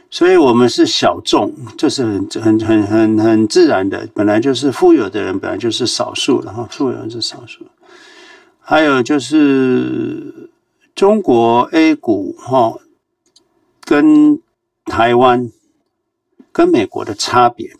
[0.09, 4.07] 所以我们是小众，这是很很很很很自然的。
[4.13, 7.65] 本来就是富有的人，本来就是少数的哈，富有人是少数。
[8.59, 10.49] 还有就是
[10.93, 12.77] 中国 A 股哈，
[13.85, 14.39] 跟
[14.85, 15.49] 台湾
[16.51, 17.71] 跟美国的差别。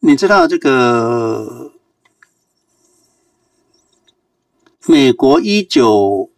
[0.00, 1.72] 你知道这个
[4.86, 6.30] 美国一九。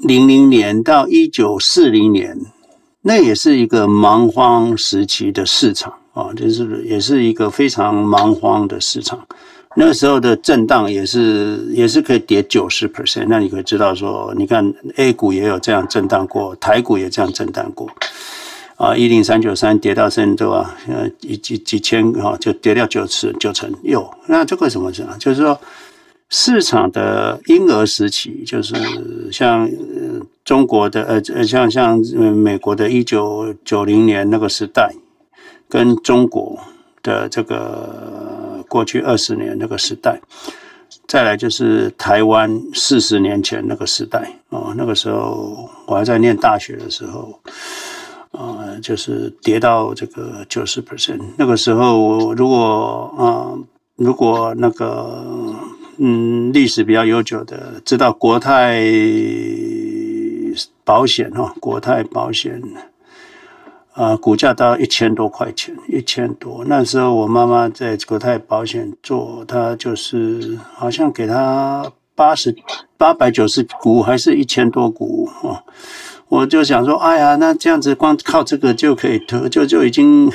[0.00, 2.38] 零零年到一九四零年，
[3.02, 9.26] 那也是一个蛮荒时期的市场啊，就是也是一个非常蛮荒的市场。
[9.76, 17.88] 那时候的震荡也是也是可以跌九十 percent，那你可以知道说，你看 A 股也有这样震荡过，台股也这样震荡过。
[18.84, 23.72] 啊，一零三九三跌到深圳啊，呃，几几几千哈，就跌掉九成九成。
[23.82, 25.16] 有，那这个什么事啊？
[25.18, 25.58] 就是说，
[26.28, 28.74] 市场的婴儿时期，就是
[29.32, 29.66] 像
[30.44, 31.98] 中国的呃像像
[32.34, 34.92] 美国的一九九零年那个时代，
[35.66, 36.58] 跟中国
[37.02, 40.20] 的这个过去二十年那个时代，
[41.08, 47.40] 再来就是台湾四十年前那个时代啊，那个时候我还在念大学的时候。
[48.36, 53.54] 啊、呃，就是跌到这个九十 percent，那个时候我如果啊、
[53.96, 55.54] 如果那个
[55.98, 58.82] 嗯历史比较悠久的，知道国泰
[60.84, 62.60] 保险哈，国泰保险
[63.92, 66.64] 啊、股价到一千多块钱，一千多。
[66.66, 72.56] 那时候我妈妈在国泰保险做，她就是好像给她八十
[72.96, 75.62] 八百九十股，还是一千多股啊。
[76.34, 80.28] 我就想说，哎呀，那这样子光靠这个就可以投，就就已经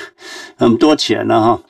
[0.56, 1.62] 很多钱了哈，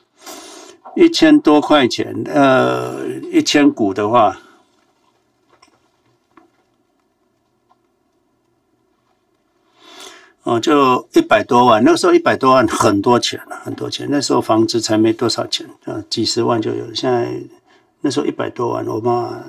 [0.94, 4.38] 一千多块钱，呃，一千股的话，
[10.44, 11.82] 哦，就一百多万。
[11.82, 14.06] 那时候一百多万很多钱了，很多钱。
[14.08, 16.94] 那时候房子才没多少钱啊，几十万就有。
[16.94, 17.28] 现在
[18.02, 19.42] 那时候一百多万，我妈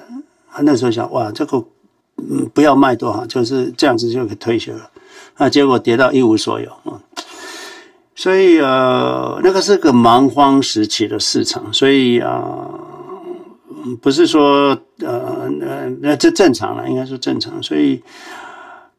[0.62, 1.64] 那时候想，哇，这个。
[2.30, 4.90] 嗯，不要卖多少，就是这样子就可以退休了。
[5.38, 7.00] 那结果跌到一无所有啊！
[8.14, 12.70] 所以呃，那个是个蛮荒时期的市场，所以啊、
[14.02, 17.64] 不是说呃那那这正常了，应该说正常。
[17.64, 18.04] 所以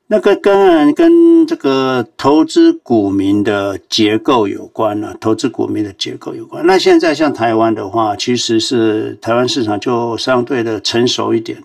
[0.09, 6.67] 那个跟跟这个投资股民的结构有关了，投资股民的结构有关。
[6.67, 11.63] 那现在像台湾的话，其实是台湾市场就相对的成熟一点。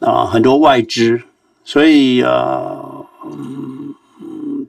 [0.00, 1.22] 啊，很多外资，
[1.64, 2.76] 所以啊，
[3.24, 3.94] 嗯，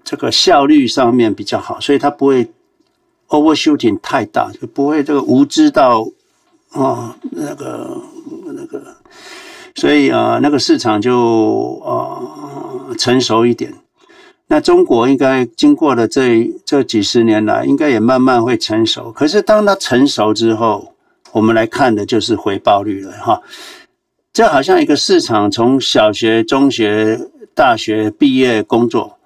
[0.03, 2.49] 这个效率上面比较好，所以它不会
[3.27, 6.07] overshooting 太大，就不会这个无知到
[6.71, 8.01] 啊那个
[8.45, 8.81] 那个，
[9.75, 13.73] 所以啊，那个市场就啊成熟一点。
[14.47, 19.11] 那中国应该经过了这这几十年来，应该也慢慢会成熟。
[19.11, 20.93] 可是当它成熟之后，
[21.33, 23.41] 我们来看的就是回报率了，哈。
[24.37, 27.19] 这好像一个市场，从小学、中学、
[27.55, 29.17] 大学毕业工作，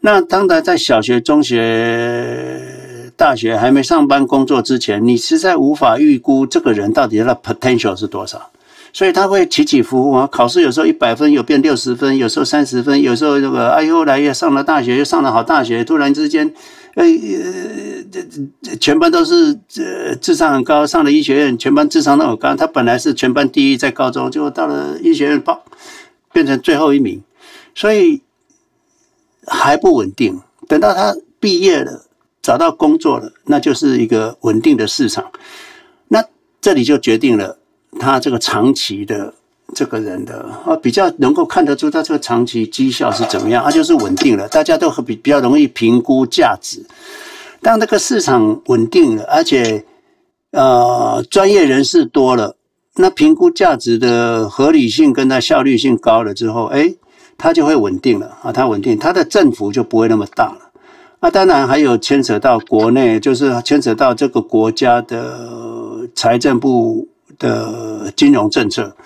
[0.00, 8.50] 那当然在小学、中学、大学还没上班工作之前，你实在无法预估这个人到底他的 potential 是多少，
[8.92, 10.26] 所以他会起起伏伏啊。
[10.30, 16.52] 考试有时候一百分，有变六十分，有时候三十分，有时候这个哎呦，后来又上了大学，又上了好大学，突然之间。
[17.04, 18.22] 呃，这
[18.62, 22.54] 这全班都是呃智商很高，上了医学院，全班智商都很高。
[22.54, 25.64] 他本来是全班第一，在高中，结果到了医学院，报
[26.32, 27.22] 变成最后一名，
[27.74, 28.22] 所以
[29.46, 30.40] 还不稳定。
[30.68, 32.06] 等到他毕业了，
[32.42, 35.30] 找到工作了，那就是一个稳定的市场。
[36.08, 36.24] 那
[36.60, 37.58] 这里就决定了
[37.98, 39.34] 他这个长期的。
[39.74, 46.84] 这个人的啊，比较能够看得出他这个长期绩效是怎么样，他就是稳定了，大家都比比较容易评估价值。
[47.62, 49.84] 当这个市场稳定了，而且
[50.50, 52.56] 呃专业人士多了，
[52.96, 56.94] 那评估价值的合理性跟它效率性高了之后，哎，
[57.36, 60.70] 它就会稳定了啊，它稳定，它的振幅就不会那么大了。
[61.20, 67.06] 那当然还有牵扯到国内，就是牵扯到这个国家的财政部
[67.38, 68.96] 的金融政策。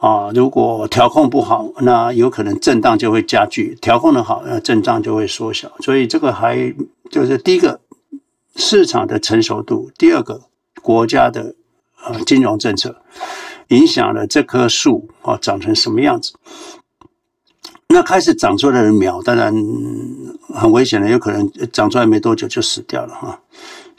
[0.00, 5.70] 啊，如果调控不好，那有可能震荡就会加剧；调控的好，那震荡就会缩小。
[5.80, 6.74] 所以这个还
[7.10, 7.78] 就是第一个
[8.56, 10.40] 市场的成熟度，第二个
[10.80, 11.54] 国家的
[12.02, 12.96] 呃金融政策
[13.68, 16.32] 影响了这棵树啊长成什么样子。
[17.88, 19.54] 那开始长出来的苗，当然
[20.54, 23.38] 很危险的，有可能长出来没多久就死掉了哈。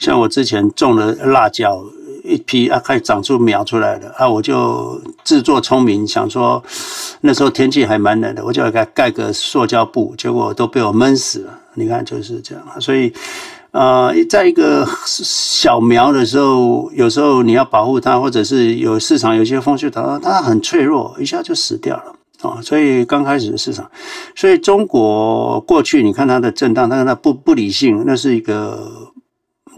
[0.00, 1.84] 像我之前种了辣椒。
[2.24, 4.28] 一批啊，开始长出苗出来了啊！
[4.28, 6.62] 我就自作聪明，想说
[7.22, 11.58] 那时候天气还蛮冷的，我就给它盖个塑胶布，结果都被我闷死了。
[11.74, 13.12] 你看就是这样，所以
[13.72, 22.14] 呃，在一个小苗的时候，有时候你要保护它，或者是有市场有些风吹草动，它很脆弱，一下就死掉了
[22.48, 22.62] 啊！
[22.62, 23.90] 所以刚开始的市场，
[24.36, 29.12] 所以中国过去你看它的震荡，但是它不不理性，那是一个，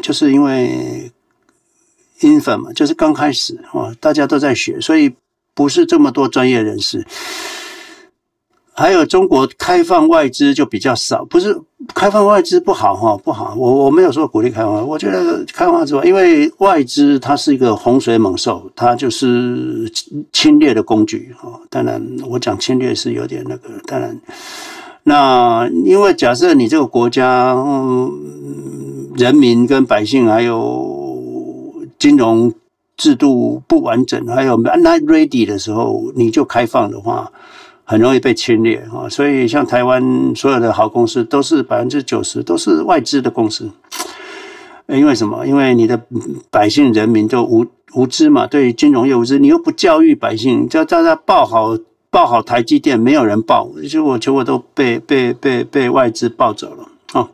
[0.02, 1.10] 就是因为。
[2.24, 5.12] 新粉嘛，就是刚开始啊，大家都在学，所以
[5.52, 7.04] 不是这么多专业人士。
[8.72, 11.54] 还有中国开放外资就比较少，不是
[11.94, 13.54] 开放外资不好哈，不好。
[13.58, 19.92] 我我没有说鼓励开放，我觉得开放之外，因为外资它是一个洪水猛兽，它就是
[20.32, 21.60] 侵略的工具啊。
[21.68, 23.68] 当然，我讲侵略是有点那个。
[23.86, 24.18] 当然，
[25.02, 31.03] 那因为假设你这个国家，嗯，人民跟百姓还有
[32.04, 32.52] 金融
[32.98, 37.32] 制度不完整，还有 not ready 的时候，你就开放的话。
[37.86, 40.02] 很容易被侵略啊，所以像台湾
[40.34, 43.70] 所有的好公司都是百分之九十都是外资的公司，
[44.86, 45.46] 因为什么？
[45.46, 46.00] 因为你的
[46.50, 51.76] 百姓人民都无无知嘛，对金融业无知，你又不教育百姓，叫大家报好
[52.10, 57.28] 报好台积电，没有人报，结果结果都被被被被外资抱走了啊。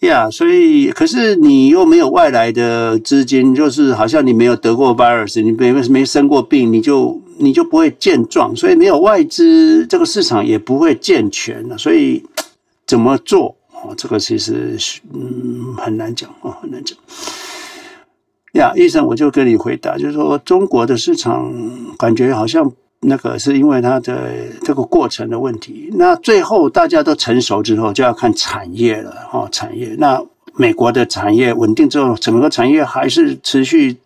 [0.00, 11.76] 呀所以可是你又没有外来的资金，就是好像你没有得过 virus，你没没生过病，你就你就不会健壮，所以没有外资，这个市场也不会健全了。
[11.76, 12.24] 所以
[12.86, 13.90] 怎么做啊？
[13.96, 14.78] 这个其实
[15.12, 16.96] 嗯很难讲啊，很难讲。
[18.52, 21.52] 呀，医生，我就跟你回答，就是说中国的市场
[21.98, 22.72] 感觉好像。
[23.00, 29.48] 那个是因为它的这个过程的问题，那最后大家都成熟之后，就要看产业了哈。
[29.52, 30.20] 产业，那
[30.56, 33.98] 美国的产业稳定之后，整个产业还是持续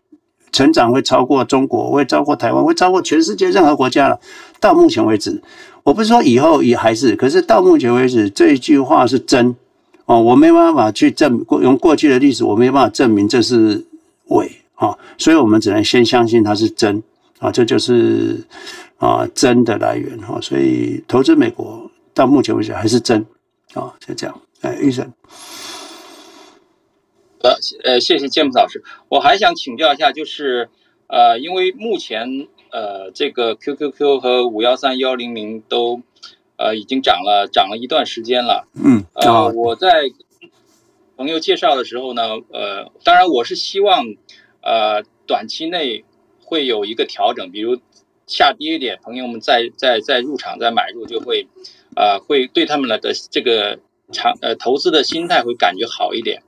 [0.52, 4.20] 成长，会超过中国，会超过台湾，会超过全世界任何国家了。
[4.60, 5.42] 到目前为止，
[5.84, 9.56] 我不是说以后也还是，可是到目前为止，这一句话是真
[10.04, 13.86] 哦，我没办法去证过用过去的历史，我没办法证明这是
[14.26, 17.02] 伪啊，所以我们只能先相信它是真
[17.38, 18.44] 啊，这就是。
[19.02, 23.26] 啊，真的来源哈，所以投资美国到目前为止还是真
[23.74, 24.40] 啊，就这样。
[24.60, 25.12] 哎，医生，
[27.40, 27.50] 呃
[27.82, 30.68] 呃，谢谢詹姆斯老师，我还想请教一下，就是
[31.08, 36.00] 呃，因为目前呃，这个 QQQ 和五幺三幺零零都
[36.56, 40.12] 呃已经涨了涨了一段时间了，嗯，呃，我在
[41.16, 42.22] 朋友介绍的时候呢，
[42.52, 44.04] 呃，当然我是希望
[44.60, 46.04] 呃短期内
[46.44, 47.80] 会有一个调整，比如。
[48.32, 51.46] 下跌一点，朋友们再再再入场再买入就会，
[51.94, 53.78] 呃，会对他们的的这个
[54.10, 56.42] 长呃投资的心态会感觉好一点，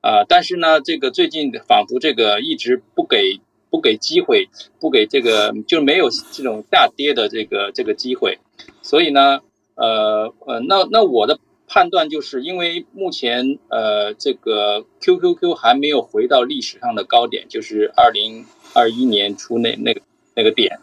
[0.00, 3.38] 呃，但是呢，这个最近仿佛这个一直不给
[3.70, 4.48] 不给机会，
[4.80, 8.38] 不给这个就没有这种下跌的这个这个机会，
[8.80, 9.40] 所以呢，
[9.74, 11.38] 呃呃，那那我的
[11.68, 19.94] 判断就是因为目前呃这个 QQQ 还没有回到历史上的高点，就是二零二一年初那那
[20.34, 20.80] 那个点。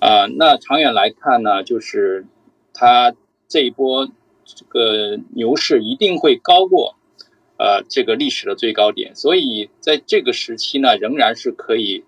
[0.00, 2.24] 啊、那长远来看呢，就是
[2.72, 3.14] 它
[3.48, 4.08] 这一波
[4.44, 6.94] 这个牛市一定会高过
[7.58, 12.04] 呃这个历史的最高点，所以在这个时期呢，仍然是可以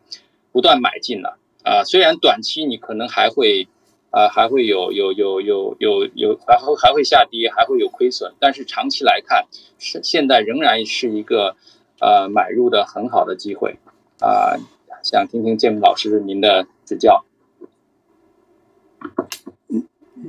[0.52, 3.68] 不断买进的啊、虽然短期你可能还会
[4.10, 9.46] 啊、呃、还会有有有有有有还会还会下跌，还会有亏损，但是长期来看，
[9.78, 11.56] 是现在仍然是一个
[12.00, 13.78] 呃买入的很好的机会。
[14.20, 14.56] 啊、
[15.02, 17.24] 想听听建木老师您的指教。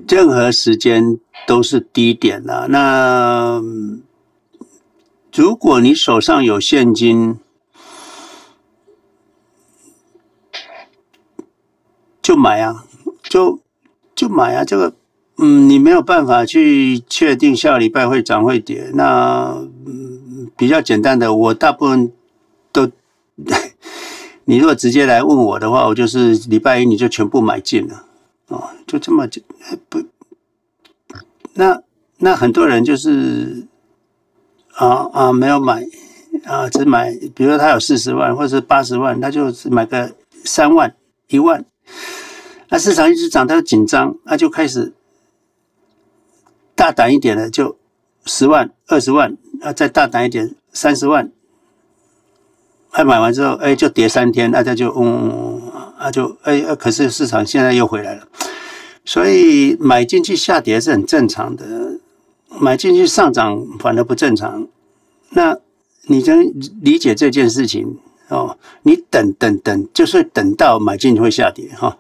[0.08, 2.68] 任何时间都是低点了。
[2.70, 3.62] 那
[5.34, 7.38] 如果你手上有现金，
[12.22, 12.86] 就买啊，
[13.24, 13.60] 就
[14.14, 14.64] 就买啊。
[14.64, 14.94] 这个，
[15.38, 18.92] 嗯，你没有办法去确定下礼拜会涨会跌。
[18.94, 22.12] 那嗯，比较简单的，我大部分
[22.72, 22.92] 都，
[24.46, 28.06] 你如果直接来问我的话，我就是礼拜一你就全部买进了。
[28.52, 29.42] 哦，就这么就
[29.88, 30.04] 不，
[31.54, 31.82] 那
[32.18, 33.66] 那很多人就是
[34.74, 35.88] 啊啊没有买
[36.44, 40.14] 啊，只买，比如说他有四十万或者是八十万，他就只买个
[40.44, 40.94] 三万
[41.30, 41.64] 一万，
[42.68, 44.92] 那市场一直涨，他就紧张，他就开始
[46.76, 47.78] 大胆一点的，就
[48.26, 51.32] 十万二十万啊，再大胆一点三十万，
[52.92, 55.71] 他买完之后，哎，就跌三天，大家就嗯。
[56.04, 58.24] 那就哎，可是市场现在又回来了，
[59.06, 62.00] 所以买进去下跌是很正常的，
[62.60, 64.68] 买进去上涨反而不正常。
[65.30, 65.56] 那
[66.08, 66.52] 你能
[66.82, 68.00] 理解这件事情
[68.30, 68.58] 哦？
[68.82, 71.96] 你等等等，就是等到买进会下跌哈。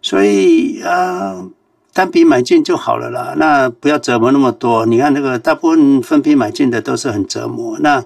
[0.00, 1.44] 所以啊，
[1.92, 3.34] 单笔买进就好了啦。
[3.36, 4.86] 那不要折磨那么多。
[4.86, 7.76] 你看那个大部分分批买进的都是很折磨。
[7.80, 8.04] 那。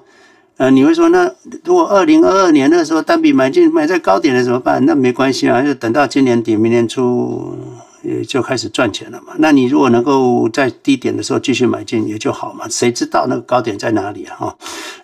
[0.59, 1.33] 呃，你会说，那
[1.65, 4.85] 如果二零二二年那时候单笔买进买在高点了怎么办？
[4.85, 7.57] 那没关系啊，就等到今年底、明年初
[8.03, 9.35] 也就开始赚钱了嘛。
[9.39, 12.69] 那你如果能够在低点的时候继续买进也就好嘛。
[12.69, 14.35] 谁知道那个高点在哪里啊？
[14.37, 14.57] 哈，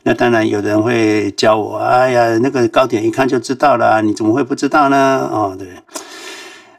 [0.02, 5.28] 那当然有人会教我，哎呀，那个高点一看就知道了，你怎么会不知道呢？
[5.30, 5.68] 哦，对，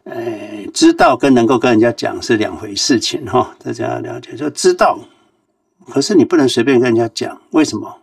[0.03, 4.99] 哎，知道跟能够跟人家讲是两回事情哈，大家了解就知道，
[5.89, 7.99] 可是你不能随便跟人家讲，为什么？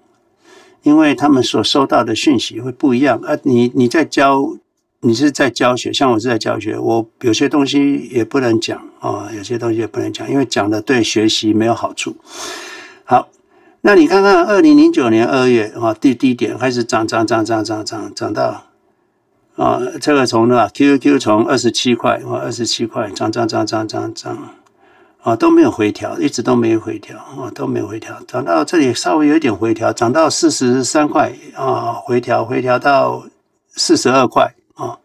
[0.83, 3.39] 因为他们所收到的讯息会不一样啊！
[3.45, 4.57] 你你在教，
[5.01, 12.17] 你是在教学，像我是在教学，我有些东西也不能讲啊，有些东西也不能讲，因为讲的对学习没有好处。
[13.05, 13.29] 好，
[13.83, 18.65] 那你看看二零零九年二月啊，第低点开始涨涨涨涨涨涨涨到
[19.57, 24.55] 啊，这个从那 QQQ 从二十七块啊，二十七块涨涨涨涨涨涨。
[25.23, 33.23] 啊，都没有回调，一直都没有回调啊，都没有回调，涨到这里稍微有一点回调，涨到四十三块啊，回调回调到
[33.69, 34.99] 四十二块啊，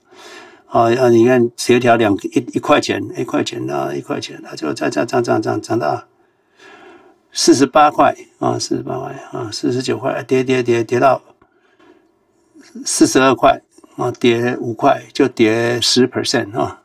[0.69, 6.03] 啊，你看协调两一一块钱一块钱啊一块钱，它就再涨涨涨涨涨到
[7.31, 11.21] 四十八块啊，四十八块啊，四十九块，跌跌跌跌到
[12.83, 13.61] 四十二块
[13.97, 16.81] 啊，跌五块就跌十 percent 啊。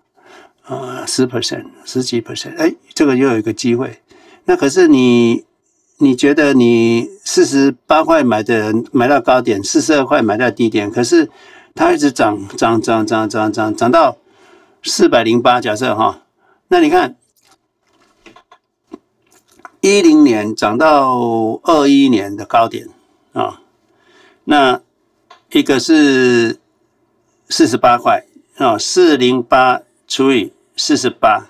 [0.73, 4.01] 啊，十 percent，十几 percent，哎，这个又有一个机会。
[4.47, 5.45] 那可是你，
[5.99, 11.29] 你觉得你四十八块买的人买到高点，四十二块买到低点，可是
[11.75, 14.17] 它一直涨涨涨涨涨涨涨到
[14.83, 16.23] 四百零八，假设哈，
[16.69, 17.17] 那你看
[19.81, 22.89] 一零年涨到二一年的高点
[23.35, 23.61] 啊，
[24.45, 24.81] 那
[25.51, 26.59] 一个是
[27.49, 28.25] 四十八块
[28.57, 29.83] 啊，四零八。
[30.09, 31.49] 除以四十八，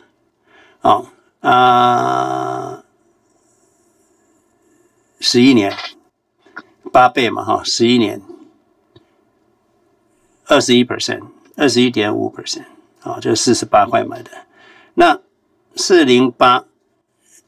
[0.81, 1.07] 哦
[1.40, 2.85] 啊，
[5.20, 5.73] 十一年，
[6.93, 8.20] 八倍嘛哈，十一年，
[10.47, 11.23] 二十一 percent，
[11.57, 12.66] 二十一点五 percent，
[13.01, 14.31] 啊，就四十八块买的。
[14.94, 15.20] 那
[15.77, 16.65] 四零八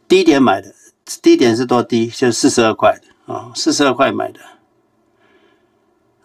[0.09, 0.75] 低点买的，
[1.21, 2.07] 低点是多低？
[2.07, 2.99] 就四十二块。
[2.99, 4.41] 的啊，四十二块买的，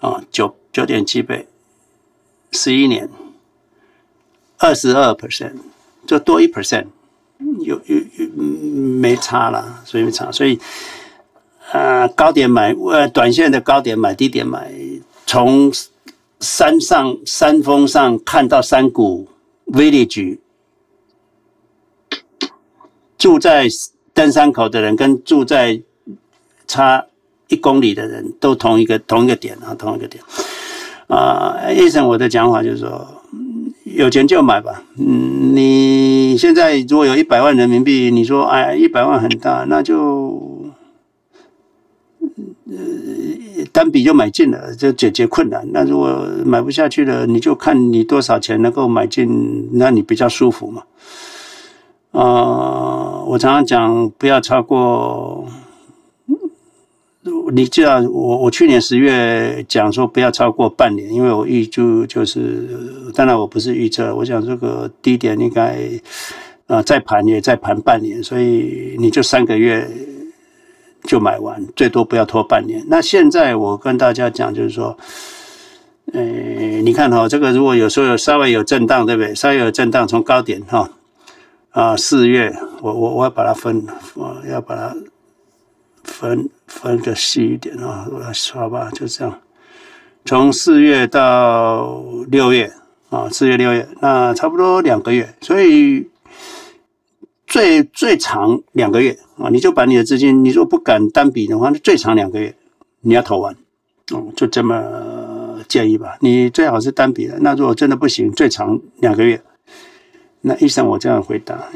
[0.01, 1.47] 啊，九九点七倍，
[2.51, 3.09] 十一年。
[4.61, 5.53] 二十二 percent
[6.05, 6.87] 就多一 percent，
[7.61, 10.59] 有有有没差了，所以没差，所以
[11.71, 14.69] 啊、呃、高点买呃短线的高点买低点买，
[15.25, 15.71] 从
[16.41, 19.29] 山上山峰上看到山谷
[19.67, 20.39] village，
[23.17, 23.67] 住在
[24.13, 25.81] 登山口的人跟住在
[26.67, 27.05] 差
[27.47, 30.21] 一公里的人都同一个同一个点啊，同一个点
[31.07, 31.71] 啊。
[31.71, 33.15] 医生，我的讲法就是说。
[33.95, 40.71] 有钱就买吧，嗯，你现在如果有一百万人民币，你说哎，一百万很大，那就
[42.65, 42.75] 呃
[43.71, 45.67] 单笔就买进了，就解决困难。
[45.71, 50.83] 那如果买不下去了，你就看你多少钱能够买进，那你比较舒服嘛。
[52.11, 55.45] 啊、我常常讲，不要超过。
[57.51, 62.69] 你既然我我去年十月讲说不要超过半年，因为我预就就是，
[63.15, 65.79] 当然我不是预测，我想这个低点应该
[66.67, 69.89] 啊再盘也再盘半年，所以你就三个月
[71.03, 72.85] 就买完，最多不要拖半年。
[72.87, 74.95] 那现在我跟大家讲就是说，
[76.13, 79.33] 呃，你看哈，这个如果有时候有稍微有震荡，对不对？
[79.33, 80.89] 稍微有震荡，从高点哈
[81.71, 84.95] 啊四月，我我我要把它分，我要把它。
[86.09, 89.39] 分分个细一点啊，我来刷吧，就这样。
[90.25, 92.73] 从四月到六月
[93.09, 96.09] 啊，四月六月，那差不多两个月，所以
[97.47, 102.53] 最最长两个月啊，你就把你的资金，你如果不敢单笔的话，最长两个月
[103.01, 103.55] 你要投完，
[104.11, 106.17] 哦，就这么建议吧。
[106.19, 109.41] 你最好是单笔的，那如果真的不行，最长两个月。
[110.41, 111.69] 那医生，我这样回答。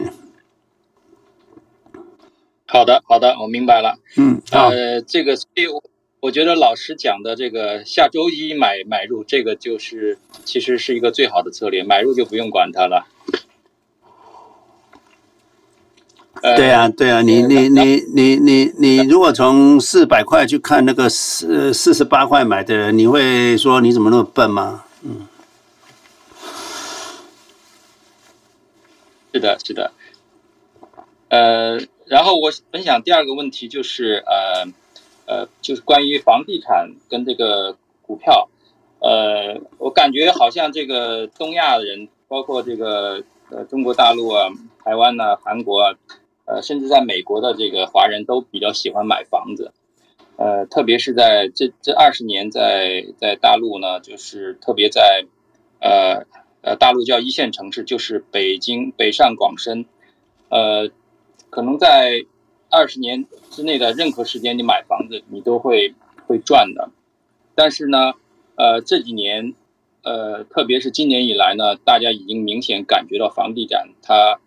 [2.74, 4.00] 好的，好的，我明白了。
[4.18, 5.68] 嗯，呃，这个，所以
[6.20, 13.06] 我觉得老师讲的这个下周一买买入，这个就是其实是一个最好的策略，买入就不用管它了。
[16.42, 24.84] 对啊，对啊，你你你你你你如果从四百块去看那个四四十八块买的人，你会说你怎么那么笨吗？
[25.04, 25.28] 嗯，
[29.32, 29.92] 是的，是的，
[31.30, 31.80] 呃。
[32.14, 34.68] 然后我分享第二个问题就是，呃，
[35.26, 38.50] 呃，就是关于房地产跟这个股票，
[39.00, 44.50] 呃，我感觉好像这个东亚人，包括这个呃中国大陆啊、
[44.84, 45.96] 台湾呐、韩国啊，
[46.46, 49.74] 呃，甚至在美国的这个华人都比较喜欢买房子，
[50.38, 55.26] 呃，特别是在这这二十年在在大陆呢，就是特别在，
[55.80, 56.28] 呃
[56.62, 59.88] 呃，大陆叫一线城市，就是北京、北上广深，
[60.50, 60.92] 呃。
[61.54, 62.26] 可能在
[62.72, 65.94] 二十年之内的任何时间，你买房子你都会
[66.26, 66.90] 会赚的。
[67.54, 68.14] 但是呢，
[68.56, 69.54] 呃，这几年
[70.02, 74.40] 呃，特别是今年以来呢，大家已经明显感觉到房地产它，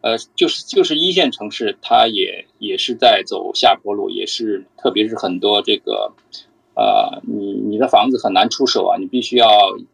[0.00, 6.12] 呃，就是就是一线城市，它也也是在走下坡路，也是特别是很多这个，
[6.74, 9.46] 呃，你你的房子很难出手啊，你必须要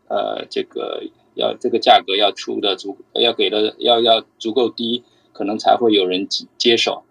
[0.08, 1.04] 呃这个
[1.34, 5.04] 要这个价格要出的足，要给的要要足够低，
[5.36, 7.04] 可能才会有人接接手。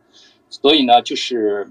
[0.49, 1.69] 所以呢，就是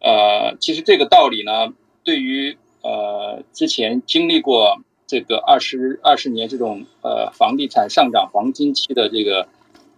[0.00, 1.74] 呃，其实这个道理呢，
[2.04, 4.78] 对于呃之前经历过。
[5.08, 9.46] 这个二十二十年这种呃房地产上涨黄金期的这个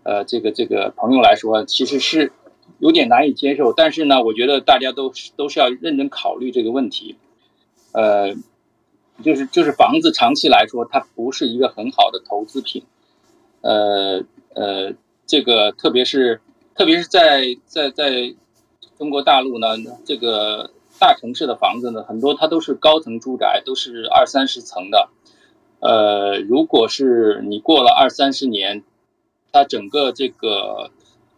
[0.03, 2.31] 呃这个这个朋友来说，其实是
[2.79, 3.73] 有点难以接受。
[3.73, 7.17] 但是呢，我觉得大家都都是要认真考虑这个问题。
[7.93, 8.35] 呃，
[9.25, 12.85] 就是就是房子长期来说，它不是一个很好的投资品。
[13.63, 14.25] 呃
[14.55, 14.93] 呃，
[15.29, 16.41] 这个特别是
[16.75, 18.35] 特别是在在在
[18.99, 20.73] 中国大陆呢，这个。
[21.01, 25.09] 大城市的房子呢，很多它都是高层住宅，都是二三十层的。
[25.79, 28.83] 呃，如果是你过了二三十年，
[29.53, 30.91] 它整个这个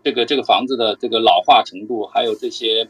[0.02, 2.88] 这个这个房子的这个老化程度，还有这些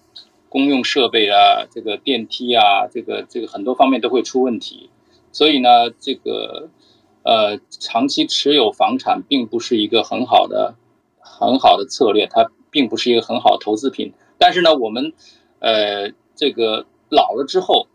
[0.48, 4.90] 公用设备啊，这个电梯啊，这个这个很多方面都会出问题。
[5.32, 6.68] 所以呢，这个
[7.24, 10.76] 呃，长期持有房产并不是一个很好的
[11.40, 14.12] 很好的策略，它并不是一个很好的投资品。
[14.38, 15.14] 但是呢，我们
[15.58, 16.12] 呃。
[16.36, 17.86] 这个老了之后，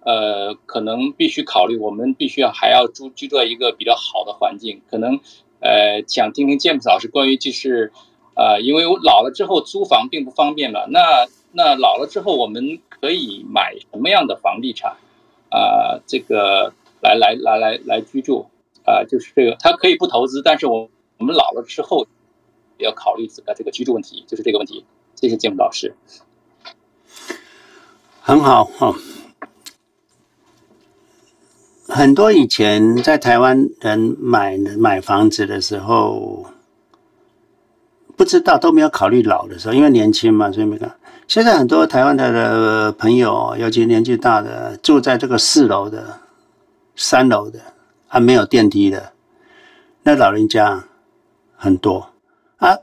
[0.00, 4.80] 呃，可能必须考虑，我们必须要还要住居住在一个比较好的环境。
[4.90, 5.20] 可能，
[5.60, 7.92] 呃，想听听詹姆斯老师关于就是，
[8.34, 10.88] 呃，因为我老了之后租房并不方便了。
[10.88, 14.96] 那那老了之后，我们可以买什么样的房地产？
[15.50, 16.72] 啊、这个
[17.02, 18.46] 来来来来来居住，
[18.86, 22.06] 啊、就是这个，他可以不投资，但是我我们老了之后
[22.80, 24.84] 也要考虑这个这个居住问题，就是这个问题。
[25.14, 25.94] 谢谢詹姆斯老师。
[28.22, 28.94] 很好哈，
[31.88, 36.46] 很多以前在台湾人买买房子的时候，
[38.16, 40.96] 不知道都没有考虑老的时候，因为年轻嘛，所以没看。
[41.26, 46.20] 现在很多台湾的朋友，尤其年纪大的，住在这个四楼的、
[46.94, 47.60] 三楼的，
[48.06, 49.12] 还没有电梯的，
[50.02, 50.84] 那老人家
[51.56, 52.10] 很多
[52.58, 52.78] 啊。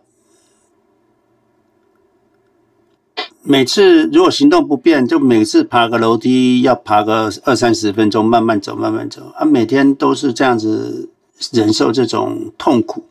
[3.50, 9.46] 每次如果行动不便，就每次爬个楼梯要爬个二三十分钟，慢慢走，慢慢走啊！
[9.46, 11.10] 每天都是这样子
[11.54, 13.06] 忍受这种痛苦，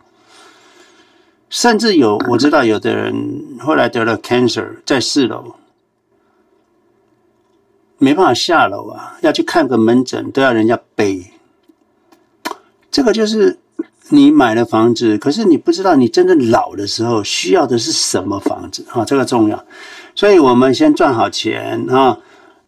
[1.49, 5.55] 甚至有我知道有的人后来得了 cancer，在四楼
[7.97, 11.33] 没办法下楼啊，要去看个门诊都要人家背。
[12.91, 13.59] 这个就是
[14.11, 19.65] 你买了房子，可是你不知道你真正老的时候需要的是什么房子啊，这个重要。
[20.17, 22.19] 所以我们先赚好钱啊！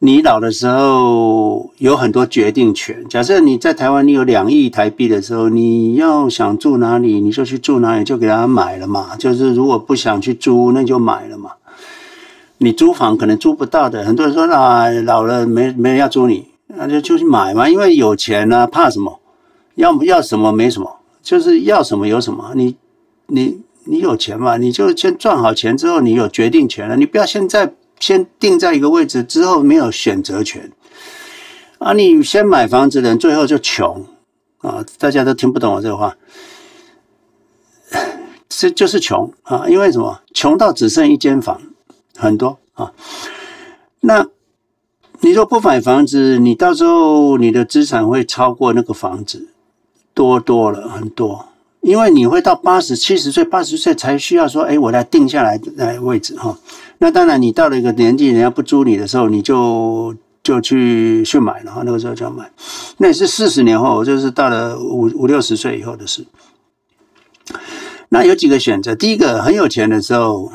[0.01, 3.05] 你老的时候有很多决定权。
[3.09, 9.17] 假设你在台湾，你有两亿台币的时候，你要想住哪里，你就去住哪里，就给他买了嘛。
[9.17, 11.53] 就是如果不想去租，那就买了嘛。
[12.59, 17.67] 你租房可能租不到的，很多人说啊，老了没没人要租你，那就就去买嘛。
[17.67, 19.19] 因为有钱呢，怕什么？
[19.77, 22.53] 要要什么没什么，就是要什么有什么。
[22.55, 22.77] 你
[23.29, 23.63] 你。
[23.91, 24.59] 你有钱嘛？
[24.59, 26.97] 你就先赚好钱之后，你有决定权了。
[26.97, 30.71] 你不要现在先定在一个位置，之后没有选择权
[31.79, 31.95] 啊！
[31.95, 34.07] 你先买房子的人，最后就穷
[34.59, 34.85] 啊！
[34.99, 36.17] 大家都听不懂我这个话，
[38.49, 39.65] 这就是穷啊！
[39.69, 40.21] 因为什么？
[40.35, 41.61] 穷到只剩一间房，
[42.15, 42.93] 很多啊。
[44.01, 44.29] 那
[45.21, 49.49] 你说不买房子，你到时候你的资产会超过那个房子
[50.13, 51.48] 多多了很多。
[51.81, 56.59] 因为你会到八十七十岁、八十岁才需要说，哎，我来定下来来位置哈。
[56.99, 61.83] 那当然，你到了一个年纪，人家不租你的时候，你就就去去买了哈。
[61.87, 62.51] 那个时候就要买，
[62.97, 66.27] 那也是四十年后，就是到了五五六十岁以后的事。
[68.09, 70.51] 那有几个选择，第一个很有钱的时候，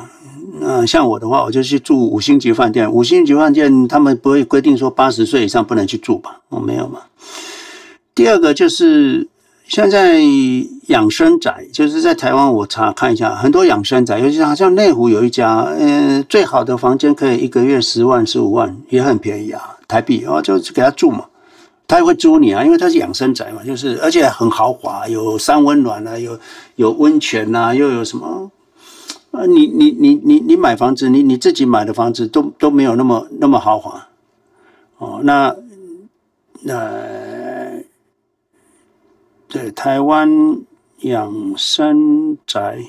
[0.60, 2.92] 嗯、像我的话，我就去住五星级饭店。
[2.92, 6.42] 五星级饭店他们不会规定说八十岁以上不能去住吧？
[6.50, 7.00] 我、没有嘛。
[8.14, 9.26] 第二个就是。
[9.74, 10.20] 现在
[10.86, 21.24] 养生宅就是在台湾，我查看一下，很多养生宅，尤其好像内湖有一家，嗯、最好的房间可以一个月十万、十五万，也很便宜啊，台币啊，就给他住嘛，
[21.88, 26.38] 他也会租你啊，因为他是养生宅嘛，就是而且很豪华，有三温暖啊，有
[26.76, 28.52] 有温泉呐、啊，又有什么
[29.32, 29.44] 啊？
[29.46, 34.06] 你你你你你买房子，你你自己买的房子都都没有那么那么豪华
[34.98, 35.56] 哦，那
[36.62, 37.23] 那。
[39.54, 40.64] 对台湾
[41.02, 42.86] 养生宅。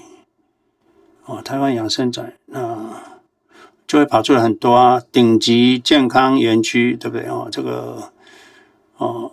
[1.25, 3.03] 哦台湾养生宅那
[3.85, 7.27] 就会跑出来很多啊顶级健康园区对不对？
[7.27, 8.11] 啊这个
[8.97, 9.31] 哦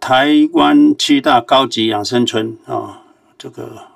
[0.00, 3.02] 台湾七大高级养生村啊
[3.36, 3.86] 这个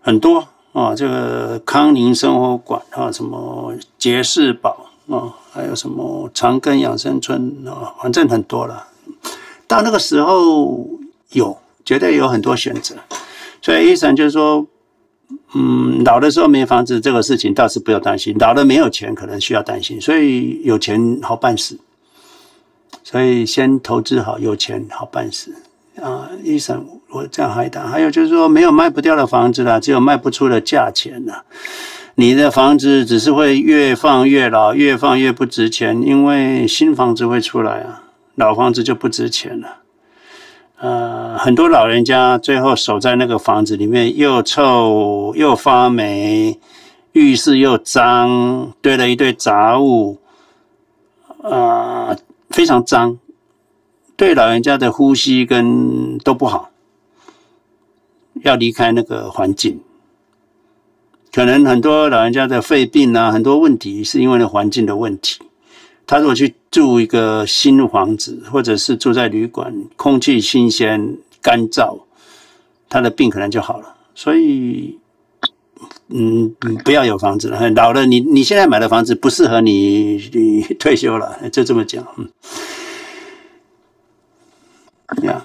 [0.00, 8.88] 很多啊这个康宁生活馆啊什么杰士堡啊还有什么长庚养生村啊，反正很多了。
[9.68, 10.88] 到那个时候
[11.32, 12.96] 有，绝对有很多选择。
[13.60, 14.66] 所以医生就是说，
[15.54, 20.00] 嗯，老的时候没房子这个事情倒是不要担心，老了没有钱可能需要担心。
[20.00, 21.78] 所以有钱好办事。
[23.04, 25.52] 所以先投资好，有钱好办事
[26.00, 26.30] 啊！
[26.42, 27.86] 医生，我这样回答。
[27.86, 31.44] 还有就是说，没有卖不掉的房子啦，只有卖不出的价钱啦。
[32.14, 38.02] 你的房子只是会越放越老，越放越不值钱，因为新房子会出来啊，
[38.34, 39.78] 老房子就不值钱了。
[40.78, 46.58] 呃，很多老人家最后守在那个房子里面，又臭又发霉，
[47.12, 50.18] 浴室又脏，堆了一堆杂物，
[51.42, 52.14] 啊、
[52.50, 53.16] 非常脏，
[54.16, 56.70] 对老人家的呼吸跟都不好，
[58.42, 59.80] 要离开那个环境。
[61.32, 65.40] 可能很多老人家的肺病啊，很多问题是因为那环境的问题。
[66.06, 72.00] 他如果去住一个新房子，或者是住在旅馆，空气新鲜、干燥，
[72.88, 73.94] 他的病可能就好了。
[74.14, 74.98] 所以。
[76.14, 76.54] 嗯，
[76.84, 82.28] 不要有房子了，老了你你现在买的房子不适合你，你退休了就这么讲，嗯，
[85.22, 85.42] 呀，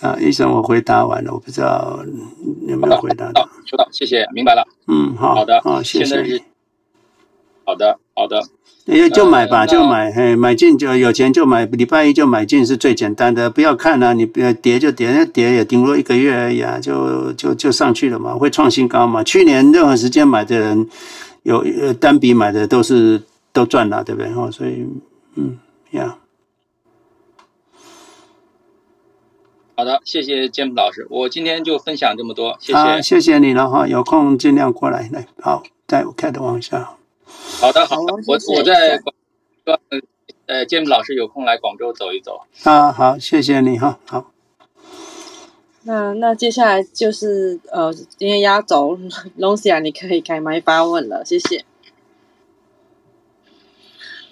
[0.00, 1.98] 啊，医生，我回答完了，我不知道
[2.66, 6.42] 有没有回答到，收到，谢谢，明白了，嗯，好，好的，好，谢谢，
[7.64, 8.42] 好的，好的。
[8.86, 19.24] 也就买吧，就买，嘿，买进就有钱就买，礼拜一就买进是最简单的，不要看了，你不要跌就跌，那跌也顶多一个月而已啊，就就就上去了嘛，会创新高嘛。
[19.24, 20.86] 去年任何时间买的人，
[21.44, 23.22] 有呃单笔买的都是
[23.54, 24.30] 都赚了，对不对？
[24.34, 24.86] 哦，所以
[25.36, 25.56] 嗯
[25.92, 26.18] 呀，
[29.76, 36.96] 好的，谢谢詹姆老师，我今天就分享这么多，谢谢，好，谢谢你了哈，有空尽量过来来，好，再开的往下。
[37.60, 39.80] 好的，好的，我我在广，
[40.46, 42.42] 呃，詹姆老师有空来广州走一走。
[42.62, 44.30] 啊，好，谢谢你哈，好。
[45.82, 48.96] 那那接下来就是呃，今天压轴
[49.36, 51.64] 龙西亚，你可以开麦发问了，谢谢。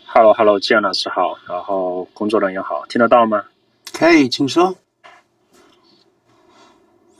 [0.06, 3.46] Hello，Hello，詹老师好，然后工作人员好，听得到吗？
[3.92, 4.76] 可以，请说。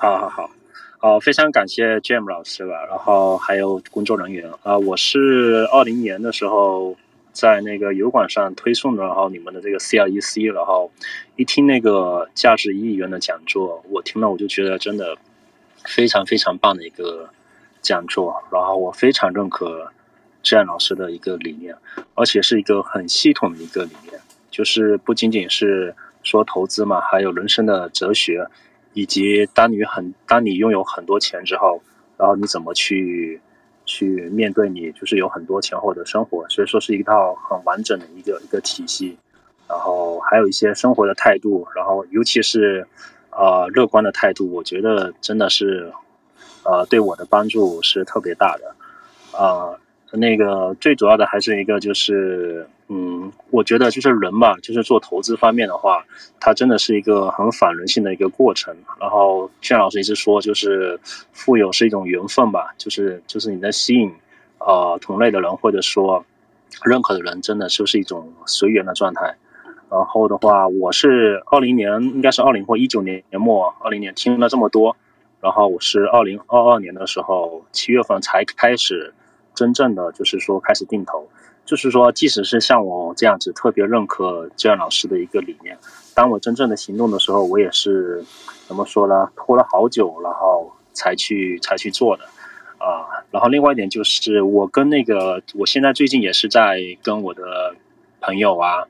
[0.03, 0.51] 好好好。
[0.99, 6.97] 哦，非常感谢 Jam 老师吧，然后还有工作人员啊、我是二零年的时候
[7.33, 10.91] 在那个油管上推送的，然后你们的这个 CLEC，然后
[11.37, 15.17] 一听那个价值一亿元的讲座，我听了我就觉得真的
[15.85, 17.31] 非常非常棒的一个
[17.81, 19.93] 讲座，然后我非常认可
[20.43, 21.77] jam 老师的一个理念，
[22.17, 24.21] 而且是一个很系统的一个理念，
[24.51, 28.49] 就是不仅仅是说投资嘛，还有人生的哲学。
[28.93, 31.83] 以及当你很当你拥有很多钱之后，
[32.17, 33.41] 然后你怎么去
[33.85, 39.19] 去面对你就是有很多钱后的生活，所以说是一套很完整的一个一个体系，
[39.69, 42.87] 然后还有一些生活的态度，然后尤其是
[43.31, 45.93] 呃乐观的态度，我觉得真的是
[46.65, 48.75] 呃对我的帮助是特别大的，
[49.37, 49.79] 啊、
[50.13, 56.05] 那个最主要的还是一个就是，嗯，我觉得就是人嘛，就是做投资方面的话，
[56.39, 58.77] 它真的是一个很反人性的一个过程。
[59.01, 61.01] 然后炫老师一直说，就是
[61.33, 64.13] 富有是一种缘分吧，就是就是你的吸引，
[64.59, 66.27] 呃，同类的人或者说
[66.85, 69.37] 认可的人，真的就是一种随缘的状态。
[69.91, 74.95] 然后的话，我是二零年，应该是二零或一九年年末，二零年听了这么多，
[75.41, 79.15] 然后我是二零二二年的时候七月份才开始。
[79.55, 81.29] 真正的就是说开始定投，
[81.65, 85.77] 就是说即使是像我这样子特别认可这样老师的一个理念，
[86.15, 88.25] 当我真正的行动的时候，我也是
[88.67, 89.31] 怎么说呢？
[89.37, 92.25] 拖了好久，然后才去才去做的
[92.79, 93.07] 啊。
[93.31, 97.75] 然后另外一点就是，我跟那个我现在最近也是在跟我的
[98.21, 98.85] 朋友啊、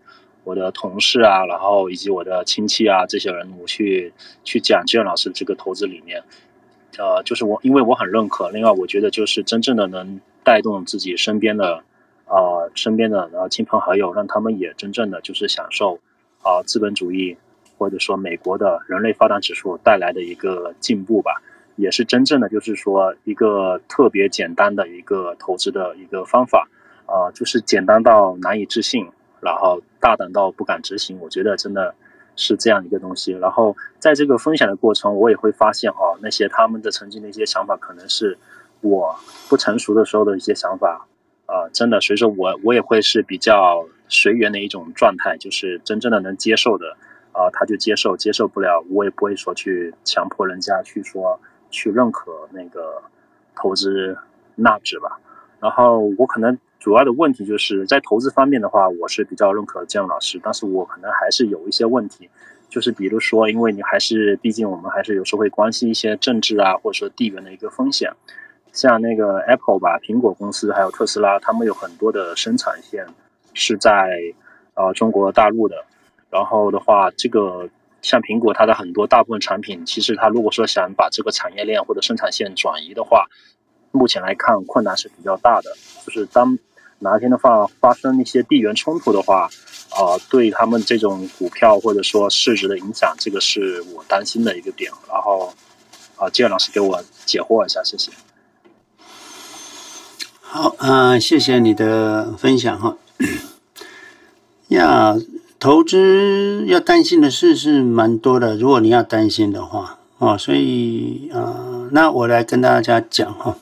[0.44, 4.12] 我的同事啊，然后以及我的亲戚啊这些人，我去
[4.44, 6.22] 去讲这样老师这个投资理念。
[6.98, 10.20] 呃，就是我因为我很认可，另外我觉得就是真正的能。
[10.44, 11.84] 带动自己身边的，
[12.26, 16.00] 啊、身边的呃亲朋好友，让他们也真正的就是享受，
[16.42, 17.36] 啊、资本主义
[17.78, 21.42] 或者说美国的人类发展指数带来的一个进步吧，
[21.76, 26.68] 也是真正的就是说一个特别简单的一个投资的一个方法，
[27.06, 29.08] 啊、就是简单到难以置信，
[29.40, 31.94] 然后大胆到不敢执行，我觉得真的
[32.34, 33.32] 是这样一个东西。
[33.32, 38.38] 然后在这个分享的过程，我也会发现啊，那些他们的曾经的一些想法可能是。
[38.82, 39.16] 我
[39.48, 41.06] 不成熟的时候的一些想法，
[41.46, 46.96] 啊、呃，真的，所以说我我也会是比较随缘的一种状态，就是真正的能接受的
[47.32, 51.40] 啊，他就接受，接受不了，我也不会说去强迫人家去说
[51.70, 53.02] 去认可那个
[53.54, 54.18] 投资
[54.56, 55.18] 纳指吧。
[55.60, 62.28] 然后我可能主要的问题就是在投资方面的话，我是比较认可建龙老师，但是我可能还是有一些问题，
[62.68, 68.12] 就是比如说，因为你还是毕竟我们还是有时候会关心一些政治啊，或者说地缘的一个风险。
[68.72, 73.06] 像那个 Apple 吧，苹果公司还有特斯拉，他们有很多的生产线
[73.52, 74.18] 是在
[74.74, 75.84] 呃中国大陆的。
[76.30, 77.68] 然后的话，这个
[78.00, 83.26] 像苹果，它的很多大部分产品，其实它如果说想把这个产业链或者生产线转移的话，
[83.90, 85.70] 目前来看困难是比较大的。
[86.06, 86.58] 就是当
[87.00, 89.50] 哪天的话发生一些地缘冲突的话，
[89.90, 94.90] 啊、呃，对他们这种股票或者说市值的影响，这个是我担心的一个点。
[95.06, 95.52] 然后
[96.16, 98.10] 啊，建老师给我解惑一下，谢谢。
[100.54, 102.98] 好，嗯、谢谢你的分享哈。
[104.68, 105.16] 呀，
[105.58, 113.56] 投资要担心的事是蛮多的，如果你要担心的话，哦，所以啊、那我来跟大家讲哈。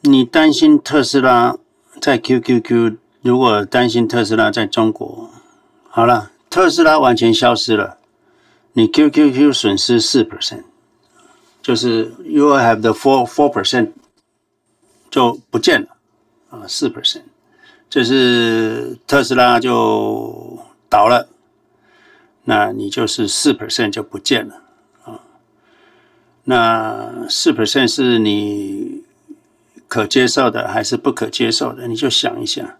[0.00, 1.56] 你担心特斯拉
[2.00, 5.30] 在 QQQ，如果担心特斯拉在中国，
[5.88, 7.98] 好了，特斯拉完全消失了，
[8.72, 10.64] 你 QQQ 损失四 percent，
[11.62, 13.92] 就是 you have the four four percent。
[15.12, 15.88] 就不见了
[16.48, 17.24] 啊，四 percent，
[17.90, 20.58] 就是特斯拉就
[20.88, 21.28] 倒了，
[22.44, 24.62] 那你就是四 percent 就不见了
[25.04, 25.20] 啊。
[26.44, 29.04] 那四 percent 是你
[29.86, 31.86] 可接受的还是不可接受的？
[31.86, 32.78] 你就想一下。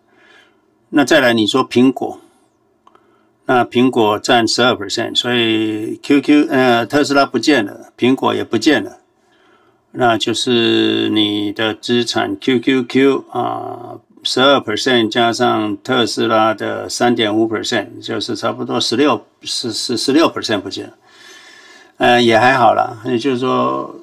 [0.88, 2.18] 那再来你说苹果，
[3.44, 9.00] 那苹果占十二 percent，所以 QQ 呃特斯拉不见了，苹果也不见了。
[9.94, 20.94] 那就是你的资产 QQQ 啊，十二 percent 加上特斯拉的三点五 percent，就是差不多十六十十十六 percent 不见了，
[21.98, 23.94] 呃，也还好啦，也就是说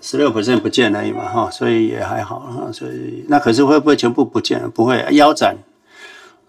[0.00, 4.68] 十六 percent 不见而已嘛，哈，所以也还好哈，所以那可是会不会全部不见了？
[4.68, 5.56] 不会，腰斩，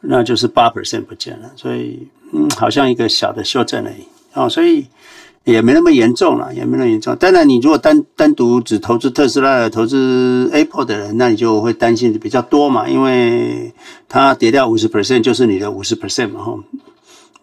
[0.01, 4.87] 那就是八 percent 不见了，所以嗯，好像一个小的修正而已，哦，所以。
[5.47, 7.15] 也没那么严重了，也没那么严重。
[7.15, 13.73] 当然，你如果单单独只投资特斯拉、投资 Apple 的人，那你就会担心的比较多嘛，因为
[14.09, 16.59] 它跌掉五十 percent 就是你的五十 percent 嘛，哈。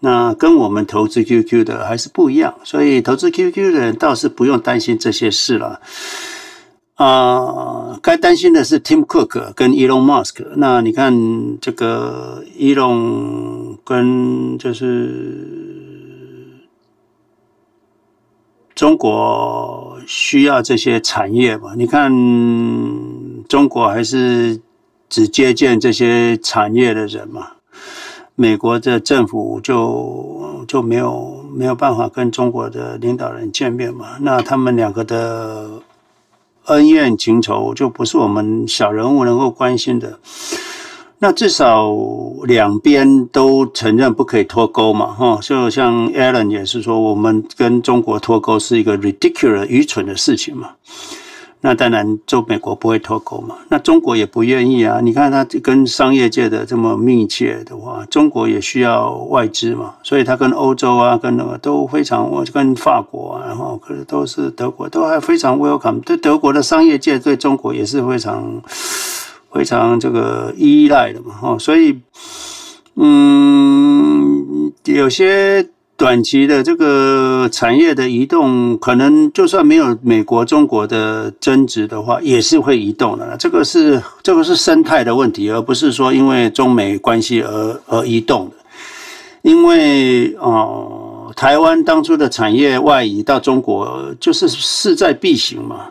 [0.01, 5.81] 那跟我们投资 QQ 的还是不一样，所以投资 QQ 的人倒是不用担心这些事了。
[6.97, 10.45] 啊、该担心的是 Tim Cook 跟 Elon Musk。
[10.57, 15.64] 那你看这个 Elon 跟就是。
[18.75, 21.75] 中国需要这些产业嘛？
[21.77, 22.11] 你看，
[23.49, 24.61] 中国还是
[25.09, 27.53] 只接见这些产业的人嘛？
[28.35, 34.17] 美国的政府就就没有没有办法跟中国的领导人见面嘛？
[34.21, 35.81] 那他们两个的
[36.65, 40.19] 恩怨情仇就不是我们小人物能够关心的。
[41.21, 41.91] 那至少
[42.45, 50.71] 两边都承认不可以脱钩嘛，哈，就像 Alan 也是说，我们跟中国脱钩是一个 ridiculous 愚蠢的事情嘛。
[51.63, 55.01] 那当然，就美国不会脱钩嘛，那中国也不愿意啊。
[55.01, 66.03] 你看他跟商业界的这么密切的话，中国也需要外资嘛，所以他跟欧洲啊，跟那个都非常，我跟法国啊，然后可是都是德国，都还非常 welcome。
[66.03, 68.61] 对德国的商业界对中国也是非常。
[69.55, 72.01] 非常这个依赖的嘛，哈，所以，
[72.97, 83.37] 嗯，有些短期的这个产业的移动，可能就算没有美国、中国的争执的话，也是会移动的。
[83.39, 88.57] 这个是这个是生态的问题，而不是说因为中美关系而而移动的。
[89.43, 95.91] 因为哦、台湾当初的产业外移到中国，就是势在必行嘛。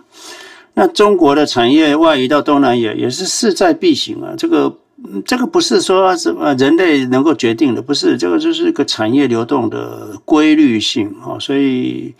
[0.75, 4.75] 那中国的产业外移到东南亚也是势在必行啊，这个
[5.23, 12.15] 这个不是说什么人类能够决定的，不是这个就是一个产业流动的规律性啊，所以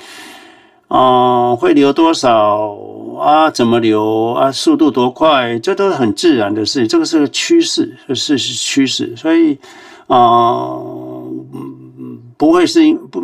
[0.88, 2.78] 啊、会流多少
[3.18, 9.58] 啊，怎么流啊，速度多快，这都是很自然的事情，这个是个趋势，是是趋势，所以
[10.06, 11.34] 啊、呃、
[12.38, 13.20] 不会是因不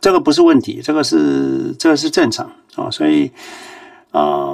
[0.00, 3.30] 这个不是问题，这个是这个是正常啊，所以。
[4.14, 4.46] 啊、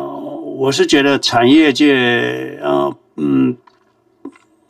[0.57, 3.57] 我是觉得产业界啊、呃，嗯，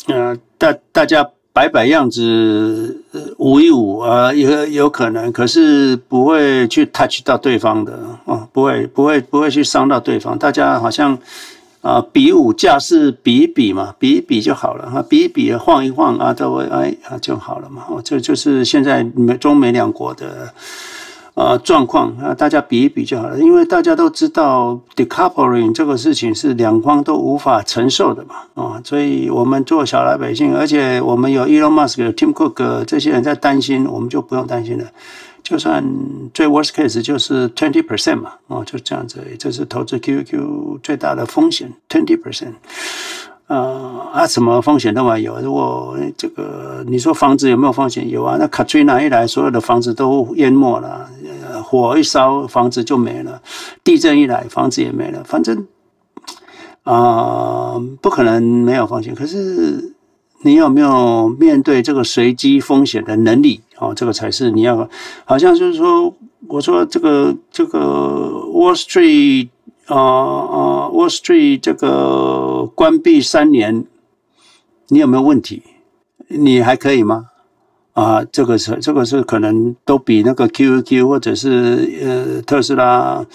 [0.08, 3.04] 呃，大大家摆摆样子，
[3.38, 10.36] 舞一舞啊，有有可能，可是不会去 touch 到对方的啊、不会，不会，不会去伤到对方。
[10.36, 11.16] 大家好像
[11.82, 17.86] 啊，比武架势比一比嘛，比一比就好了啊，比一比晃一晃啊，都会哎啊就好了嘛。
[18.02, 20.52] 这就是现在美中美两国的
[21.34, 23.38] 呃状况啊，大家比一比就好了。
[23.38, 34.84] 因为大家都知道 decoupling 这个事情是两方都无法承受的嘛啊，所以我们做小老百姓，而且我们有 Elon Musk、Tim Cook 这些人在担心，我们就不用担心了。
[35.42, 35.82] 就算
[36.32, 42.52] 最 worst case 就是 twenty percent 嘛，哦，就这样子，这是投资 QQ 最大的风险 twenty percent，
[43.54, 45.40] 啊啊，什么风险都没有。
[45.40, 48.08] 如果这个你说房子有没有风险？
[48.08, 51.08] 有啊，那卡崔娜一来，所有的房子都淹没了，
[51.64, 53.42] 火一烧房子就没了，
[53.82, 55.66] 地震一来房子也没了，反正
[56.84, 59.14] 啊、不可能没有风险。
[59.14, 59.94] 可是。
[60.42, 63.60] 你有没有面对这个随机风险的能力？
[63.76, 64.88] 哦，这个才是你要。
[65.26, 66.14] 好像就是说，
[66.48, 69.50] 我说这个这个 Wall Street、
[69.90, 73.84] 呃、啊、Wall Street 这个关闭三年，
[74.88, 75.62] 你有没有问题？
[76.28, 77.26] 你还可以吗？
[77.92, 83.26] 啊，这个是这个是可能都比那个 QQ 或者是呃特斯拉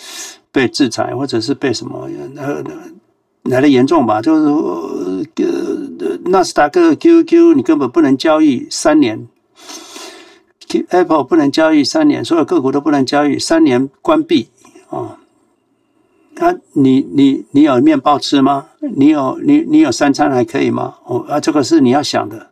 [0.51, 2.63] 被制裁，或者是被什么呃
[3.43, 4.21] 来的严重吧？
[4.21, 5.25] 就是呃。
[6.27, 9.27] 纳斯达克 QQ 你根本不能交易三年
[10.89, 14.49] ，Apple 不能交易三年，所有个股都不能交易三年关闭
[14.89, 15.19] 啊！
[16.37, 18.67] 那、你你你有面包吃吗？
[18.79, 20.95] 你有你你有三餐还可以吗？
[21.05, 22.51] 哦啊，这个是你要想的，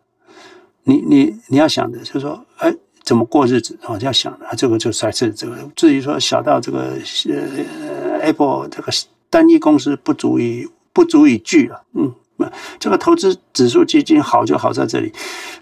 [0.83, 2.73] 你你你要想的，就是说，哎，
[3.03, 3.77] 怎么过日子？
[3.85, 5.55] 哦，要想，啊，这个就算是这个。
[5.75, 6.97] 至于说小到这个
[7.29, 8.91] 呃 Apple 这个
[9.29, 12.13] 单一公司不足以不足以惧了，嗯。
[12.77, 15.13] 这个投资指数基金好就好在这里，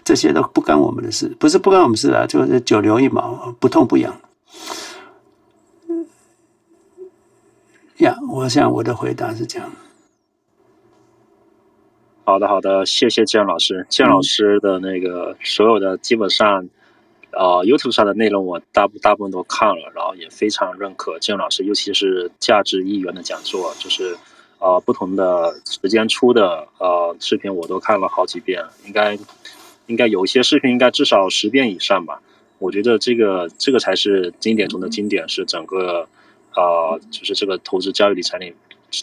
[0.02, 4.12] 这些都不干我们的事，不是不干我们事啊，就是九牛一毛，不痛不痒。
[8.02, 9.70] 呀，我想我的回答是这样。
[12.24, 13.86] 好的，好的，谢谢建老师。
[13.88, 16.68] 建老师的那个所有的基本上，
[17.30, 24.16] 呃，YouTube 上的内容我大部大部分都看了，然后也非常认可建老师，尤其是价值一元的讲座，就是。
[24.64, 29.18] 呃，不同的时间出的呃视频我都看了好几遍，应该
[29.86, 32.22] 应该有一些视频应该至少十遍以上吧。
[32.60, 36.06] 我觉得这个这个才是经典中的经典，是整个
[36.56, 38.54] 呃就是这个投资教育理财里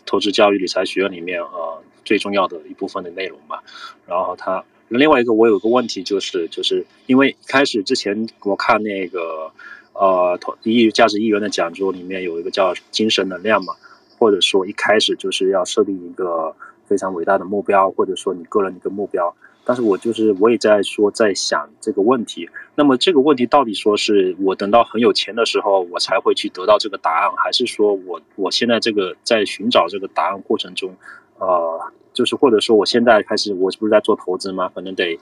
[0.05, 3.63] 投资教育理财学院里面呃最重要的一部分的内容吧。
[4.07, 9.51] 然后他另外一个我有个问题就是就是因为开始之前我看那个
[9.93, 13.73] 呃投一价值一元的讲座里面有一个叫精神能量嘛。
[14.17, 16.53] 或者说一开始就是要设定一个
[16.85, 19.33] 非常伟大的目标，或者说你个人一个目标。
[19.69, 22.49] 但是我就是我也在说在想这个问题。
[22.73, 30.95] 那么这个问题到底说是我等到很有钱的时候我才会去得到这个答案，还是说我我现在这个在寻找这个答案过程中，
[31.37, 31.79] 呃，
[32.13, 34.71] 就是或者说我现在开始我不是在做投资吗？
[34.73, 35.19] 可能得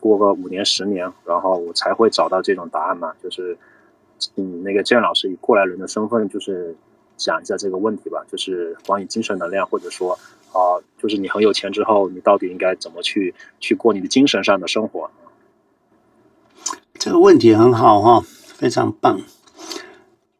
[0.00, 3.12] 过个五年十年，然后我才会找到这种答案嘛？
[3.22, 3.56] 就是
[4.34, 6.74] 嗯，那个建老师以过来人的身份就是。
[7.16, 10.18] 讲一下这个问题吧，就是关于精神能量，或者说
[10.54, 15.10] 啊、就是你很有钱之后，你到底应该怎么去去过你的精神上的生活？
[16.96, 18.24] 这个问题很好哈，
[18.54, 19.20] 非常棒。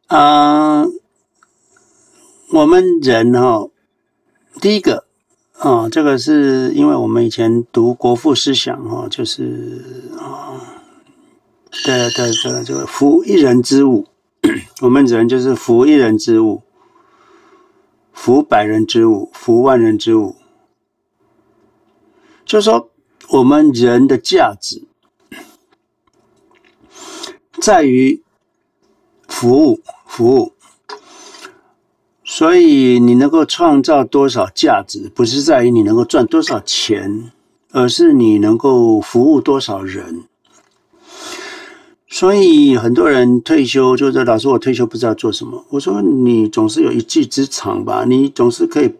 [0.07, 0.85] 啊、
[2.53, 3.67] 我们人哈，
[4.61, 5.03] 第一个
[5.59, 10.55] 啊，这个是因为我们以前读国父思想哈，就是啊，
[11.83, 14.05] 对对对，这个夫一人之物，
[14.81, 16.61] 我们人就是服一人之物。
[18.15, 20.37] 服百人之物，服万人之物。
[22.45, 22.89] 就是说，
[23.29, 24.87] 我们人的价值
[27.61, 28.23] 在于
[29.27, 30.53] 服务，服务。
[32.23, 37.31] 所以，你能够创造多少价值，不是在于你能够赚多少钱，
[37.71, 40.23] 而是你能够服务多少人。
[42.07, 45.65] 所以很多人退休就是老师，我退休不知道做什么。
[45.71, 48.93] 我说你总是有一技之长吧，你总是可以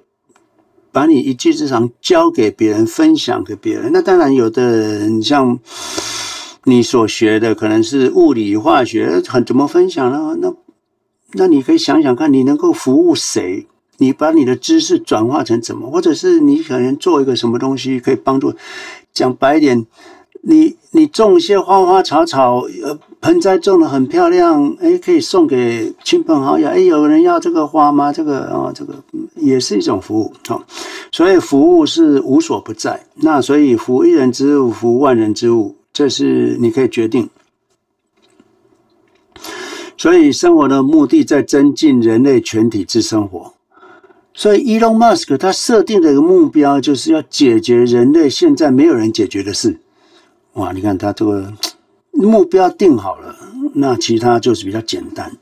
[0.91, 3.91] 把你一技之长教给别人，分享给别人。
[3.93, 5.59] 那当然，有的人像
[6.63, 10.35] 你所学的可能是物理化学，很怎么分享呢？
[10.41, 10.53] 那
[11.33, 13.67] 那你可以想想看，你能够服务谁？
[13.97, 15.89] 你把你的知识转化成怎么？
[15.91, 18.53] 或者是你可能做一个什么东西可以帮助？
[19.13, 19.85] 讲白一点。
[20.47, 28.13] 你你种一些花花草草，呃，盆栽种的很漂亮，哎，可以送给亲朋好友，哎，有人要这个花吗？
[28.13, 28.93] 这个啊、这个
[29.35, 30.63] 也是一种服务，好、哦，
[31.11, 33.07] 所以服务是无所不在。
[33.15, 37.27] 那所以服一人之物，服万人之物，这是你可以决定。
[39.97, 43.53] 所以生活的目的在增进人类全体之生活。
[44.35, 49.79] 所以，Elon Musk 他设定的一个目标就是要解决人类现在没有人解决的事。
[50.55, 51.53] 哇，你看他这个
[52.11, 53.35] 目标定好了，
[53.73, 55.37] 那其他就是比较简单。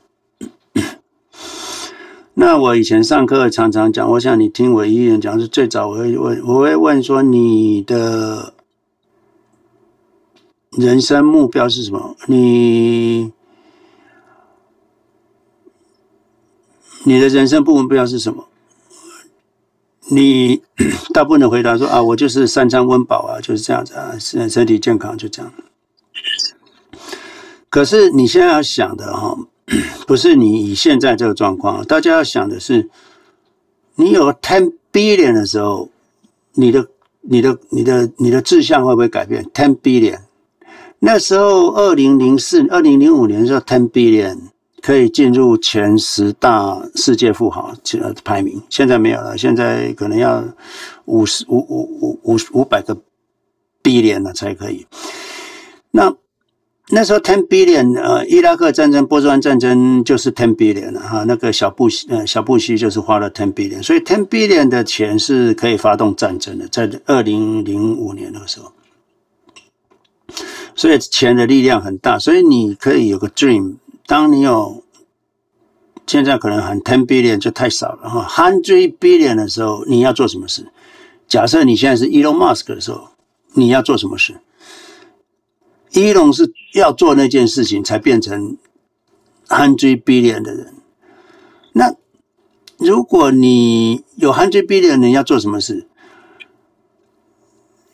[2.34, 8.54] 那我以前上课常常讲，我想你听我一人讲是最早我会问，我会问说你的
[10.72, 12.16] 人生目标是什么？
[12.26, 13.32] 你
[17.04, 18.48] 你的人生目标是什么？
[20.10, 20.62] 你
[21.12, 25.52] 大部分的回答说啊，我就是三餐温饱啊， 就是这样子啊，身身体健康就这样。
[27.70, 29.36] 可是你现在要想的哈，
[30.06, 32.88] 不是你以现在这个状况，大家要想的是，
[33.96, 35.88] 你有 ten billion 的时候，
[36.52, 36.86] 你的、
[37.22, 40.20] 你的、你的、你的志向会不会改变？ten billion，
[40.98, 44.38] 那时候二零零四、二零零五年的时候，ten billion。
[44.84, 47.74] 可以进入前十大世界富豪
[48.22, 50.44] 排名，现在没有了，现在可能要
[51.06, 52.94] 五十五五五五五百个
[53.82, 54.86] billion 了才可以。
[55.90, 56.14] 那
[56.90, 61.24] 那时候 ten billion，呃，伊拉克战争、波斯湾战争就是 ten billion 了哈。
[61.26, 68.70] 那个小布希，呃，小布希就是花了 ten billion，所以 ten billion 的钱是可以发动战争的，在二零零五年那个时候，
[70.74, 73.76] 所以钱的力量很大，所以你可以有个 dream。
[74.06, 74.84] 当你有
[76.06, 80.70] 现在可能喊 ten billion 就太少了哈，hundred billion 的时候，你要做什么事？
[81.26, 83.08] 假设你现在是 Elon Musk 的时候，
[83.54, 84.40] 你要做什么事
[85.92, 88.58] ？Elon 是要做那件事情才变成
[89.48, 90.74] hundred billion 的人。
[91.72, 91.94] 那
[92.76, 95.86] 如果你有 hundred billion 人要做什么事？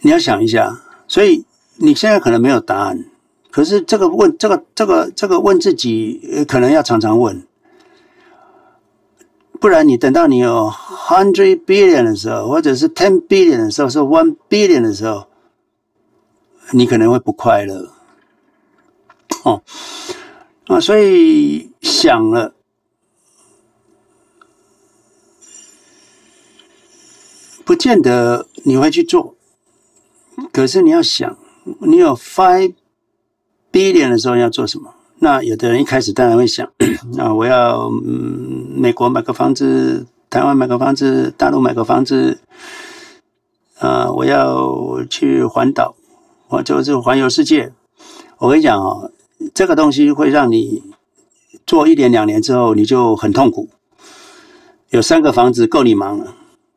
[0.00, 0.82] 你要想一下。
[1.06, 1.44] 所以
[1.76, 3.04] 你现在可能没有答案。
[3.50, 7.44] 可是这个问这个这个这个问自己，可能要常常问，
[9.58, 15.26] 不然你等到你有 hundred billion 的时候，或者是 ten billion 的时候，是 one billion 的时候，
[16.70, 17.92] 你可能会不快乐。
[19.42, 19.62] 哦，
[20.66, 22.54] 啊，所以想了，
[27.64, 29.34] 不见得你会去做，
[30.52, 31.36] 可是你要想，
[31.80, 32.74] 你有 five。
[33.72, 34.94] 第一年的时候要做什么？
[35.22, 36.66] 那有的人一开始当然会想，
[37.12, 42.38] 那 我要嗯，美国买个房子，台湾买个房子，大陆买个房子，
[43.78, 45.94] 啊、我要去环岛，
[46.48, 47.72] 我就是环游世界。
[48.38, 49.12] 我跟你讲哦，
[49.52, 50.82] 这个东西会让你
[51.66, 53.68] 做一年两年之后，你就很痛苦。
[54.88, 56.34] 有三个房子够你忙了，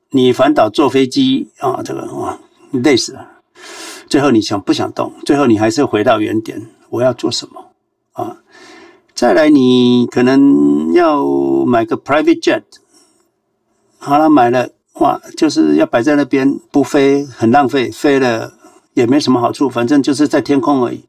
[0.10, 2.38] 你环岛坐飞机啊，这个哇，
[2.72, 3.26] 累死了。
[4.10, 5.14] 最后你想不想动？
[5.26, 6.70] 最后你还是回到原点。
[6.94, 7.72] 我要做什么
[8.12, 8.38] 啊？
[9.16, 11.26] 再来，你可能要
[11.66, 12.62] 买个 private jet，
[13.98, 18.54] 好了，买了哇，就是要摆在那边不飞，很浪费，飞了
[18.94, 21.06] 也没什么好处，反正就是在天空而已。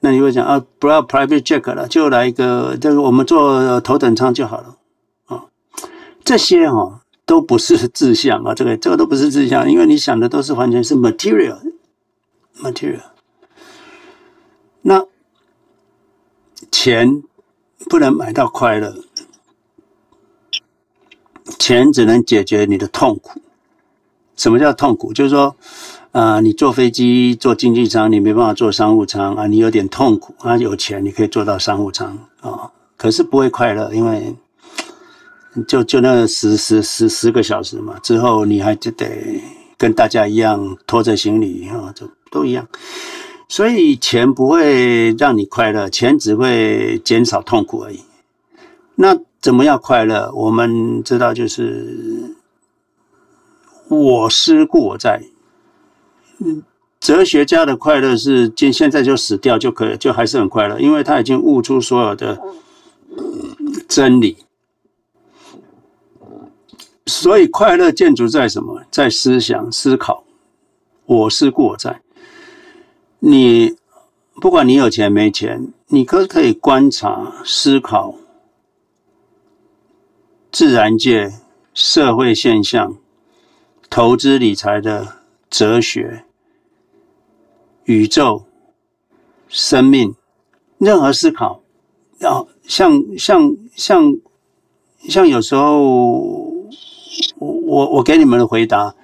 [0.00, 4.76] 那你会讲啊，不要 private jet 了，就来一个，这个我们坐头等舱就好了
[5.26, 5.44] 啊。
[6.24, 13.02] 这些哈、都不是志向啊，这个这个都不是志向，因为你想的都是完全是 material，material。
[14.86, 15.06] 那
[16.70, 17.22] 钱
[17.88, 18.94] 不能买到快乐，
[21.58, 23.40] 钱只能解决你的痛苦。
[24.36, 25.14] 什么叫痛苦？
[25.14, 25.56] 就是说，
[26.12, 30.58] 啊、你坐飞机坐经济舱，你没办法坐商务舱啊，你有点痛苦啊。
[30.58, 34.36] 有钱你可以坐到商务舱啊、可是不会快乐，因为
[35.66, 39.40] 就就那十十十十个小时嘛，之后你还就得
[39.78, 42.68] 跟大家一样拖着行李啊，就都一样。
[43.48, 48.00] 所以钱不会让你快乐，钱只会减少痛苦而已。
[48.96, 50.32] 那怎么样快乐？
[50.34, 52.34] 我们知道就是
[53.88, 55.22] 我思故我在。
[56.98, 62.40] 哲学家的快乐是今现在就死掉就可以，就还是很快乐，因为他已经悟出所有的
[63.86, 64.38] 真理。
[67.06, 68.82] 所以快乐建筑在什么？
[68.90, 70.24] 在思想思考。
[71.04, 72.00] 我思故我在。
[73.26, 73.74] 你
[74.34, 78.16] 不管你有钱没钱，你可可以观察、思考
[80.52, 81.32] 自然界、
[81.72, 82.98] 社会现象、
[83.88, 85.16] 投资理财的
[85.48, 86.26] 哲学、
[87.84, 88.44] 宇宙、
[89.48, 90.14] 生命，
[90.76, 91.62] 任何思考，
[92.18, 94.18] 要像像像
[95.08, 95.82] 像有时候
[97.38, 98.94] 我我我给你们的回答。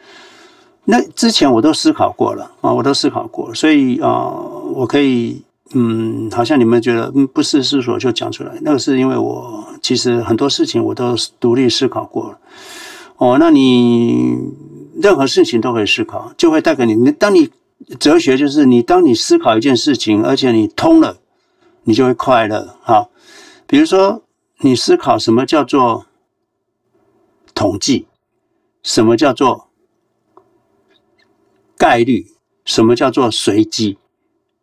[0.91, 4.27] 那之前我都思考过了啊，我都思考过，所以啊，
[4.75, 5.41] 我可以
[5.73, 12.39] 嗯，好像你们觉得嗯，不是思索就讲出来，那个是因为我其实很多事情我都独立思考过了。
[13.19, 14.37] 哦，那你
[15.01, 17.13] 任何事情都可以思考，就会带给你。
[17.13, 17.49] 当你
[18.01, 21.19] 哲学就是你，当你思考一件事情，而且你通了，
[21.85, 22.75] 你就会快乐。
[22.83, 23.11] 好，
[23.69, 24.23] 比如说
[24.59, 26.07] 你思考什么叫做
[27.55, 28.07] 统计，
[28.83, 29.69] 什么叫做
[31.81, 32.27] 概率，
[32.67, 33.97] 什么叫做随机，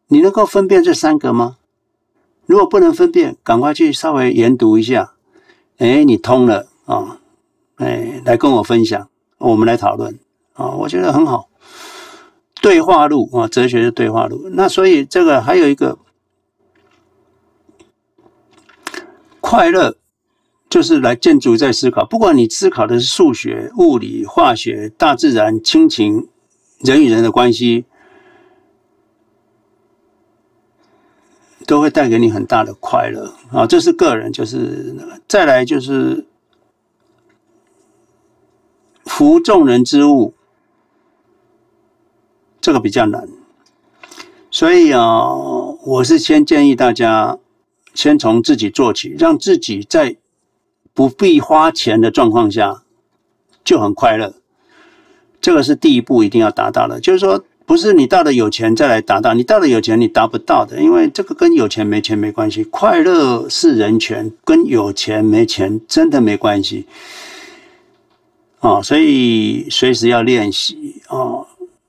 [0.10, 1.57] 你能够分辨这三个吗？
[2.45, 5.14] 如果不能分辨，赶快去稍微研读一下。
[5.80, 7.19] 哎，你通了啊！
[7.77, 10.19] 哎，来跟我分享，我们来讨论
[10.53, 10.69] 啊！
[10.69, 11.49] 我觉得很好。
[12.61, 14.48] 对话录啊，哲学的对话录。
[14.52, 15.98] 那所以这个还有一个
[19.41, 19.98] 快乐，
[20.69, 22.06] 就是来建筑在思考。
[22.06, 26.27] 不管你思考的是数学、物理、化学、大自然、亲情、
[26.80, 27.86] 人与人的关系。
[31.66, 33.68] 都会带给你很大的快乐啊！
[33.68, 34.95] 这是个人，就是
[35.28, 36.26] 再来就是
[39.04, 40.34] 服众人之物，
[42.62, 43.28] 这个比较难。
[44.49, 45.28] 所以啊，
[45.84, 47.38] 我是先建议大家
[47.94, 50.16] 先从自己做起，让自己在
[50.94, 52.84] 不必花钱的状况下
[53.66, 54.36] 就很快乐。
[55.41, 57.43] 这个是第一步，一定要达到的，就是说。
[57.68, 62.64] 不是你到了有钱再来达到，你到了有钱你达不到的，因为这个跟有钱没钱没关系。
[62.64, 66.85] 快乐是人权，跟有钱没钱真的没关系。
[68.61, 71.43] 啊，所以随时要练习啊。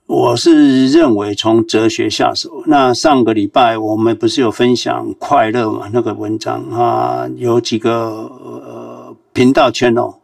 [0.06, 2.64] 我是认为从哲学下手。
[2.66, 5.88] 那上个礼拜我们不是有分享快乐嘛？
[5.92, 10.16] 那个文章啊，有几个呃频道圈哦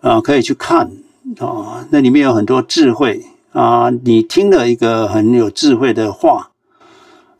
[0.00, 0.90] 啊，可以去看
[1.38, 3.24] 哦，那里面有很多智慧。
[3.52, 6.50] 啊，你听了一个很有智慧的话，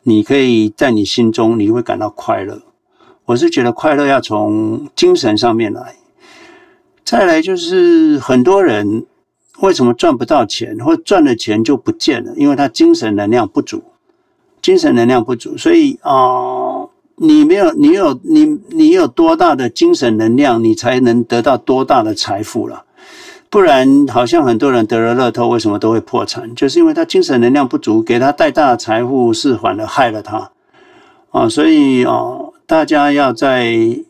[0.04, 2.62] 你可以在你心中你会感到快乐。
[3.26, 5.96] 我是觉得快乐要从精神上面来。
[7.04, 9.04] 再来就是很多人
[9.58, 12.32] 为什么赚不到钱，或赚了钱就不见了？
[12.36, 13.82] 因为他精神能量不足，
[14.62, 15.58] 精神能量不足。
[15.58, 22.84] 所以啊，你没有，你有，你你有多大的精神能量，你才能得到多大的财富了。
[23.48, 26.54] 不然，好像很多人得了乐透，为什么都会破产？
[26.54, 30.50] 就是因为他精神能量不足，给他带大的财富，是反而害了他
[31.30, 31.48] 啊！
[31.48, 32.36] 所以啊，
[32.66, 34.00] 大家要在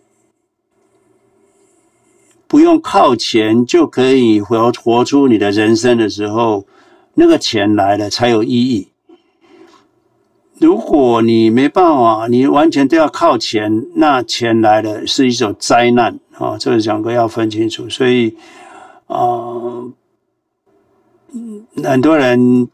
[2.49, 6.65] 不用靠钱就可以活活出你的人生的时候，
[7.15, 8.89] 那个钱来了才有意义。
[10.59, 16.57] 如果你没办法，你完全都要靠钱，那钱来了是一种灾难啊！
[16.59, 18.35] 这个两个要分清楚，所以。
[19.07, 19.93] 啊、呃，
[21.85, 22.69] 很多人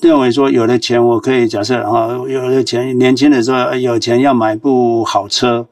[0.00, 5.66] 认为说有了钱我可以假设哈，有了钱年轻的时候有钱要买部好车，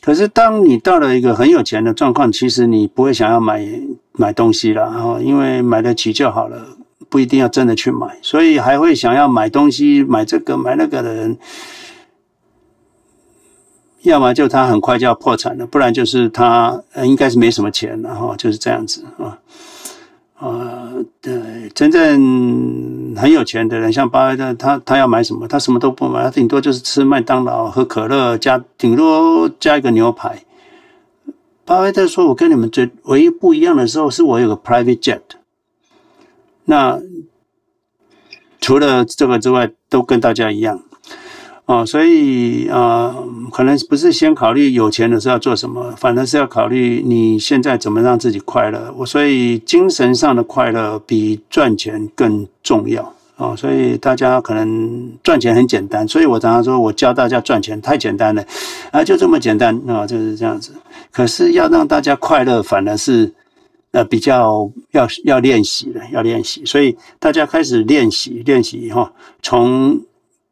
[0.00, 3.66] 可是当你到了一个很有钱的状况，其实你不会想要买
[4.12, 6.76] 买东西了哈，因为买得起就好了，
[7.08, 11.36] 不一定要真的去买，所以还会想要买东西买这个买那个的人。
[14.06, 19.38] 要么就他很快就要破产了，不然就是他应该是没什么钱了哈，就是这样子啊
[20.38, 25.48] 啊，对，真正很有钱的人，像巴菲特，他他要买什么？
[25.48, 30.44] 他什么都不买，他顶多就是吃麦当劳、喝可乐，加顶多加一个牛排。
[31.64, 35.20] 巴菲特说：“我跟你们最唯一不一样的时候，是我有个 private jet。
[36.66, 37.00] 那
[38.60, 40.82] 除了这个之外，都跟大家一样。”
[41.66, 43.12] 哦，所以啊、
[43.52, 48.94] 可能不是先考虑有钱的时候要做什么，反正是要考虑你现在怎么让自己快乐。
[48.96, 58.44] 我所以精神上的快乐比赚钱更重要啊、所以大家可能赚钱很简单，所以我常常说我教大家赚钱太简单了
[58.92, 60.72] 啊，就这么简单啊、就是这样子。
[61.10, 63.34] 可是要让大家快乐，反而是
[63.90, 66.64] 呃比较要要练习的，要练习。
[66.64, 69.10] 所以大家开始练习练习以后，
[69.42, 70.00] 从。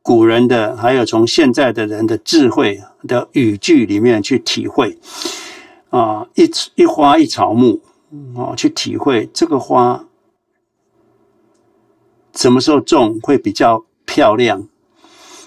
[0.04, 2.78] 古人的，还有从现在的人的智慧
[3.08, 4.98] 的语句里面去体会
[5.88, 7.80] 啊，一一花一草木
[8.36, 10.04] 啊，去体会这个花
[12.34, 14.68] 什么时候种会比较漂亮。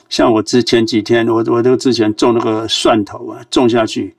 [0.10, 4.16] 像我之前几天，我我都之前种那个蒜头啊，种下去，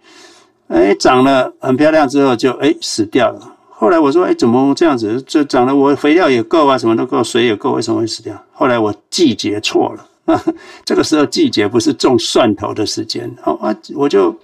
[0.69, 3.57] 哎，长了很漂亮，之后就哎死掉了。
[3.71, 5.21] 后来我说，哎，怎么这样子？
[5.27, 8.41] 这长得我肥料也够啊，什么都够，水也够，为什么会死掉？
[8.53, 10.08] 后来我季节错了。
[10.85, 14.35] 这个时候季节不是种蒜头的时间，哦啊，我就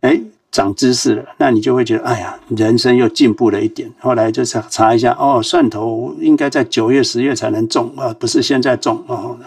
[0.00, 1.24] 哎长知识了。
[1.38, 3.90] 那你就会觉得，哎呀，人生又进步了一点。
[3.98, 9.38] 后来就查查一下，哦，蒜头应该在九月、十月才能种啊，不是现在种哦。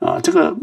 [0.00, 0.56] 啊，这个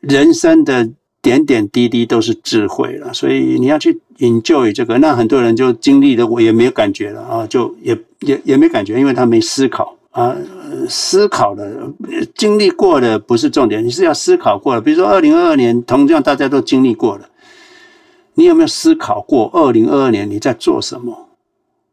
[0.00, 0.88] 人生的
[1.22, 10.36] 点点滴滴都是智慧了，所以你要去 enjoy 这个，那很多人就经历了，我也没有感觉了啊，就也也也没感觉，因为他没思考啊，
[10.88, 11.90] 思考的
[12.34, 14.80] 经历过的不是重点，你是要思考过的。
[14.80, 17.28] 比如说二零二二年，同样大家都经历过了，
[18.34, 21.28] 你有没有思考过二零二二年你在做什么？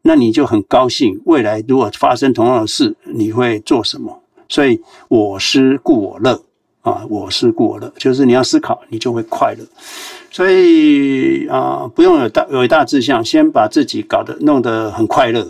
[0.02, 4.22] 那你就很高兴，未来如果发生同样的事，你会做什么？
[4.48, 6.42] 所以我思故我乐
[6.82, 9.66] 啊，我思故我乐，就是你要思考，你就会快乐。
[10.32, 15.48] 所以啊，不用有大伟大志向，先把自己搞得弄得很快乐，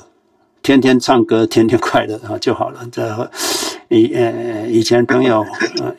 [0.62, 2.88] 天天唱歌，天天快乐啊就好了。
[2.92, 3.32] 这
[3.90, 5.46] 以呃以前朋友，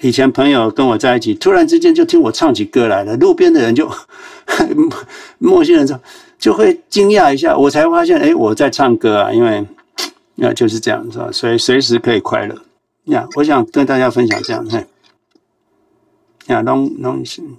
[0.00, 3.90] 以前朋友跟我在一起，突然之间就听我唱起歌来了，路边的人就
[5.38, 5.98] 陌生人就
[6.38, 9.66] 就会惊讶一下，我才发现，哎，我在唱歌啊，因为
[10.36, 11.28] 那就是这样，是吧？
[11.32, 12.54] 所以随时可以快乐。
[13.04, 14.86] 呀，我想跟大家分享这样，嘿，
[16.46, 17.56] 呀，龙龙行，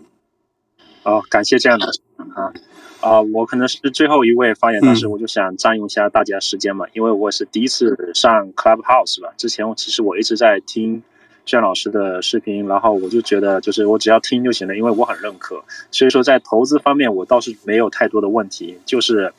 [1.04, 1.88] 哦，感谢这样的
[2.36, 2.54] 啊
[3.02, 11.04] 啊，我可能是最后一位发言，但是我就想占用一下大家时间嘛，嗯、因为我是第一次上 Clubhouse 吧，之前我其实我一直在听
[11.46, 19.34] 卷老师的视频，然后我就觉得就是我只要听就行了，因为我很认可，所以说在投资方面我倒是没有太多的问题，就是。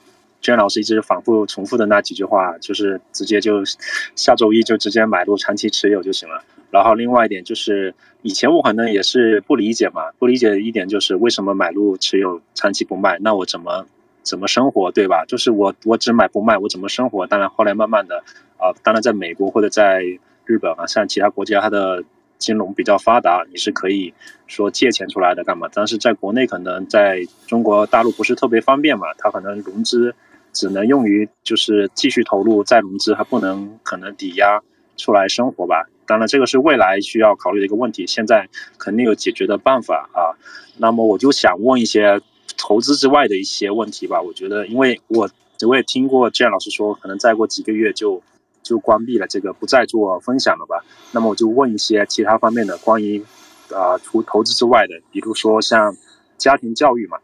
[0.45, 3.63] 娟老师一直反复重复的那几句话，就是直接就
[4.17, 6.43] 下周一就直接买入长期持有就行了。
[6.73, 13.87] 然后另外一点就是，以前我可能也是不理解嘛，不理解一点就是为什么买入持有长期不卖，那我怎么
[14.25, 15.25] 怎么生活，对吧？
[15.27, 17.29] 就是我我只买不卖，我怎么生活？
[17.29, 18.25] 当然后来慢慢的
[18.57, 20.03] 啊、当然在美国或者在
[20.45, 22.03] 日本啊，像其他国家它的。
[22.39, 24.13] 金融比较发达，你是可以
[24.49, 25.69] 说借钱出来的干嘛？
[25.73, 30.13] 但是在国内可能在中国大陆不是特别方便嘛，它可能融资
[30.53, 34.61] 只能用于就是继续投入再融资，还不能可能抵押
[34.97, 35.87] 出来生活吧。
[36.07, 38.49] 当然这个是未来需要考虑的一个问题，现在
[38.79, 40.37] 肯定有解决的办法啊。
[40.79, 42.21] 那么我就想问一些
[42.57, 44.21] 投资之外的一些问题吧。
[44.21, 45.31] 我觉得，因为我
[45.67, 48.23] 我也听过这样老师说，可能再过几个月就。
[48.65, 50.85] 就关闭了这个，不再做分享了吧。
[51.11, 53.21] 那么我就问一些其他方面的关于，
[53.75, 55.97] 啊、除投资之外的，比如说像
[56.39, 57.19] 家庭教育嘛。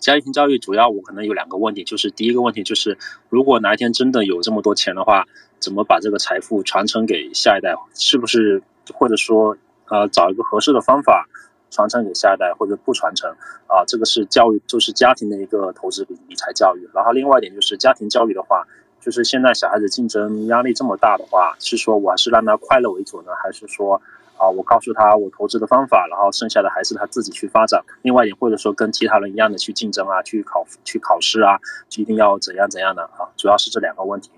[0.00, 2.96] 家庭教育主要我可能有两个问题，就是第一个问题就是，
[3.28, 5.28] 如果哪一天真的有这么多钱的话，
[5.62, 7.74] 怎么把这个财富传承给下一代？
[7.94, 8.62] 是不是
[8.92, 9.56] 或者说，
[9.88, 11.28] 呃，找一个合适的方法
[11.70, 13.30] 传承给下一代，或者不传承？
[13.68, 16.90] 啊、这个是教育，就是家庭的一个投资理理财教育。
[16.92, 18.66] 然后另外一点就是家庭教育的话。
[19.04, 24.00] 就是现在小孩子竞争压力这么大的话，是说我还是让他快乐为主呢，还是说
[24.36, 27.82] 啊，我告诉他我投资的方法，然后剩下的还是他自己去发展？
[28.02, 33.26] 另外一点，或者说跟其他人一样的去竞争啊，去考去考试啊，就一定要怎样怎样的啊？
[33.36, 34.30] 主要是这两个问题。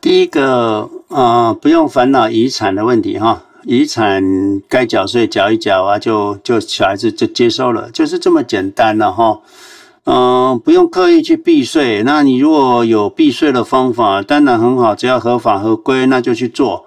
[0.00, 4.22] 第一个啊、不用烦恼遗产的问题哈，遗产
[4.68, 9.40] 该缴税缴一缴啊，就就小孩子就接收了，就是这么简单了哈。
[10.04, 12.02] 嗯，不用刻意去避税。
[12.04, 16.86] 那你如果有避税的方法，当然很好，只要合法合规，那就去做。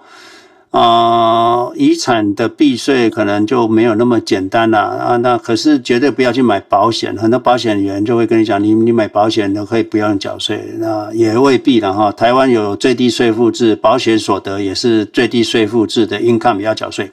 [0.74, 5.16] 啊、呃，遗产的避税可能就没有那么简单了啊。
[5.18, 12.10] 那可是绝对不要去买保险，很多保险员就会跟你讲，你你买保险都可以不用缴税，那也未必了哈。
[12.10, 17.08] 台湾有最低税负制，保险所得也是最低税负制的，income 要缴税。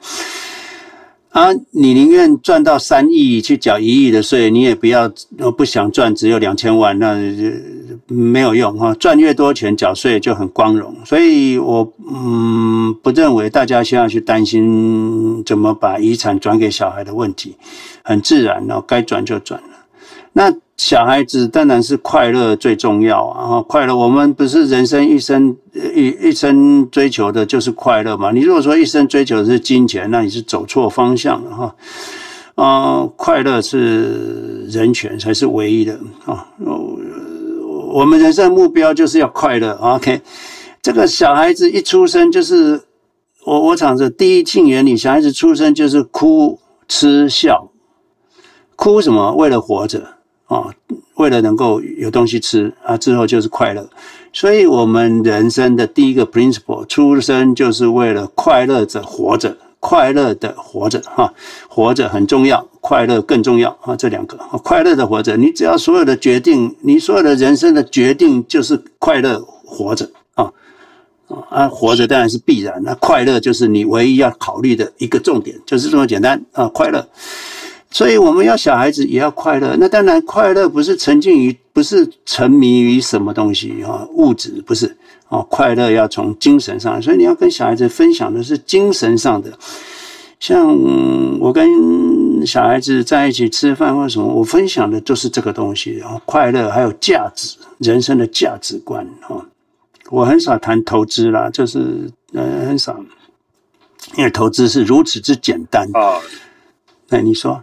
[1.28, 5.08] 啊，你宁愿赚到三亿去缴一亿的税，你也不要
[5.56, 7.14] 不想赚只有两千万，那
[8.06, 8.94] 没有用哈。
[8.94, 17.56] 赚越多钱缴税就很光荣，所以我嗯不认为大家需要去担心怎么把遗产转给小孩的问题，
[18.02, 19.68] 很自然哦，该转就转了。
[20.32, 20.54] 那。
[20.78, 23.62] 小孩子当然是快乐最重要啊！
[23.62, 25.56] 快乐，我们不是人生一生
[25.94, 28.32] 一一生追求的就是快乐嘛？
[28.32, 31.74] 你如果说一生追求的是金钱，那你是走错方向了哈！
[32.56, 36.48] 啊，快乐是人权才是唯一的啊！
[37.92, 39.72] 我们人生的目标就是要快乐。
[39.80, 40.22] OK，
[40.80, 42.80] 这个小孩子一出生就是
[43.44, 47.68] 我我讲的第一性原理，小孩子出生就是哭、吃、笑。
[48.76, 49.34] 哭什么？
[49.34, 50.14] 为了活着。
[50.46, 50.68] 啊，
[51.14, 53.88] 为了能够有东西吃啊，之后就是快乐。
[54.34, 61.32] 所以，我们人生的第一个 principle，出生就是为了快乐着活着，快乐的活着哈，
[61.68, 70.50] 活着很重要，快乐更重要啊，这两个，快乐的活着，你只要所有的决定，你所有的人生的决定就是快乐活着啊
[71.48, 77.06] 啊，活着当然是必然，那快乐就是你唯一要考虑的一个重点，就是这么简单啊，快乐。
[77.92, 84.96] 所以我们要小孩子也要快乐，那当然快乐不是沉浸于，不是沉迷于什么东西啊，物质不是
[85.28, 89.52] 啊，快乐要从精神上，所以你要跟小孩子分享的是精神上的。
[90.40, 90.76] 像
[91.38, 91.64] 我跟
[92.42, 99.46] 跟小孩子在一起吃饭或什么，我分享的就是这个东西啊，快乐还有价值，人生的价值观啊。
[100.10, 102.98] 我很少谈投资啦，就是呃很少，
[104.16, 106.18] 因为投资是如此之简单啊。
[107.10, 107.62] 那你说？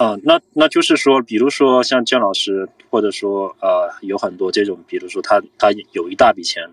[0.00, 6.70] 嗯、呃，那那就是说，比如说像姜老师，或者说呃，有很多这种，比如说他他有一大笔钱，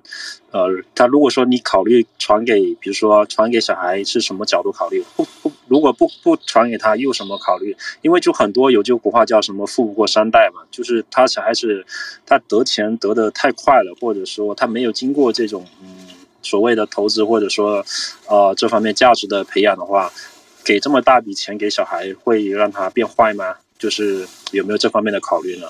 [0.52, 5.04] 呃，他如果说你考虑传给，比如说传给小孩是什么角度考虑？
[5.16, 7.76] 不不，如果不不传给他，又什么考虑？
[8.04, 11.84] 因为就很多有句古话叫什么“富不过三代”嘛，就是他小孩子
[12.28, 15.88] 他得钱得的太快了，或者说他没有经过这种嗯
[16.44, 17.84] 所谓的投资，或者说
[18.28, 20.12] 呃这方面价值的培养的话。
[20.66, 23.56] 给这么大笔钱给小孩，会让他变坏吗？
[23.78, 25.68] 就是有没有这方面的考虑呢？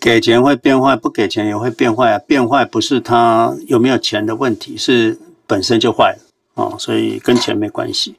[0.00, 2.18] 给钱会变坏，不给钱也会变坏啊！
[2.18, 6.18] 变坏不是他有没有钱的问题，是本身就坏了
[6.54, 8.16] 哦，所以跟钱没关系。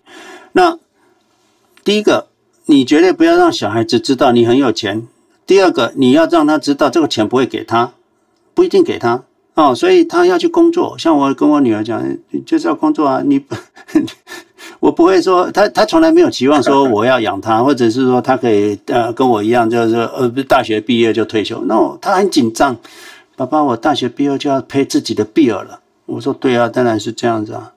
[0.53, 0.77] 那
[1.83, 2.27] 第一个，
[2.67, 5.07] 你绝对不要让小孩子知道你很有钱。
[5.45, 7.93] 第二个，你要让他知道这个钱不会给他，
[8.53, 9.25] 不一定给他
[9.55, 10.97] 哦，所以他要去工作。
[10.97, 12.03] 像我跟我女儿讲，
[12.45, 13.43] 就是要工作啊，你。
[14.79, 21.63] 我不会说他，他从来没有期望说 我要养他，或者是说他可以呃跟我一样，就是说呃大学毕业就退休。
[21.63, 22.75] No，他很紧张，
[23.37, 25.79] 爸爸，我大学毕业就要 pay 自己的 bill 了。
[26.05, 27.71] 我说对啊，当然是这样子啊。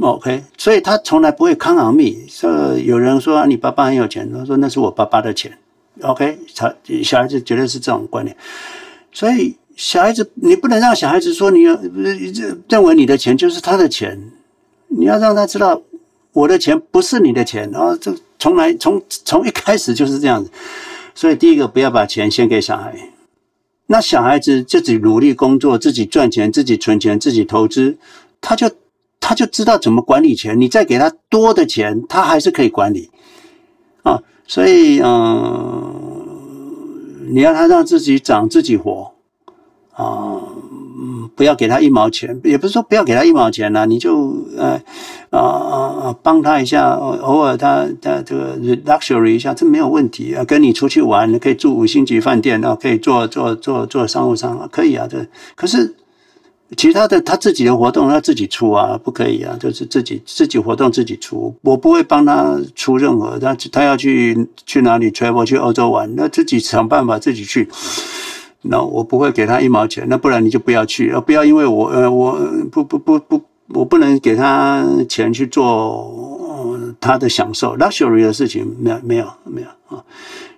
[0.00, 2.26] OK，所以他从来不会 count on me。
[2.28, 5.58] 说有人说你爸爸很有钱，他说那是我爸爸的钱。
[6.00, 8.34] OK，他小孩子绝对是这种观念。
[9.12, 11.78] 所以小孩子你不能让小孩子说你有
[12.68, 14.32] 认为你的钱就是他的钱。
[14.88, 15.80] 你要让他知道，
[16.32, 20.50] 我的钱不是你的钱，然后这从来从从一开始就是这样子。
[21.14, 22.92] 所以第一个不要把钱先给小孩，
[23.86, 27.98] 那小孩子自己努力工作，自己赚钱，自己存钱，自己投资，
[28.40, 28.68] 他就
[29.20, 30.60] 他就知道怎么管理钱。
[30.60, 33.10] 你再给他多的钱，他还是可以管理
[34.02, 34.20] 啊。
[34.48, 35.94] 所以嗯，
[37.30, 39.12] 你要他让自己长，自己活
[40.02, 40.40] 啊。
[41.00, 44.72] 嗯，不要给他一毛钱，也不是说不要给他一毛钱了，你就呃
[45.30, 50.42] 啊啊帮他一下，偶尔他他这个 luxury 一下，这没有问题啊。
[50.42, 55.06] 跟你出去玩，可以住五星级饭店啊，可以做做做做商务舱啊，可以啊。
[55.08, 55.94] 这可是
[56.76, 63.38] 其他的他自己的活动他自己出啊，不可以啊，就是自己自己活动自己出，我不会帮他出任何。
[63.38, 67.68] 他他要去去哪里 travel 去欧洲玩，那自己想办法自己去。
[68.70, 72.38] 那我不会给他一毛钱，那不然你就不要去，不要因为我呃我
[72.70, 73.42] 不不不不，
[73.74, 80.04] 我不能给他钱去做他的享受 luxury 的事情，没有没有没有啊，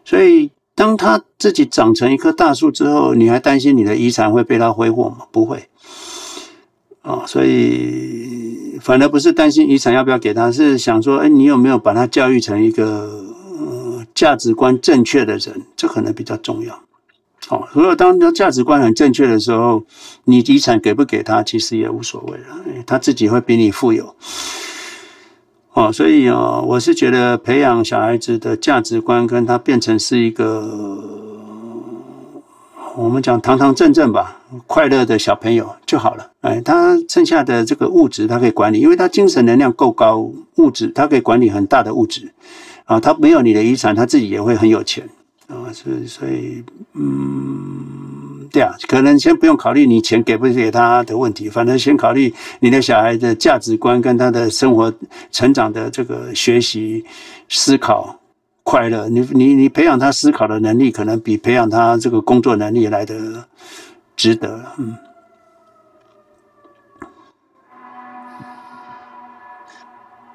[0.04, 5.18] 所以当他自己长成一棵大树之后，你还担心你的遗产会被他挥霍吗？
[5.30, 5.68] 不会
[7.02, 13.24] 啊，所以反而不是担心遗产要不要给他，是想说，哎，你有没有把他教育成一个
[13.58, 16.80] 呃价值观正确的人，这可能比较重要。
[17.48, 19.82] 哦，如果当他价值观很正确的时候，
[20.24, 22.46] 你遗产给不给他，其实也无所谓了，
[22.86, 24.14] 他自己会比你富有。
[25.72, 30.98] 哦，所以啊，我是觉得培养小孩子的价值观，跟他变成是一个
[32.96, 36.30] 我们讲堂堂正正吧，快乐的小朋友就好了。
[36.42, 42.32] 哎，他剩下的这个物质，他可以管理，因为他精神能量够高，物质他可以管理很大的物质。
[42.84, 45.08] 啊，他没有你的遗产，他自己也会很有钱。
[45.50, 46.62] 啊，所以所以，
[46.94, 54.92] 嗯，对啊，可能先不用考虑你钱给不给他的问题，反正先考虑你的小孩的价值观跟他的生活
[55.32, 57.04] 成长的这个学习、
[57.48, 58.20] 思考、
[58.62, 59.08] 快乐。
[59.08, 63.44] 你你你培养他思考的能力，可能比培养他这个工作能力来的
[64.16, 64.96] 值得，嗯。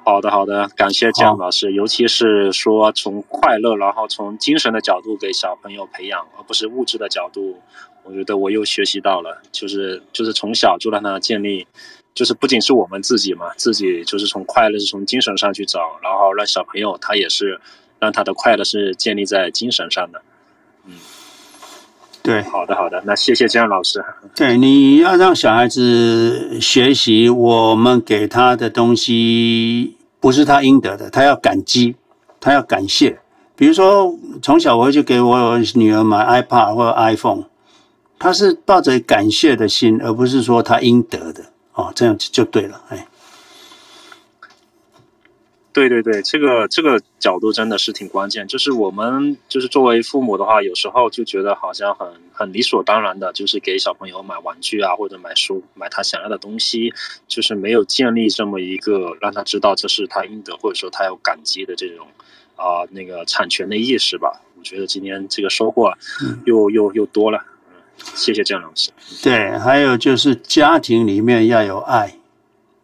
[0.08, 1.74] 好的，好的，感谢江老师。
[1.74, 7.60] 尤其是说从快乐，然后从精神的角度给小朋友培养，而不是物质的角度。
[8.04, 11.66] 我觉得我又学习到了，就是就是从小就让他建立，
[12.14, 17.60] 就是不仅是我们自己嘛，自己就是从快乐是从精神上去找，然后让小朋友他也是
[17.98, 20.22] 让他的快乐是建立在精神上的。
[22.26, 22.42] 嗯。
[22.42, 24.04] 对，好的好的，那谢谢江老师。
[24.36, 31.96] 对，你要让小孩子学习，我们给他的东西不是他应得的，他要感激，
[32.40, 33.20] 他要感谢。
[33.56, 37.44] 比如说，从小我就给我女儿买 iPad 或者 iPhone，
[38.20, 41.44] 他是抱着感谢的心，而不是说他应得的。
[41.74, 43.08] 哦，这样子就对了，哎。
[45.76, 48.48] 对对对，这个这个角度真的是挺关键。
[48.48, 56.94] 就是我们就是作为父母的话，有时候就觉得好像很很理所当然的，就是给小朋友买玩具啊，或者买书，买他想要的东西，
[57.28, 62.08] 就是没有建立这么一个让他知道这是他应得，或者说他有感激的这种
[62.56, 64.42] 啊、呃、那个产权的意识吧。
[64.58, 65.92] 我觉得今天这个收获
[66.46, 67.40] 又、嗯、又又多了。
[67.68, 67.76] 嗯，
[68.16, 68.92] 谢谢郑老师。
[69.22, 72.16] 对，还有就是家庭里面要有爱。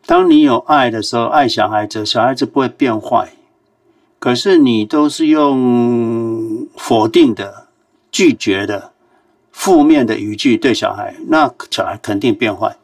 [0.05, 3.29] 当你有爱的时候，爱小孩子，小孩子不会变坏。
[4.19, 7.67] 可是你都是用否定的、
[8.11, 8.91] 拒绝的、
[9.51, 12.75] 负面的语句对小孩，那小孩肯定变坏。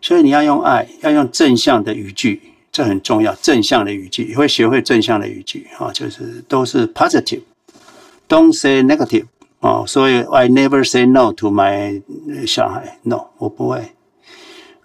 [0.00, 3.34] 所以你要用爱，要用正向的语句，这很重要。
[3.34, 9.24] 正向的语句，会学会正向的语句啊，就是都是 positive，don't say negative
[9.58, 9.84] 啊。
[9.86, 12.00] 所以 I never say no to my
[12.46, 13.92] 小孩，no，我不会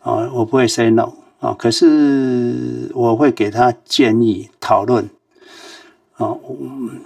[0.01, 1.13] 啊，我不会 say no。
[1.41, 5.09] 啊，可是我会给他建议讨论，
[6.17, 6.37] 啊，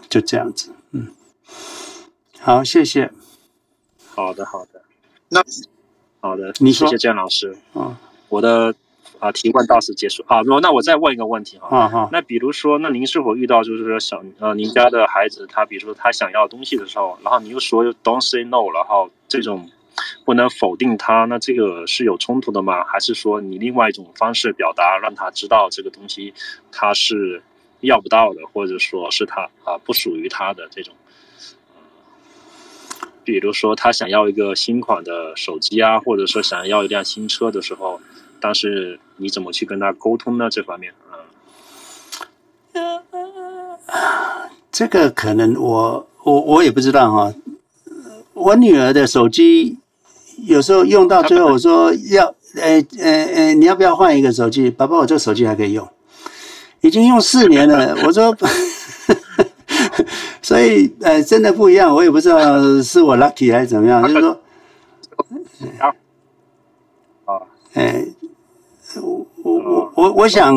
[0.09, 1.07] 就这样子，嗯，
[2.41, 3.13] 好，谢谢。
[4.13, 4.81] 好的，好的，
[5.29, 5.41] 那
[6.19, 7.55] 好的，你说，谢谢郑老师。
[7.73, 7.97] 啊，
[8.27, 8.75] 我的
[9.19, 10.25] 啊提问到此结束。
[10.27, 11.69] 好，那那我再问一个问题哈。
[11.69, 12.09] 啊哈。
[12.11, 19.69] 那比如说，那您是否遇到就是说小呃，您家的孩子他比如说他想要东西的时候，然后你又说 don't say no，然后这种。
[20.25, 22.83] 不能否定他，那这个是有冲突的吗？
[22.83, 26.33] 还是说你另外一种方式表达，让他知道这个东西
[26.71, 27.41] 他是
[27.81, 30.93] 要不到的，或者说是他啊不属于他的这种？
[33.23, 37.99] 比如说他想要一个新款的手机啊，或者说想要一辆新车的时候，
[38.39, 40.49] 但是你怎么去跟他沟通呢？
[40.49, 41.25] 这方面啊，
[44.71, 47.33] 这个可能我我我也不知道哈。
[48.33, 49.79] 我女儿的手机。
[50.43, 54.69] 有时候用到最后，我说要，呃呃呃，你要不要换一个手机？
[54.69, 55.87] 爸爸，我这手机还可以用，
[56.81, 57.95] 已经用四年了。
[58.05, 58.35] 我说，
[60.41, 61.93] 所以呃，真的不一样。
[61.93, 64.39] 我也不知道是我 lucky 还是怎么样，就是说，
[65.79, 65.93] 啊，
[67.73, 68.05] 哎，
[69.01, 70.53] 我我我我想，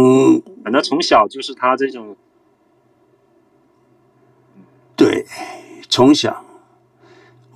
[0.65, 2.17] 反正从小就是他这种，
[4.97, 5.25] 对，
[5.89, 6.45] 从小。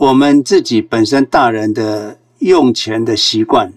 [0.03, 3.73] 我们自己本身大人的用钱的习惯，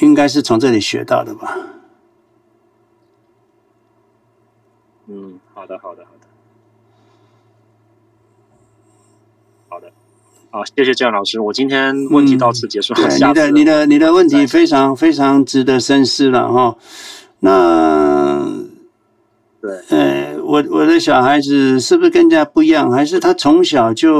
[0.00, 1.56] 应该是从这里学到的吧？
[5.06, 6.26] 嗯，好的，好的，好的，
[9.68, 9.92] 好的，
[10.50, 11.38] 好，谢谢郑老师。
[11.38, 12.92] 我今天问题到此结束。
[12.94, 16.76] 嗯、你的、你的、你的问题非常非常值得深思了哈。
[17.38, 18.73] 那。
[19.64, 22.90] 对，呃，我我的小孩子是不是跟人家不一样？
[22.90, 24.12] 还是他从小就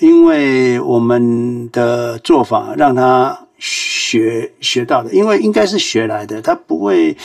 [0.00, 5.14] 因为我们的做法让他学学到的？
[5.14, 7.16] 因为应该是学来的，他不会，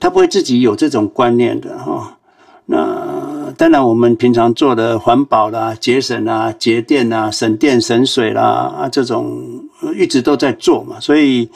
[0.00, 2.16] 他不会自己有这种观念的哈。
[2.64, 8.42] 那当然，我们平常做的环保啦、节省啦、节电啦、省电省水啦
[8.74, 10.98] 啊，这种一直都在做嘛。
[10.98, 11.50] 所以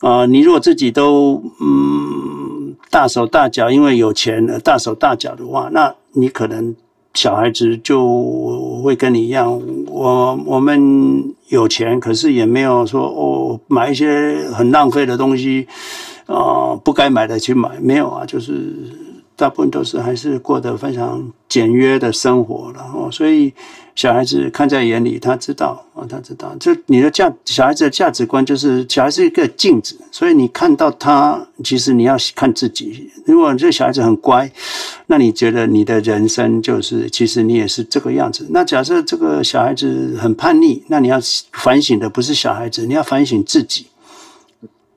[0.00, 2.37] 啊、呃，你如果自己都嗯。
[2.90, 6.74] 大手大脚，因为有钱而大手大脚的话，那你可能
[7.14, 9.60] 小孩子就会跟你一样。
[9.86, 15.66] 我我们有钱，可是也没有说哦买一些很浪费的东西
[16.26, 18.74] 啊、呃，不该买的去买，没有啊，就是
[19.36, 23.52] 大部分都是还是过得非常简约的生活，然后所以。
[23.98, 26.54] 小孩子看在眼里，他知道啊，他知道。
[26.60, 33.10] 就你的价，小孩子的价值观就是小孩子一个镜子，所以你看到他，其实你要看自己。
[33.26, 34.48] 如果这小孩子很乖，
[35.06, 38.46] 那你觉得你的人生就是，其实你也是这个样子。
[38.50, 41.18] 那假设这个小孩子很叛逆，那你要
[41.50, 43.88] 反省的不是小孩子，你要反省自己。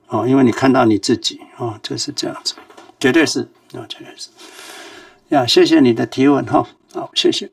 [0.06, 2.54] 哦，因为你看到你自己啊，就是这样子，
[3.00, 3.40] 绝对是
[3.72, 4.28] 啊，绝对是。
[5.30, 7.50] 呀，谢谢你的提问哈，好，谢谢。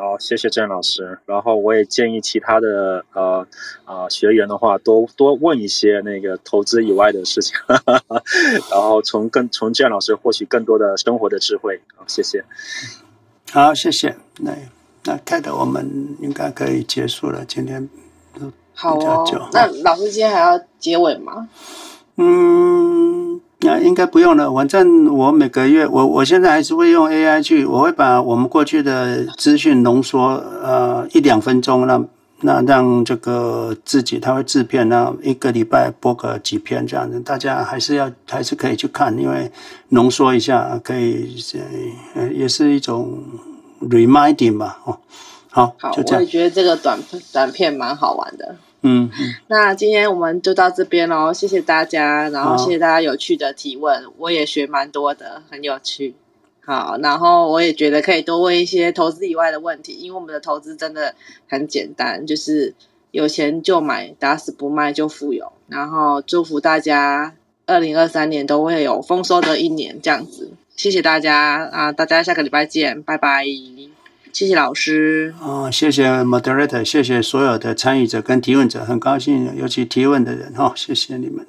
[0.00, 1.18] 好，谢谢郑老师。
[1.26, 3.46] 然后我也建议其他的呃
[3.84, 8.22] 啊、呃、学员的话，多多问一些那个投资以外的事情，哈哈哈，
[8.70, 11.82] 然后从更从郑老师获取更多的生活的智慧。
[11.94, 12.42] 好，谢谢。
[13.52, 14.16] 好，谢谢。
[14.38, 14.52] 那
[15.04, 17.86] 那看来我们应该可以结束了，今天
[18.38, 19.50] 都好哦。
[19.52, 21.50] 那老师今天还要结尾吗？
[22.16, 23.29] 嗯。
[23.62, 32.02] 那应该不用了，反正我每个月，我我现在还是会用 AI 去，我会把我们过去的资讯浓缩，呃，一两分钟，那
[32.40, 39.52] 那让这个自己他会制片，那一个礼拜播个几篇这样子，大家还是要还是可以去看，因为
[39.90, 41.36] 浓缩一下可以，
[42.14, 43.22] 呃，也是一种
[43.82, 44.98] reminding 吧，哦，
[45.50, 46.20] 好，好，就这样。
[46.20, 46.98] 我也觉得这个短
[47.30, 48.56] 短片蛮好玩的。
[48.82, 49.10] 嗯，
[49.48, 56.14] 那今天我们就到这边喽，谢谢大家，然后谢谢大家有趣的提问，我也学蛮多的，很有趣。
[56.62, 61.14] 好，然后我也觉得可以多问一些投资以外的问题，因为我们的投资真的
[61.48, 62.74] 很简单，就是
[63.10, 65.52] 有钱就买，打死不卖就富有。
[65.68, 67.34] 然后祝福大家
[67.66, 70.52] 二零二三年都会有丰收的一年，这样子。
[70.76, 73.44] 谢谢大家啊，大家下个礼拜见，拜拜。
[74.32, 75.34] 谢谢老师。
[75.40, 81.46] 啊，谢谢 moderator，谢谢所有的参与者跟提问者，很高兴，尤其提问的人哈，谢谢你们。